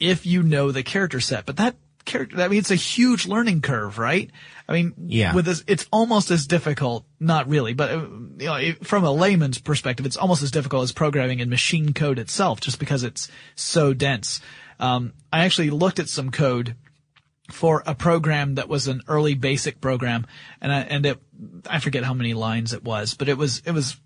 if 0.00 0.24
you 0.24 0.42
know 0.42 0.72
the 0.72 0.82
character 0.82 1.20
set. 1.20 1.44
But 1.44 1.58
that 1.58 1.76
character, 2.06 2.40
I 2.40 2.48
mean, 2.48 2.58
it's 2.58 2.70
a 2.70 2.74
huge 2.74 3.26
learning 3.26 3.60
curve, 3.60 3.98
right? 3.98 4.30
I 4.68 4.72
mean, 4.72 4.94
Yeah. 5.06 5.32
with 5.34 5.44
this, 5.44 5.62
it's 5.66 5.86
almost 5.92 6.30
as 6.30 6.46
difficult, 6.46 7.04
not 7.20 7.48
really, 7.48 7.72
but 7.72 7.90
uh, 7.90 8.00
you 8.38 8.46
know, 8.46 8.72
from 8.82 9.04
a 9.04 9.12
layman's 9.12 9.58
perspective, 9.58 10.06
it's 10.06 10.16
almost 10.16 10.42
as 10.42 10.50
difficult 10.50 10.82
as 10.82 10.92
programming 10.92 11.38
in 11.40 11.48
machine 11.48 11.92
code 11.92 12.18
itself, 12.18 12.60
just 12.60 12.78
because 12.80 13.04
it's 13.04 13.30
so 13.54 13.94
dense. 13.94 14.40
Um, 14.80 15.12
I 15.32 15.44
actually 15.44 15.70
looked 15.70 15.98
at 16.00 16.08
some 16.08 16.30
code 16.30 16.74
for 17.52 17.82
a 17.86 17.94
program 17.94 18.56
that 18.56 18.68
was 18.68 18.88
an 18.88 19.02
early 19.06 19.34
basic 19.34 19.80
program, 19.80 20.26
and 20.60 20.72
I, 20.72 20.80
and 20.80 21.06
it, 21.06 21.22
I 21.70 21.78
forget 21.78 22.02
how 22.02 22.14
many 22.14 22.34
lines 22.34 22.72
it 22.72 22.82
was, 22.82 23.14
but 23.14 23.28
it 23.28 23.38
was 23.38 23.62
it 23.64 23.70
was 23.72 23.96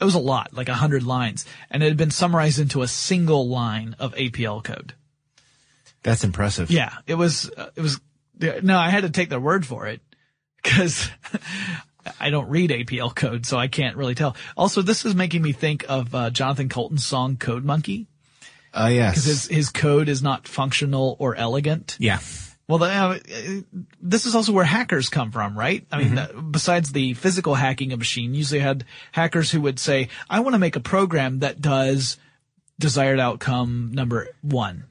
it 0.00 0.04
was 0.04 0.14
a 0.14 0.18
lot, 0.20 0.54
like 0.54 0.70
a 0.70 0.74
hundred 0.74 1.02
lines, 1.02 1.44
and 1.70 1.82
it 1.82 1.86
had 1.88 1.98
been 1.98 2.10
summarized 2.10 2.58
into 2.58 2.80
a 2.80 2.88
single 2.88 3.46
line 3.48 3.94
of 3.98 4.14
APL 4.14 4.64
code. 4.64 4.94
That's 6.02 6.24
impressive. 6.24 6.70
Yeah, 6.70 6.94
it 7.06 7.14
was 7.14 7.50
uh, 7.56 7.68
it 7.76 7.82
was 7.82 8.00
no, 8.62 8.78
I 8.78 8.90
had 8.90 9.02
to 9.02 9.10
take 9.10 9.28
their 9.28 9.40
word 9.40 9.66
for 9.66 9.86
it 9.86 10.00
because 10.62 11.08
I 12.20 12.30
don't 12.30 12.48
read 12.48 12.70
APL 12.70 13.14
code, 13.14 13.46
so 13.46 13.56
I 13.58 13.68
can't 13.68 13.96
really 13.96 14.14
tell. 14.14 14.36
Also, 14.56 14.82
this 14.82 15.04
is 15.04 15.14
making 15.14 15.42
me 15.42 15.52
think 15.52 15.84
of 15.88 16.14
uh, 16.14 16.30
Jonathan 16.30 16.68
Coulton's 16.68 17.04
song 17.06 17.36
"Code 17.36 17.64
Monkey" 17.64 18.06
Uh, 18.74 18.90
yes. 18.92 19.12
because 19.12 19.24
his 19.24 19.46
his 19.46 19.68
code 19.70 20.08
is 20.08 20.22
not 20.22 20.48
functional 20.48 21.16
or 21.18 21.34
elegant. 21.34 21.96
yeah. 22.00 22.18
Well, 22.68 22.78
the, 22.78 22.86
uh, 22.86 23.18
this 24.00 24.24
is 24.24 24.34
also 24.34 24.52
where 24.52 24.64
hackers 24.64 25.08
come 25.10 25.30
from, 25.32 25.58
right? 25.58 25.84
I 25.90 26.02
mean, 26.02 26.16
uh, 26.16 26.28
besides 26.50 26.92
the 26.92 27.12
physical 27.12 27.54
hacking 27.54 27.92
of 27.92 27.98
machine, 27.98 28.34
usually 28.34 28.60
had 28.60 28.84
hackers 29.10 29.50
who 29.50 29.60
would 29.62 29.78
say, 29.78 30.08
I 30.30 30.40
want 30.40 30.54
to 30.54 30.58
make 30.58 30.76
a 30.76 30.80
program 30.80 31.40
that 31.40 31.60
does 31.60 32.16
desired 32.78 33.18
outcome 33.18 33.90
number 33.92 34.28
one. 34.40 34.84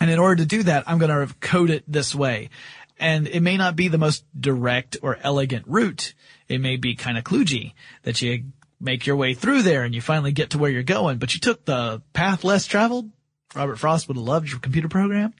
And 0.00 0.10
in 0.10 0.18
order 0.18 0.36
to 0.36 0.46
do 0.46 0.62
that, 0.64 0.84
I'm 0.86 0.98
going 0.98 1.26
to 1.26 1.34
code 1.40 1.70
it 1.70 1.84
this 1.86 2.14
way. 2.14 2.50
And 2.98 3.28
it 3.28 3.40
may 3.40 3.56
not 3.56 3.76
be 3.76 3.88
the 3.88 3.98
most 3.98 4.24
direct 4.38 4.96
or 5.02 5.18
elegant 5.22 5.66
route. 5.66 6.14
It 6.48 6.60
may 6.60 6.76
be 6.76 6.94
kind 6.94 7.18
of 7.18 7.24
kludgy 7.24 7.74
that 8.02 8.20
you 8.22 8.44
make 8.80 9.06
your 9.06 9.16
way 9.16 9.34
through 9.34 9.62
there 9.62 9.84
and 9.84 9.94
you 9.94 10.00
finally 10.00 10.32
get 10.32 10.50
to 10.50 10.58
where 10.58 10.70
you're 10.70 10.82
going, 10.82 11.18
but 11.18 11.34
you 11.34 11.40
took 11.40 11.64
the 11.64 12.02
path 12.12 12.44
less 12.44 12.66
traveled. 12.66 13.10
Robert 13.54 13.76
Frost 13.76 14.06
would 14.08 14.18
have 14.18 14.24
loved 14.24 14.50
your 14.50 14.60
computer 14.60 14.88
program. 14.88 15.32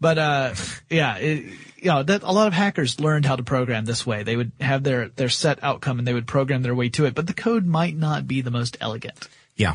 But, 0.00 0.18
uh, 0.18 0.54
yeah, 0.88 1.16
it, 1.16 1.44
you 1.76 1.86
know, 1.86 2.02
that 2.04 2.22
a 2.22 2.30
lot 2.30 2.46
of 2.46 2.52
hackers 2.52 3.00
learned 3.00 3.24
how 3.24 3.34
to 3.34 3.42
program 3.42 3.84
this 3.84 4.06
way. 4.06 4.22
They 4.22 4.36
would 4.36 4.52
have 4.60 4.84
their, 4.84 5.08
their 5.08 5.28
set 5.28 5.62
outcome 5.62 5.98
and 5.98 6.06
they 6.06 6.14
would 6.14 6.28
program 6.28 6.62
their 6.62 6.74
way 6.74 6.88
to 6.90 7.04
it, 7.06 7.14
but 7.14 7.26
the 7.26 7.34
code 7.34 7.66
might 7.66 7.96
not 7.96 8.28
be 8.28 8.42
the 8.42 8.52
most 8.52 8.76
elegant. 8.80 9.28
Yeah. 9.56 9.74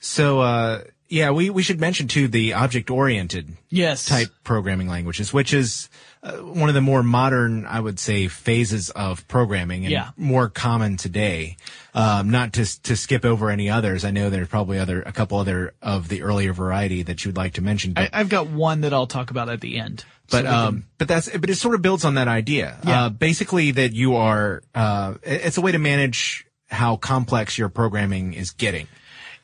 So, 0.00 0.40
uh, 0.40 0.84
yeah, 1.12 1.30
we, 1.30 1.50
we 1.50 1.62
should 1.62 1.78
mention 1.78 2.08
too 2.08 2.26
the 2.26 2.54
object 2.54 2.88
oriented 2.90 3.54
Yes. 3.68 4.06
type 4.06 4.28
programming 4.44 4.88
languages, 4.88 5.30
which 5.32 5.52
is 5.52 5.90
uh, 6.22 6.32
one 6.38 6.68
of 6.70 6.74
the 6.74 6.80
more 6.80 7.02
modern, 7.02 7.66
I 7.66 7.78
would 7.80 7.98
say, 7.98 8.28
phases 8.28 8.88
of 8.90 9.28
programming 9.28 9.84
and 9.84 9.92
Yeah. 9.92 10.10
more 10.16 10.48
common 10.48 10.96
today. 10.96 11.56
Um, 11.94 12.30
not 12.30 12.54
to 12.54 12.82
to 12.84 12.96
skip 12.96 13.24
over 13.26 13.50
any 13.50 13.68
others. 13.68 14.04
I 14.06 14.10
know 14.10 14.30
there's 14.30 14.48
probably 14.48 14.78
other 14.78 15.02
a 15.02 15.12
couple 15.12 15.36
other 15.38 15.74
of 15.82 16.08
the 16.08 16.22
earlier 16.22 16.54
variety 16.54 17.02
that 17.02 17.22
you 17.24 17.28
would 17.28 17.36
like 17.36 17.52
to 17.54 17.60
mention. 17.62 17.92
But 17.92 18.08
I, 18.14 18.20
I've 18.20 18.30
got 18.30 18.46
one 18.46 18.80
that 18.80 18.94
I'll 18.94 19.06
talk 19.06 19.30
about 19.30 19.50
at 19.50 19.60
the 19.60 19.78
end. 19.78 20.04
but 20.30 20.38
So 20.38 20.38
we 20.38 20.44
can- 20.48 20.54
um, 20.54 20.84
but 20.96 21.08
that's 21.08 21.28
but 21.36 21.50
it 21.50 21.56
sort 21.56 21.74
of 21.74 21.82
builds 21.82 22.06
on 22.06 22.14
that 22.14 22.28
idea. 22.28 22.78
Yeah. 22.86 23.04
Uh, 23.04 23.08
basically, 23.10 23.72
that 23.72 23.92
you 23.92 24.16
are 24.16 24.62
uh, 24.74 25.14
it's 25.22 25.58
a 25.58 25.60
way 25.60 25.72
to 25.72 25.78
manage 25.78 26.46
how 26.70 26.96
complex 26.96 27.58
your 27.58 27.68
programming 27.68 28.32
is 28.32 28.52
getting. 28.52 28.86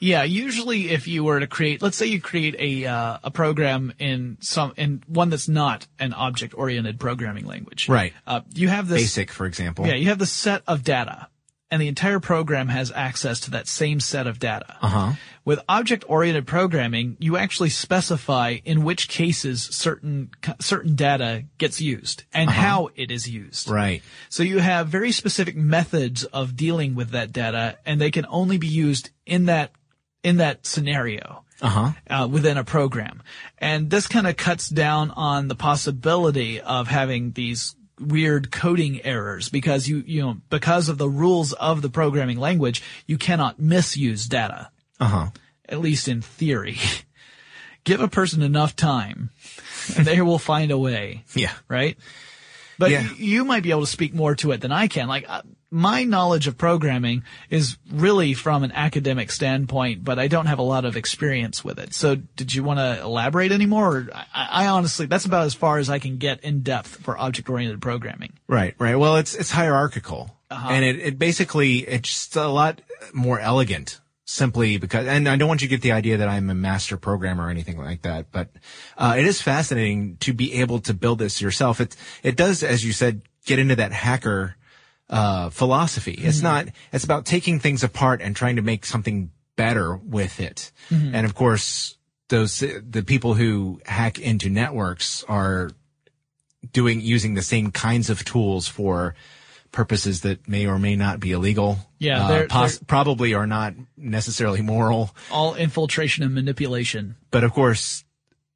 Yeah, 0.01 0.23
usually 0.23 0.91
if 0.91 1.09
you 1.09 1.25
were 1.25 1.41
to 1.41 1.47
create, 1.47 1.83
let's 1.83 1.97
say 1.97 2.07
you 2.07 2.21
create 2.21 2.55
a 2.59 2.87
uh, 2.87 3.19
a 3.25 3.31
program 3.31 3.93
in 3.99 4.39
some 4.41 4.73
in 4.77 5.03
one 5.07 5.31
that's 5.31 5.49
not 5.49 5.87
an 5.99 6.13
object 6.13 6.55
oriented 6.57 7.01
programming 7.01 7.47
language. 7.47 7.89
Right. 7.89 8.13
Uh, 8.27 8.43
you 8.55 8.69
have 8.69 8.89
this 8.89 9.03
Basic, 9.03 9.31
for 9.31 9.47
example. 9.47 9.87
Yeah, 9.87 9.95
you 9.95 10.09
have 10.09 10.19
the 10.19 10.27
set 10.27 10.63
of 10.67 10.85
data, 10.85 11.29
and 11.71 11.83
the 11.83 11.89
entire 11.89 12.21
program 12.21 12.69
has 12.69 12.93
access 12.93 13.41
to 13.41 13.51
that 13.53 13.67
same 13.67 13.99
set 14.01 14.27
of 14.27 14.39
data. 14.39 14.77
Uh 14.81 14.89
huh. 14.89 15.13
With 15.45 15.61
object 15.67 16.05
oriented 16.07 16.47
programming, 16.47 17.17
you 17.21 17.39
actually 17.39 17.71
specify 17.71 18.59
in 18.67 18.85
which 18.85 19.09
cases 19.09 19.63
certain 19.63 20.31
certain 20.61 20.95
data 20.95 21.45
gets 21.57 21.81
used 21.81 22.25
and 22.35 22.51
how 22.51 22.91
it 22.95 23.11
is 23.11 23.29
used. 23.29 23.69
Right. 23.69 24.03
So 24.29 24.43
you 24.43 24.59
have 24.59 24.89
very 24.89 25.11
specific 25.11 25.57
methods 25.57 26.25
of 26.25 26.55
dealing 26.55 26.95
with 26.95 27.11
that 27.11 27.33
data, 27.33 27.79
and 27.87 27.99
they 27.99 28.11
can 28.11 28.27
only 28.29 28.59
be 28.59 28.69
used 28.69 29.11
in 29.25 29.47
that 29.47 29.73
in 30.29 30.37
that 30.39 30.67
scenario 30.67 31.45
Uh-huh. 31.61 31.93
uh, 32.09 32.29
within 32.31 32.57
a 32.59 32.65
program. 32.65 33.23
And 33.59 33.91
this 33.91 34.07
kind 34.07 34.27
of 34.27 34.37
cuts 34.37 34.69
down 34.69 35.11
on 35.11 35.49
the 35.49 35.57
possibility 35.57 36.61
of 36.61 36.87
having 36.89 37.33
these 37.33 37.75
weird 38.01 38.53
coding 38.53 39.01
errors 39.05 39.49
because 39.49 39.89
you 39.89 40.05
you 40.07 40.23
know 40.23 40.37
because 40.51 40.89
of 40.89 40.99
the 40.99 41.09
rules 41.09 41.53
of 41.55 41.83
the 41.83 41.91
programming 41.91 42.39
language, 42.39 42.81
you 43.07 43.19
cannot 43.19 43.59
misuse 43.59 44.27
data. 44.29 44.71
Uh-huh. 45.01 45.31
At 45.69 45.81
least 45.81 46.07
in 46.09 46.23
theory. 46.23 46.79
Give 47.85 48.01
a 48.01 48.09
person 48.09 48.43
enough 48.43 48.77
time, 48.77 49.31
and 49.97 50.07
they 50.07 50.21
will 50.21 50.39
find 50.39 50.71
a 50.71 50.79
way 50.79 51.25
Yeah. 51.35 51.53
right? 51.69 51.97
But 52.79 52.91
Yeah. 52.91 53.03
y- 53.03 53.15
you 53.19 53.45
might 53.45 53.63
be 53.63 53.71
able 53.71 53.81
to 53.83 53.87
speak 53.87 54.15
more 54.15 54.35
to 54.37 54.53
it 54.53 54.61
than 54.61 54.73
I 54.73 54.87
can. 54.89 55.09
Like 55.09 55.25
uh, 55.29 55.43
my 55.71 56.05
knowledge 56.05 56.47
of 56.47 56.57
programming 56.57 57.25
is 57.51 57.77
really 57.93 58.33
from 58.35 58.63
an 58.65 58.73
academic 58.73 59.31
standpoint, 59.33 60.05
but 60.05 60.19
I 60.19 60.29
don't 60.29 60.47
have 60.47 60.59
a 60.59 60.63
lot 60.63 60.85
of 60.85 60.97
experience 60.97 61.65
with 61.65 61.79
it. 61.79 61.93
So 61.93 62.15
did 62.15 62.55
you 62.55 62.63
want 62.63 62.79
to 62.79 63.01
elaborate 63.03 63.53
anymore? 63.53 63.87
Or 63.97 64.09
I, 64.15 64.65
I 64.65 64.67
honestly, 64.69 65.07
that's 65.07 65.25
about 65.27 65.45
as 65.47 65.55
far 65.55 65.79
as 65.79 65.91
I 65.91 65.99
can 65.99 66.19
get 66.19 66.43
in 66.45 66.61
depth 66.63 66.97
for 67.03 67.19
object-oriented 67.19 67.83
programming. 67.83 68.33
Right, 68.47 68.75
right. 68.79 68.95
Well, 68.97 69.17
it's 69.17 69.35
it's 69.35 69.51
hierarchical, 69.51 70.35
and 70.51 70.85
it, 70.85 70.99
it 71.01 71.19
basically 71.19 71.79
it's 71.81 72.09
just 72.09 72.37
a 72.37 72.47
lot 72.49 72.81
more 73.13 73.39
elegant. 73.41 74.01
Simply 74.31 74.77
because, 74.77 75.07
and 75.07 75.27
I 75.27 75.37
don't 75.37 75.49
want 75.49 75.63
you 75.63 75.69
to 75.69 75.75
get 75.75 75.81
the 75.81 75.93
idea 75.93 76.19
that 76.19 76.29
I'm 76.29 76.51
a 76.51 76.55
master 76.55 76.99
programmer 76.99 77.47
or 77.47 77.51
anything 77.51 77.79
like 77.79 78.03
that, 78.03 78.31
but 78.31 78.51
uh, 78.99 79.15
it 79.17 79.25
is 79.25 79.41
fascinating 79.41 80.19
to 80.19 80.35
be 80.35 80.53
able 80.61 80.81
to 80.81 80.93
build 80.93 81.19
this 81.19 81.41
yourself. 81.41 81.81
It 81.81 81.97
it 82.23 82.37
does, 82.37 82.63
as 82.63 82.85
you 82.85 82.93
said, 82.93 83.23
get 83.47 83.59
into 83.59 83.75
that 83.77 83.93
hacker 83.93 84.57
uh, 85.09 85.49
philosophy. 85.49 86.13
It's 86.13 86.43
not. 86.43 86.69
It's 86.93 87.05
about 87.05 87.25
taking 87.25 87.59
things 87.59 87.83
apart 87.83 88.21
and 88.21 88.37
trying 88.37 88.57
to 88.57 88.63
make 88.63 88.85
something 88.85 89.31
better 89.57 89.97
with 89.97 90.41
it. 90.41 90.73
And 91.15 91.25
of 91.25 91.35
course, 91.35 91.97
those 92.29 92.59
the 92.61 93.03
people 93.07 93.33
who 93.33 93.81
hack 93.87 94.19
into 94.19 94.51
networks 94.51 95.25
are 95.25 95.71
doing 96.71 97.01
using 97.01 97.33
the 97.33 97.41
same 97.41 97.71
kinds 97.71 98.11
of 98.11 98.27
tools 98.27 98.69
for 98.69 99.15
purposes 99.73 100.23
that 100.23 100.49
may 100.49 100.67
or 100.67 100.79
may 100.79 100.97
not 100.97 101.21
be 101.21 101.33
illegal. 101.33 101.79
Yeah, 101.99 102.25
uh, 102.25 102.29
they're- 102.29 102.47
pos- 102.47 102.79
they're- 102.79 102.85
probably 102.87 103.35
are 103.35 103.47
not 103.47 103.75
necessarily 103.97 104.63
moral. 104.63 105.15
All 105.31 105.55
infiltration 105.55 106.25
and 106.25 106.35
manipulation. 106.35 107.17
But 107.31 107.45
of 107.45 107.53
course, 107.53 108.05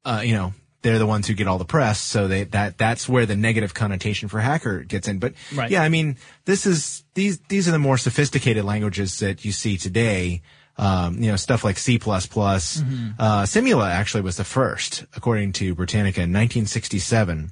uh, 0.05 0.21
you 0.25 0.33
know, 0.33 0.53
they're 0.81 0.99
the 0.99 1.05
ones 1.05 1.27
who 1.27 1.33
get 1.33 1.47
all 1.47 1.57
the 1.57 1.65
press, 1.65 2.01
so 2.01 2.27
they 2.27 2.43
that 2.45 2.77
that's 2.77 3.07
where 3.07 3.25
the 3.25 3.35
negative 3.37 3.73
connotation 3.73 4.27
for 4.27 4.39
hacker 4.41 4.83
gets 4.83 5.07
in. 5.07 5.19
But 5.19 5.33
Right. 5.53 5.71
yeah, 5.71 5.81
I 5.83 5.89
mean, 5.89 6.17
this 6.45 6.65
is 6.65 7.03
these 7.13 7.39
these 7.47 7.67
are 7.67 7.71
the 7.71 7.79
more 7.79 7.97
sophisticated 7.97 8.65
languages 8.65 9.19
that 9.19 9.45
you 9.45 9.51
see 9.51 9.77
today. 9.77 10.41
Um, 10.75 11.21
you 11.21 11.29
know, 11.29 11.35
stuff 11.35 11.63
like 11.63 11.77
C++. 11.77 11.99
Mm-hmm. 11.99 13.09
Uh, 13.19 13.43
Simula 13.43 13.91
actually 13.91 14.21
was 14.21 14.37
the 14.37 14.43
first, 14.43 15.05
according 15.15 15.51
to 15.53 15.75
Britannica 15.75 16.21
in 16.21 16.33
1967. 16.33 17.51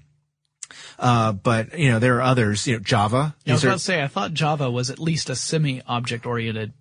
Uh, 1.00 1.32
but 1.32 1.78
you 1.78 1.92
know, 1.92 2.00
there 2.00 2.18
are 2.18 2.22
others, 2.22 2.68
you 2.68 2.74
know, 2.74 2.80
Java. 2.80 3.36
I 3.48 3.52
was 3.52 3.64
about 3.64 3.74
to 3.74 3.80
say, 3.80 4.02
I 4.02 4.08
thought 4.08 4.34
Java 4.34 4.70
was 4.70 4.90
at 4.90 5.00
least 5.00 5.30
a 5.30 5.36
semi-object 5.36 6.26
oriented 6.26 6.74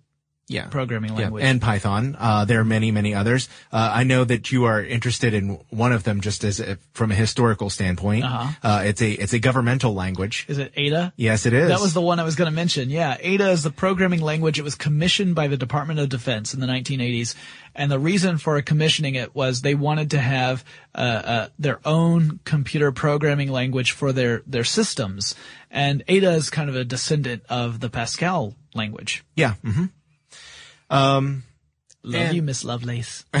yeah. 0.51 0.67
programming 0.67 1.11
Yeah, 1.11 1.23
language. 1.23 1.43
and 1.43 1.61
Python. 1.61 2.15
Uh, 2.19 2.45
there 2.45 2.59
are 2.59 2.65
many, 2.65 2.91
many 2.91 3.13
others. 3.13 3.49
Uh, 3.71 3.91
I 3.93 4.03
know 4.03 4.23
that 4.23 4.51
you 4.51 4.65
are 4.65 4.83
interested 4.83 5.33
in 5.33 5.59
one 5.69 5.91
of 5.91 6.03
them, 6.03 6.21
just 6.21 6.43
as 6.43 6.59
a, 6.59 6.77
from 6.93 7.11
a 7.11 7.15
historical 7.15 7.69
standpoint. 7.69 8.25
Uh-huh. 8.25 8.81
it's 8.83 9.01
a 9.01 9.11
it's 9.11 9.33
a 9.33 9.39
governmental 9.39 9.93
language. 9.93 10.45
is 10.47 10.57
it 10.57 10.71
Ada? 10.75 11.13
Yes, 11.15 11.45
it 11.45 11.53
is. 11.53 11.69
That 11.69 11.81
was 11.81 11.93
the 11.93 12.01
one 12.01 12.19
I 12.19 12.23
was 12.23 12.35
going 12.35 12.49
to 12.49 12.55
mention. 12.55 12.89
Yeah, 12.89 13.17
Ada 13.19 13.49
is 13.51 13.63
the 13.63 13.71
programming 13.71 14.21
language. 14.21 14.59
It 14.59 14.63
was 14.63 14.75
commissioned 14.75 15.35
by 15.35 15.47
the 15.47 15.57
Department 15.57 15.99
of 15.99 16.09
Defense 16.09 16.53
in 16.53 16.59
the 16.59 16.67
1980s, 16.67 17.35
and 17.75 17.91
the 17.91 17.99
reason 17.99 18.37
for 18.37 18.61
commissioning 18.61 19.15
it 19.15 19.35
was 19.35 19.61
they 19.61 19.75
wanted 19.75 20.11
to 20.11 20.19
have 20.19 20.63
uh, 20.93 20.97
uh, 20.97 21.47
their 21.57 21.79
own 21.85 22.39
computer 22.43 22.91
programming 22.91 23.51
language 23.51 23.91
for 23.91 24.11
their 24.11 24.43
their 24.45 24.63
systems. 24.63 25.35
And 25.69 26.03
Ada 26.07 26.31
is 26.31 26.49
kind 26.49 26.69
of 26.69 26.75
a 26.75 26.83
descendant 26.83 27.43
of 27.49 27.79
the 27.79 27.89
Pascal 27.89 28.55
language. 28.73 29.23
yeah. 29.35 29.53
Hmm 30.91 31.37
Love 32.03 32.21
And- 32.21 32.35
you, 32.35 32.41
Miss 32.41 32.63
Lovelace. 32.63 33.25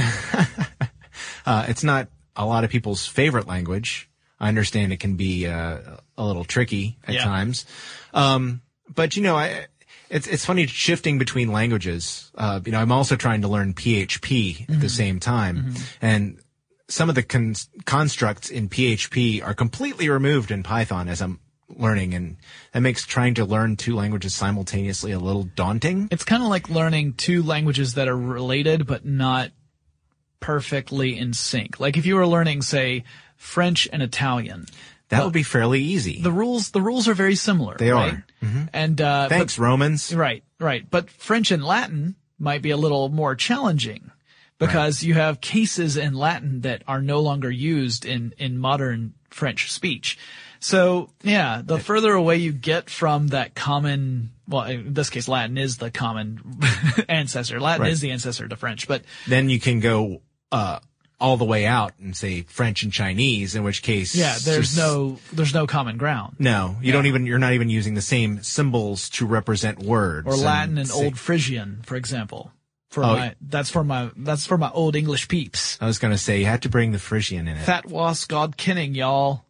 Uh, 1.45 1.65
it's 1.67 1.83
not 1.83 2.07
a 2.35 2.45
lot 2.45 2.63
of 2.63 2.69
people's 2.69 3.05
favorite 3.07 3.47
language. 3.47 4.07
I 4.39 4.47
understand 4.47 4.93
it 4.93 4.99
can 4.99 5.15
be 5.15 5.47
uh, 5.47 5.79
a 6.17 6.23
little 6.25 6.45
tricky 6.45 6.97
at 7.07 7.15
Yeah. 7.15 7.23
times, 7.23 7.65
um, 8.13 8.61
but 8.93 9.15
you 9.17 9.23
know, 9.23 9.35
I, 9.35 9.65
it's 10.09 10.27
it's 10.27 10.45
funny 10.45 10.67
shifting 10.67 11.17
between 11.17 11.51
languages. 11.51 12.31
Uh, 12.35 12.59
you 12.63 12.71
know, 12.71 12.79
I'm 12.79 12.91
also 12.91 13.15
trying 13.15 13.41
to 13.41 13.47
learn 13.47 13.73
PHP 13.73 14.69
at 14.69 14.79
the 14.81 14.89
same 14.89 15.19
time, 15.19 15.73
and 16.01 16.39
some 16.87 17.09
of 17.09 17.15
the 17.15 17.23
con- 17.23 17.55
constructs 17.85 18.49
in 18.49 18.69
PHP 18.69 19.43
are 19.43 19.53
completely 19.55 20.09
removed 20.09 20.51
in 20.51 20.61
Python 20.61 21.07
as 21.09 21.21
I'm 21.21 21.39
learning, 21.77 22.13
and 22.13 22.37
that 22.73 22.79
makes 22.81 23.05
trying 23.05 23.33
to 23.35 23.45
learn 23.45 23.75
two 23.77 23.95
languages 23.95 24.33
simultaneously 24.35 25.11
a 25.11 25.19
little 25.19 25.43
daunting. 25.43 26.07
It's 26.11 26.23
kind 26.23 26.43
of 26.43 26.49
like 26.49 26.69
learning 26.69 27.13
two 27.13 27.43
languages 27.43 27.93
that 27.95 28.07
are 28.07 28.17
related 28.17 28.85
but 28.87 29.05
not 29.05 29.51
perfectly 30.39 31.17
in 31.17 31.33
sync. 31.33 31.79
Like 31.79 31.97
if 31.97 32.05
you 32.05 32.15
were 32.15 32.27
learning, 32.27 32.61
say, 32.63 33.03
French 33.35 33.87
and 33.91 34.01
Italian, 34.01 34.65
That 35.09 35.23
would 35.23 35.33
be 35.33 35.43
fairly 35.43 35.81
easy. 35.81 36.21
the 36.21 36.31
rules 36.31 36.71
the 36.71 36.81
rules 36.81 37.07
are 37.07 37.13
very 37.13 37.35
similar. 37.35 37.75
They 37.77 37.91
right? 37.91 38.13
are. 38.13 38.25
Mm-hmm. 38.43 38.63
And 38.73 39.01
uh, 39.01 39.29
Thanks, 39.29 39.59
Romans. 39.59 40.09
but- 40.09 40.17
right, 40.17 40.43
right. 40.59 40.89
But 40.89 41.09
French 41.09 41.51
and 41.51 41.63
Latin 41.63 42.15
might 42.39 42.61
be 42.61 42.71
a 42.71 42.77
little 42.77 43.09
more 43.09 43.35
challenging 43.35 44.11
because 44.57 45.03
you 45.03 45.13
have 45.15 45.41
cases 45.41 45.97
in 45.97 46.13
Latin 46.13 46.61
that 46.61 46.83
are 46.87 47.01
no 47.01 47.19
longer 47.19 47.49
used 47.51 48.05
in 48.05 48.33
in 48.37 48.57
modern 48.57 49.13
French 49.29 49.71
speech. 49.71 50.17
So 50.61 51.09
yeah, 51.23 51.61
the 51.65 51.79
further 51.79 52.13
away 52.13 52.37
you 52.37 52.51
get 52.53 52.89
from 52.89 53.29
that 53.29 53.55
common, 53.55 54.29
well, 54.47 54.63
in 54.63 54.93
this 54.93 55.09
case, 55.09 55.27
Latin 55.27 55.57
is 55.57 55.77
the 55.77 55.89
common 55.91 56.39
ancestor. 57.09 57.59
Latin 57.59 57.81
Right. 57.83 57.91
is 57.91 57.99
the 57.99 58.11
ancestor 58.11 58.47
to 58.47 58.55
French, 58.55 58.87
but 58.87 59.03
then 59.27 59.49
you 59.49 59.59
can 59.59 59.79
go 59.79 60.21
uh, 60.51 60.79
all 61.19 61.37
the 61.37 61.45
way 61.45 61.65
out 61.65 61.93
and 61.99 62.15
say 62.15 62.43
French 62.43 62.83
and 62.83 62.93
Chinese, 62.93 63.55
in 63.55 63.63
which 63.63 63.81
case, 63.81 64.15
yeah, 64.15 64.37
there's 64.43 64.77
no 64.77 65.17
there's 65.33 65.53
no 65.53 65.65
common 65.65 65.97
ground. 65.97 66.35
no, 66.39 66.77
you 66.81 66.91
don't 66.91 67.07
even 67.07 67.25
you're 67.25 67.39
not 67.39 67.53
even 67.53 67.69
using 67.69 67.95
the 67.95 68.01
same 68.01 68.43
symbols 68.43 69.09
to 69.11 69.25
represent 69.25 69.79
words 69.79 70.27
or 70.27 70.35
Latin 70.35 70.77
and 70.77 70.87
say- 70.87 71.05
Old 71.05 71.17
Frisian, 71.19 71.79
for 71.83 71.95
example. 71.95 72.51
For 72.89 73.03
Oh. 73.05 73.15
my 73.15 73.35
that's 73.41 73.69
for 73.69 73.83
my 73.85 74.11
that's 74.17 74.45
for 74.45 74.57
my 74.57 74.69
old 74.71 74.95
English 74.97 75.27
peeps. 75.27 75.77
I 75.81 75.85
was 75.87 75.97
gonna 75.97 76.17
say 76.17 76.39
you 76.41 76.45
had 76.45 76.61
to 76.63 76.69
bring 76.69 76.91
the 76.91 76.99
Frisian 76.99 77.47
in 77.47 77.55
it. 77.57 77.63
Fat 77.63 77.85
was 77.85 78.25
God 78.25 78.57
kinning, 78.57 78.93
y'all. 78.95 79.45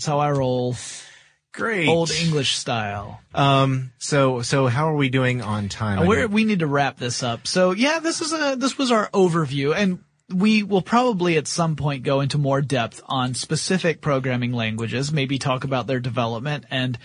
That's 0.00 0.06
how 0.06 0.18
I 0.18 0.30
roll. 0.30 0.76
Great. 1.52 1.86
Old 1.86 2.10
English 2.10 2.56
style. 2.56 3.20
Um. 3.34 3.92
So 3.98 4.40
so 4.40 4.66
how 4.66 4.88
are 4.88 4.96
we 4.96 5.10
doing 5.10 5.42
on 5.42 5.68
time? 5.68 6.06
We're, 6.06 6.26
we 6.26 6.44
need 6.44 6.60
to 6.60 6.66
wrap 6.66 6.96
this 6.96 7.22
up. 7.22 7.46
So 7.46 7.72
yeah, 7.72 7.98
this 7.98 8.22
is 8.22 8.32
a 8.32 8.56
this 8.56 8.78
was 8.78 8.90
our 8.90 9.10
overview, 9.10 9.76
and 9.76 9.98
we 10.34 10.62
will 10.62 10.80
probably 10.80 11.36
at 11.36 11.46
some 11.46 11.76
point 11.76 12.02
go 12.02 12.22
into 12.22 12.38
more 12.38 12.62
depth 12.62 13.02
on 13.04 13.34
specific 13.34 14.00
programming 14.00 14.54
languages. 14.54 15.12
Maybe 15.12 15.38
talk 15.38 15.64
about 15.64 15.86
their 15.86 16.00
development 16.00 16.64
and 16.70 16.96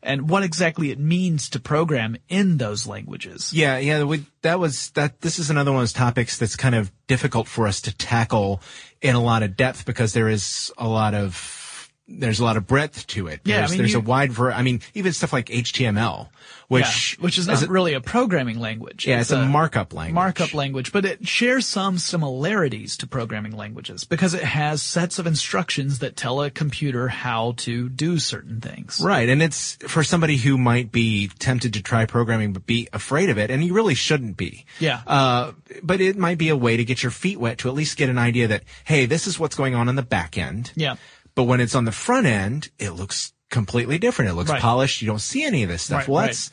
and 0.00 0.30
what 0.30 0.44
exactly 0.44 0.92
it 0.92 0.98
means 1.00 1.48
to 1.50 1.58
program 1.58 2.16
in 2.28 2.58
those 2.58 2.86
languages. 2.86 3.52
Yeah, 3.52 3.78
yeah, 3.78 4.04
we, 4.04 4.26
that 4.42 4.60
was 4.60 4.90
that. 4.90 5.22
This 5.22 5.40
is 5.40 5.50
another 5.50 5.72
one 5.72 5.78
of 5.78 5.82
those 5.82 5.92
topics 5.92 6.38
that's 6.38 6.54
kind 6.54 6.76
of 6.76 6.92
difficult 7.08 7.48
for 7.48 7.66
us 7.66 7.80
to 7.80 7.96
tackle 7.96 8.60
in 9.02 9.16
a 9.16 9.22
lot 9.22 9.42
of 9.42 9.56
depth 9.56 9.86
because 9.86 10.12
there 10.12 10.28
is 10.28 10.70
a 10.78 10.86
lot 10.86 11.14
of 11.14 11.63
there's 12.06 12.38
a 12.38 12.44
lot 12.44 12.56
of 12.58 12.66
breadth 12.66 13.06
to 13.08 13.28
it. 13.28 13.40
Yeah, 13.44 13.56
I 13.56 13.58
there's, 13.60 13.70
mean, 13.70 13.78
there's 13.78 13.92
you- 13.92 13.98
a 13.98 14.02
wide 14.02 14.32
variety. 14.32 14.58
I 14.58 14.62
mean, 14.62 14.80
even 14.92 15.12
stuff 15.14 15.32
like 15.32 15.46
HTML, 15.46 16.28
which 16.68 17.16
yeah, 17.18 17.24
which 17.24 17.38
is 17.38 17.46
not 17.46 17.62
a- 17.62 17.66
really 17.66 17.94
a 17.94 18.00
programming 18.00 18.60
language. 18.60 19.06
yeah, 19.06 19.20
it's, 19.20 19.30
a, 19.30 19.46
markup 19.46 19.94
language. 19.94 20.14
markup 20.14 20.52
language, 20.52 20.92
but 20.92 21.04
it 21.06 21.26
shares 21.26 21.66
some 21.66 21.96
similarities 21.96 22.96
to 22.98 23.06
programming 23.06 23.56
languages 23.56 24.04
because 24.04 24.34
it 24.34 24.42
has 24.44 24.82
sets 24.82 25.18
of 25.18 25.26
instructions 25.26 26.00
that 26.00 26.14
tell 26.16 26.42
a 26.42 26.50
computer 26.50 27.08
how 27.08 27.54
to 27.58 27.88
do 27.88 28.18
certain 28.18 28.60
things. 28.60 29.00
Right, 29.02 29.28
and 29.28 29.42
it's 29.42 29.76
for 29.88 30.04
somebody 30.04 30.36
who 30.36 30.58
might 30.58 30.92
be 30.92 31.28
tempted 31.38 31.72
to 31.74 31.82
try 31.82 32.04
programming 32.04 32.52
but 32.52 32.66
be 32.66 32.86
afraid 32.92 33.30
of 33.30 33.38
it, 33.38 33.50
and 33.50 33.64
you 33.64 33.72
really 33.72 33.94
shouldn't 33.94 34.36
be. 34.36 34.66
Yeah. 34.78 35.00
Uh, 35.06 35.52
but 35.82 36.00
it 36.02 36.18
might 36.18 36.36
be 36.36 36.50
a 36.50 36.56
way 36.56 36.76
to 36.76 36.84
get 36.84 37.02
your 37.02 37.12
feet 37.12 37.40
wet 37.40 37.58
to 37.58 37.68
at 37.68 37.74
least 37.74 37.96
get 37.96 38.10
an 38.10 38.18
idea 38.18 38.48
that 38.48 38.62
hey, 38.84 39.06
this 39.06 39.26
is 39.26 39.38
what's 39.38 39.56
going 39.56 39.74
on 39.74 39.88
in 39.88 39.96
the 39.96 40.02
back 40.02 40.36
end. 40.36 40.70
Yeah. 40.74 40.96
But 41.34 41.44
when 41.44 41.60
it's 41.60 41.74
on 41.74 41.84
the 41.84 41.92
front 41.92 42.26
end, 42.26 42.70
it 42.78 42.90
looks 42.90 43.32
completely 43.50 43.98
different. 43.98 44.30
It 44.30 44.34
looks 44.34 44.50
Right. 44.50 44.60
polished. 44.60 45.02
You 45.02 45.06
don't 45.08 45.20
see 45.20 45.44
any 45.44 45.62
of 45.62 45.68
this 45.68 45.82
stuff. 45.82 46.00
Right, 46.00 46.08
well, 46.08 46.20
right. 46.22 46.26
that's 46.28 46.50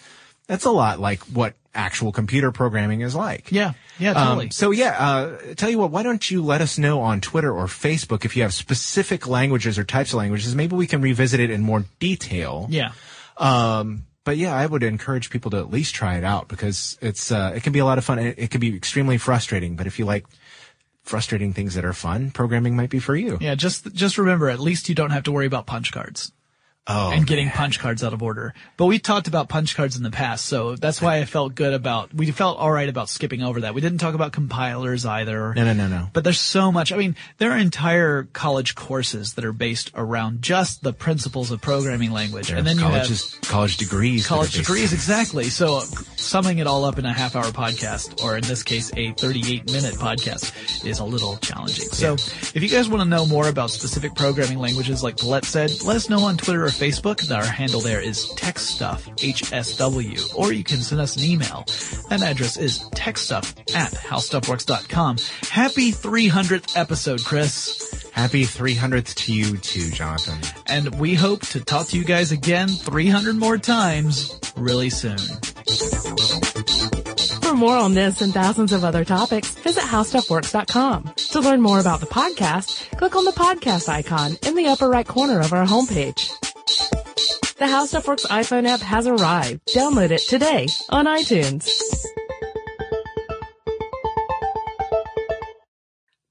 that's 0.48 0.66
a 0.66 0.72
lot 0.72 1.00
like 1.00 1.22
what 1.26 1.54
actual 1.74 2.12
computer 2.12 2.52
programming 2.52 3.02
is 3.02 3.16
like. 3.16 3.52
Yeah. 3.52 3.74
Yeah, 4.00 4.12
Um, 4.12 4.28
totally. 4.28 4.50
so 4.50 4.72
yeah, 4.72 4.92
uh, 5.00 5.38
tell 5.56 5.70
you 5.70 5.78
what, 5.78 5.92
why 5.92 6.04
don't 6.04 6.30
you 6.30 6.44
let 6.44 6.60
us 6.62 6.78
know 6.78 7.00
on 7.02 7.22
Twitter 7.22 7.52
or 7.56 7.68
Facebook 7.68 8.26
if 8.26 8.36
you 8.36 8.42
have 8.42 8.54
specific 8.54 9.28
languages 9.28 9.78
or 9.80 9.84
types 9.86 10.12
of 10.12 10.18
languages? 10.18 10.54
Maybe 10.56 10.76
we 10.76 10.88
can 10.88 11.02
revisit 11.02 11.40
it 11.40 11.50
in 11.50 11.62
more 11.62 11.86
detail. 12.00 12.68
yeah. 12.70 12.92
Um, 13.38 14.04
but 14.24 14.38
yeah, 14.38 14.54
I 14.54 14.66
would 14.66 14.84
encourage 14.84 15.30
people 15.30 15.50
to 15.52 15.58
at 15.58 15.72
least 15.72 15.96
try 15.96 16.18
it 16.18 16.24
out 16.24 16.48
because 16.48 16.98
it's 17.02 17.32
uh, 17.32 17.54
it 17.56 17.64
can 17.64 17.74
be 17.74 17.80
a 17.80 17.86
lot 17.86 17.98
of 17.98 18.06
fun. 18.06 18.20
It, 18.20 18.36
it 18.38 18.52
can 18.52 18.60
be 18.62 18.76
extremely 18.76 19.18
frustrating, 19.18 19.76
but 19.76 19.88
if 19.88 19.98
you 19.98 20.06
like 20.06 20.26
frustrating 21.12 21.52
things 21.54 21.76
that 21.76 21.84
are 21.84 21.94
fun, 21.94 22.32
programming 22.32 22.76
might 22.76 22.90
be 22.90 23.00
for 23.00 23.16
you. 23.16 23.38
Yeah. 23.42 23.56
Just, 23.56 23.94
just 23.94 24.18
remember, 24.18 24.50
at 24.50 24.60
least 24.60 24.88
you 24.90 24.96
don't 24.96 25.12
have 25.12 25.24
to 25.24 25.32
worry 25.32 25.46
about 25.46 25.68
punch 25.68 25.92
cards. 25.92 26.32
Oh, 26.88 27.12
and 27.12 27.28
getting 27.28 27.52
punch 27.52 27.80
cards 27.80 28.04
out 28.04 28.12
of 28.12 28.24
order. 28.24 28.56
But 28.76 28.88
we 28.88 28.98
talked 28.98 29.28
about 29.28 29.48
punch 29.50 29.76
cards 29.76 29.98
in 29.98 30.04
the 30.04 30.10
past, 30.10 30.46
so 30.46 30.76
that's 30.76 31.00
why 31.00 31.18
I 31.18 31.26
felt 31.26 31.54
good 31.54 31.74
about, 31.74 32.12
we 32.12 32.32
felt 32.32 32.58
alright 32.58 32.90
about 32.90 33.08
skipping 33.08 33.44
over 33.44 33.62
that. 33.62 33.76
We 33.76 33.82
didn't 33.82 34.00
talk 34.00 34.16
about 34.16 34.32
compilers 34.32 35.06
either. 35.06 35.54
no, 35.54 35.64
no, 35.64 35.74
no, 35.74 35.88
no. 35.88 36.08
But 36.12 36.24
there's 36.24 36.40
so 36.40 36.72
much. 36.72 36.92
I 36.92 36.98
mean, 36.98 37.16
there 37.38 37.52
are 37.52 37.58
entire 37.58 38.24
college 38.34 38.74
courses 38.74 39.36
that 39.36 39.46
are 39.46 39.54
based 39.54 39.92
around 39.94 40.42
just 40.42 40.82
the 40.82 40.92
principles 40.92 41.52
of 41.52 41.62
programming 41.62 42.12
language. 42.12 42.50
and 42.50 42.66
then 42.66 42.78
you 42.80 42.84
have 42.86 43.08
college 43.44 43.78
degrees, 43.78 44.26
college 44.26 44.54
degrees, 44.54 44.92
exactly. 44.92 45.46
So 45.46 45.82
summing 45.82 46.58
it 46.58 46.66
all 46.66 46.84
up 46.84 46.98
in 46.98 47.06
a 47.06 47.14
half 47.14 47.36
hour 47.36 47.44
podcast, 47.46 48.24
or 48.24 48.38
in 48.38 48.44
this 48.44 48.64
case, 48.64 48.92
a 48.98 49.12
38 49.12 49.72
minute 49.72 49.94
podcast 49.94 50.84
is 50.84 50.98
a 50.98 51.06
little 51.06 51.38
challenging. 51.38 51.90
So 51.90 52.14
if 52.16 52.62
you 52.64 52.70
guys 52.70 52.90
want 52.90 53.04
to 53.04 53.08
know 53.08 53.28
more 53.28 53.48
about 53.48 53.70
specific 53.70 54.16
programming 54.16 54.58
languages, 54.58 55.04
like 55.04 55.18
Pollette 55.18 55.46
said, 55.46 55.70
let 55.86 55.96
us 55.96 56.10
know 56.10 56.22
on 56.22 56.38
Twitter 56.38 56.66
or 56.66 56.72
Facebook. 56.82 57.30
Our 57.32 57.46
handle 57.46 57.80
there 57.80 58.02
is 58.02 58.26
techstuffhsw, 58.38 60.36
or 60.36 60.52
you 60.52 60.64
can 60.64 60.78
send 60.78 61.00
us 61.00 61.16
an 61.16 61.24
email. 61.24 61.64
That 62.10 62.24
address 62.24 62.58
is 62.58 62.80
techstuff 62.96 63.56
at 63.76 63.92
howstuffworks.com. 63.92 65.18
Happy 65.52 65.92
300th 65.92 66.76
episode, 66.76 67.24
Chris. 67.24 68.10
Happy 68.14 68.46
300th 68.46 69.14
to 69.14 69.32
you 69.32 69.58
too, 69.58 69.92
Jonathan. 69.92 70.40
And 70.66 71.00
we 71.00 71.14
hope 71.14 71.42
to 71.50 71.60
talk 71.60 71.86
to 71.90 71.98
you 71.98 72.04
guys 72.04 72.32
again 72.32 72.68
300 72.68 73.36
more 73.36 73.60
times 73.60 74.40
really 74.58 74.90
soon. 74.90 75.20
For 77.44 77.54
more 77.54 77.78
on 77.78 77.94
this 77.94 78.22
and 78.22 78.34
thousands 78.34 78.74
of 78.74 78.84
other 78.84 79.06
topics, 79.06 79.52
visit 79.52 79.84
howstuffworks.com. 79.84 81.14
To 81.16 81.40
learn 81.42 81.62
more 81.62 81.80
about 81.80 82.00
the 82.00 82.08
podcast, 82.08 82.98
click 82.98 83.16
on 83.16 83.26
the 83.26 83.32
podcast 83.34 83.88
icon 83.88 84.36
in 84.48 84.56
the 84.56 84.66
upper 84.66 84.90
right 84.90 85.08
corner 85.08 85.42
of 85.42 85.54
our 85.54 85.68
homepage. 85.68 86.32
The 87.62 87.68
How 87.68 87.86
Stuff 87.86 88.08
Works 88.08 88.26
iPhone 88.26 88.66
app 88.66 88.80
has 88.80 89.06
arrived. 89.06 89.68
Download 89.68 90.10
it 90.10 90.22
today 90.28 90.66
on 90.90 91.06
iTunes. 91.06 91.70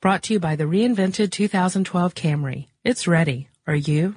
Brought 0.00 0.24
to 0.24 0.32
you 0.32 0.40
by 0.40 0.56
the 0.56 0.64
reinvented 0.64 1.30
2012 1.30 2.16
Camry. 2.16 2.66
It's 2.82 3.06
ready. 3.06 3.48
Are 3.68 3.76
you? 3.76 4.16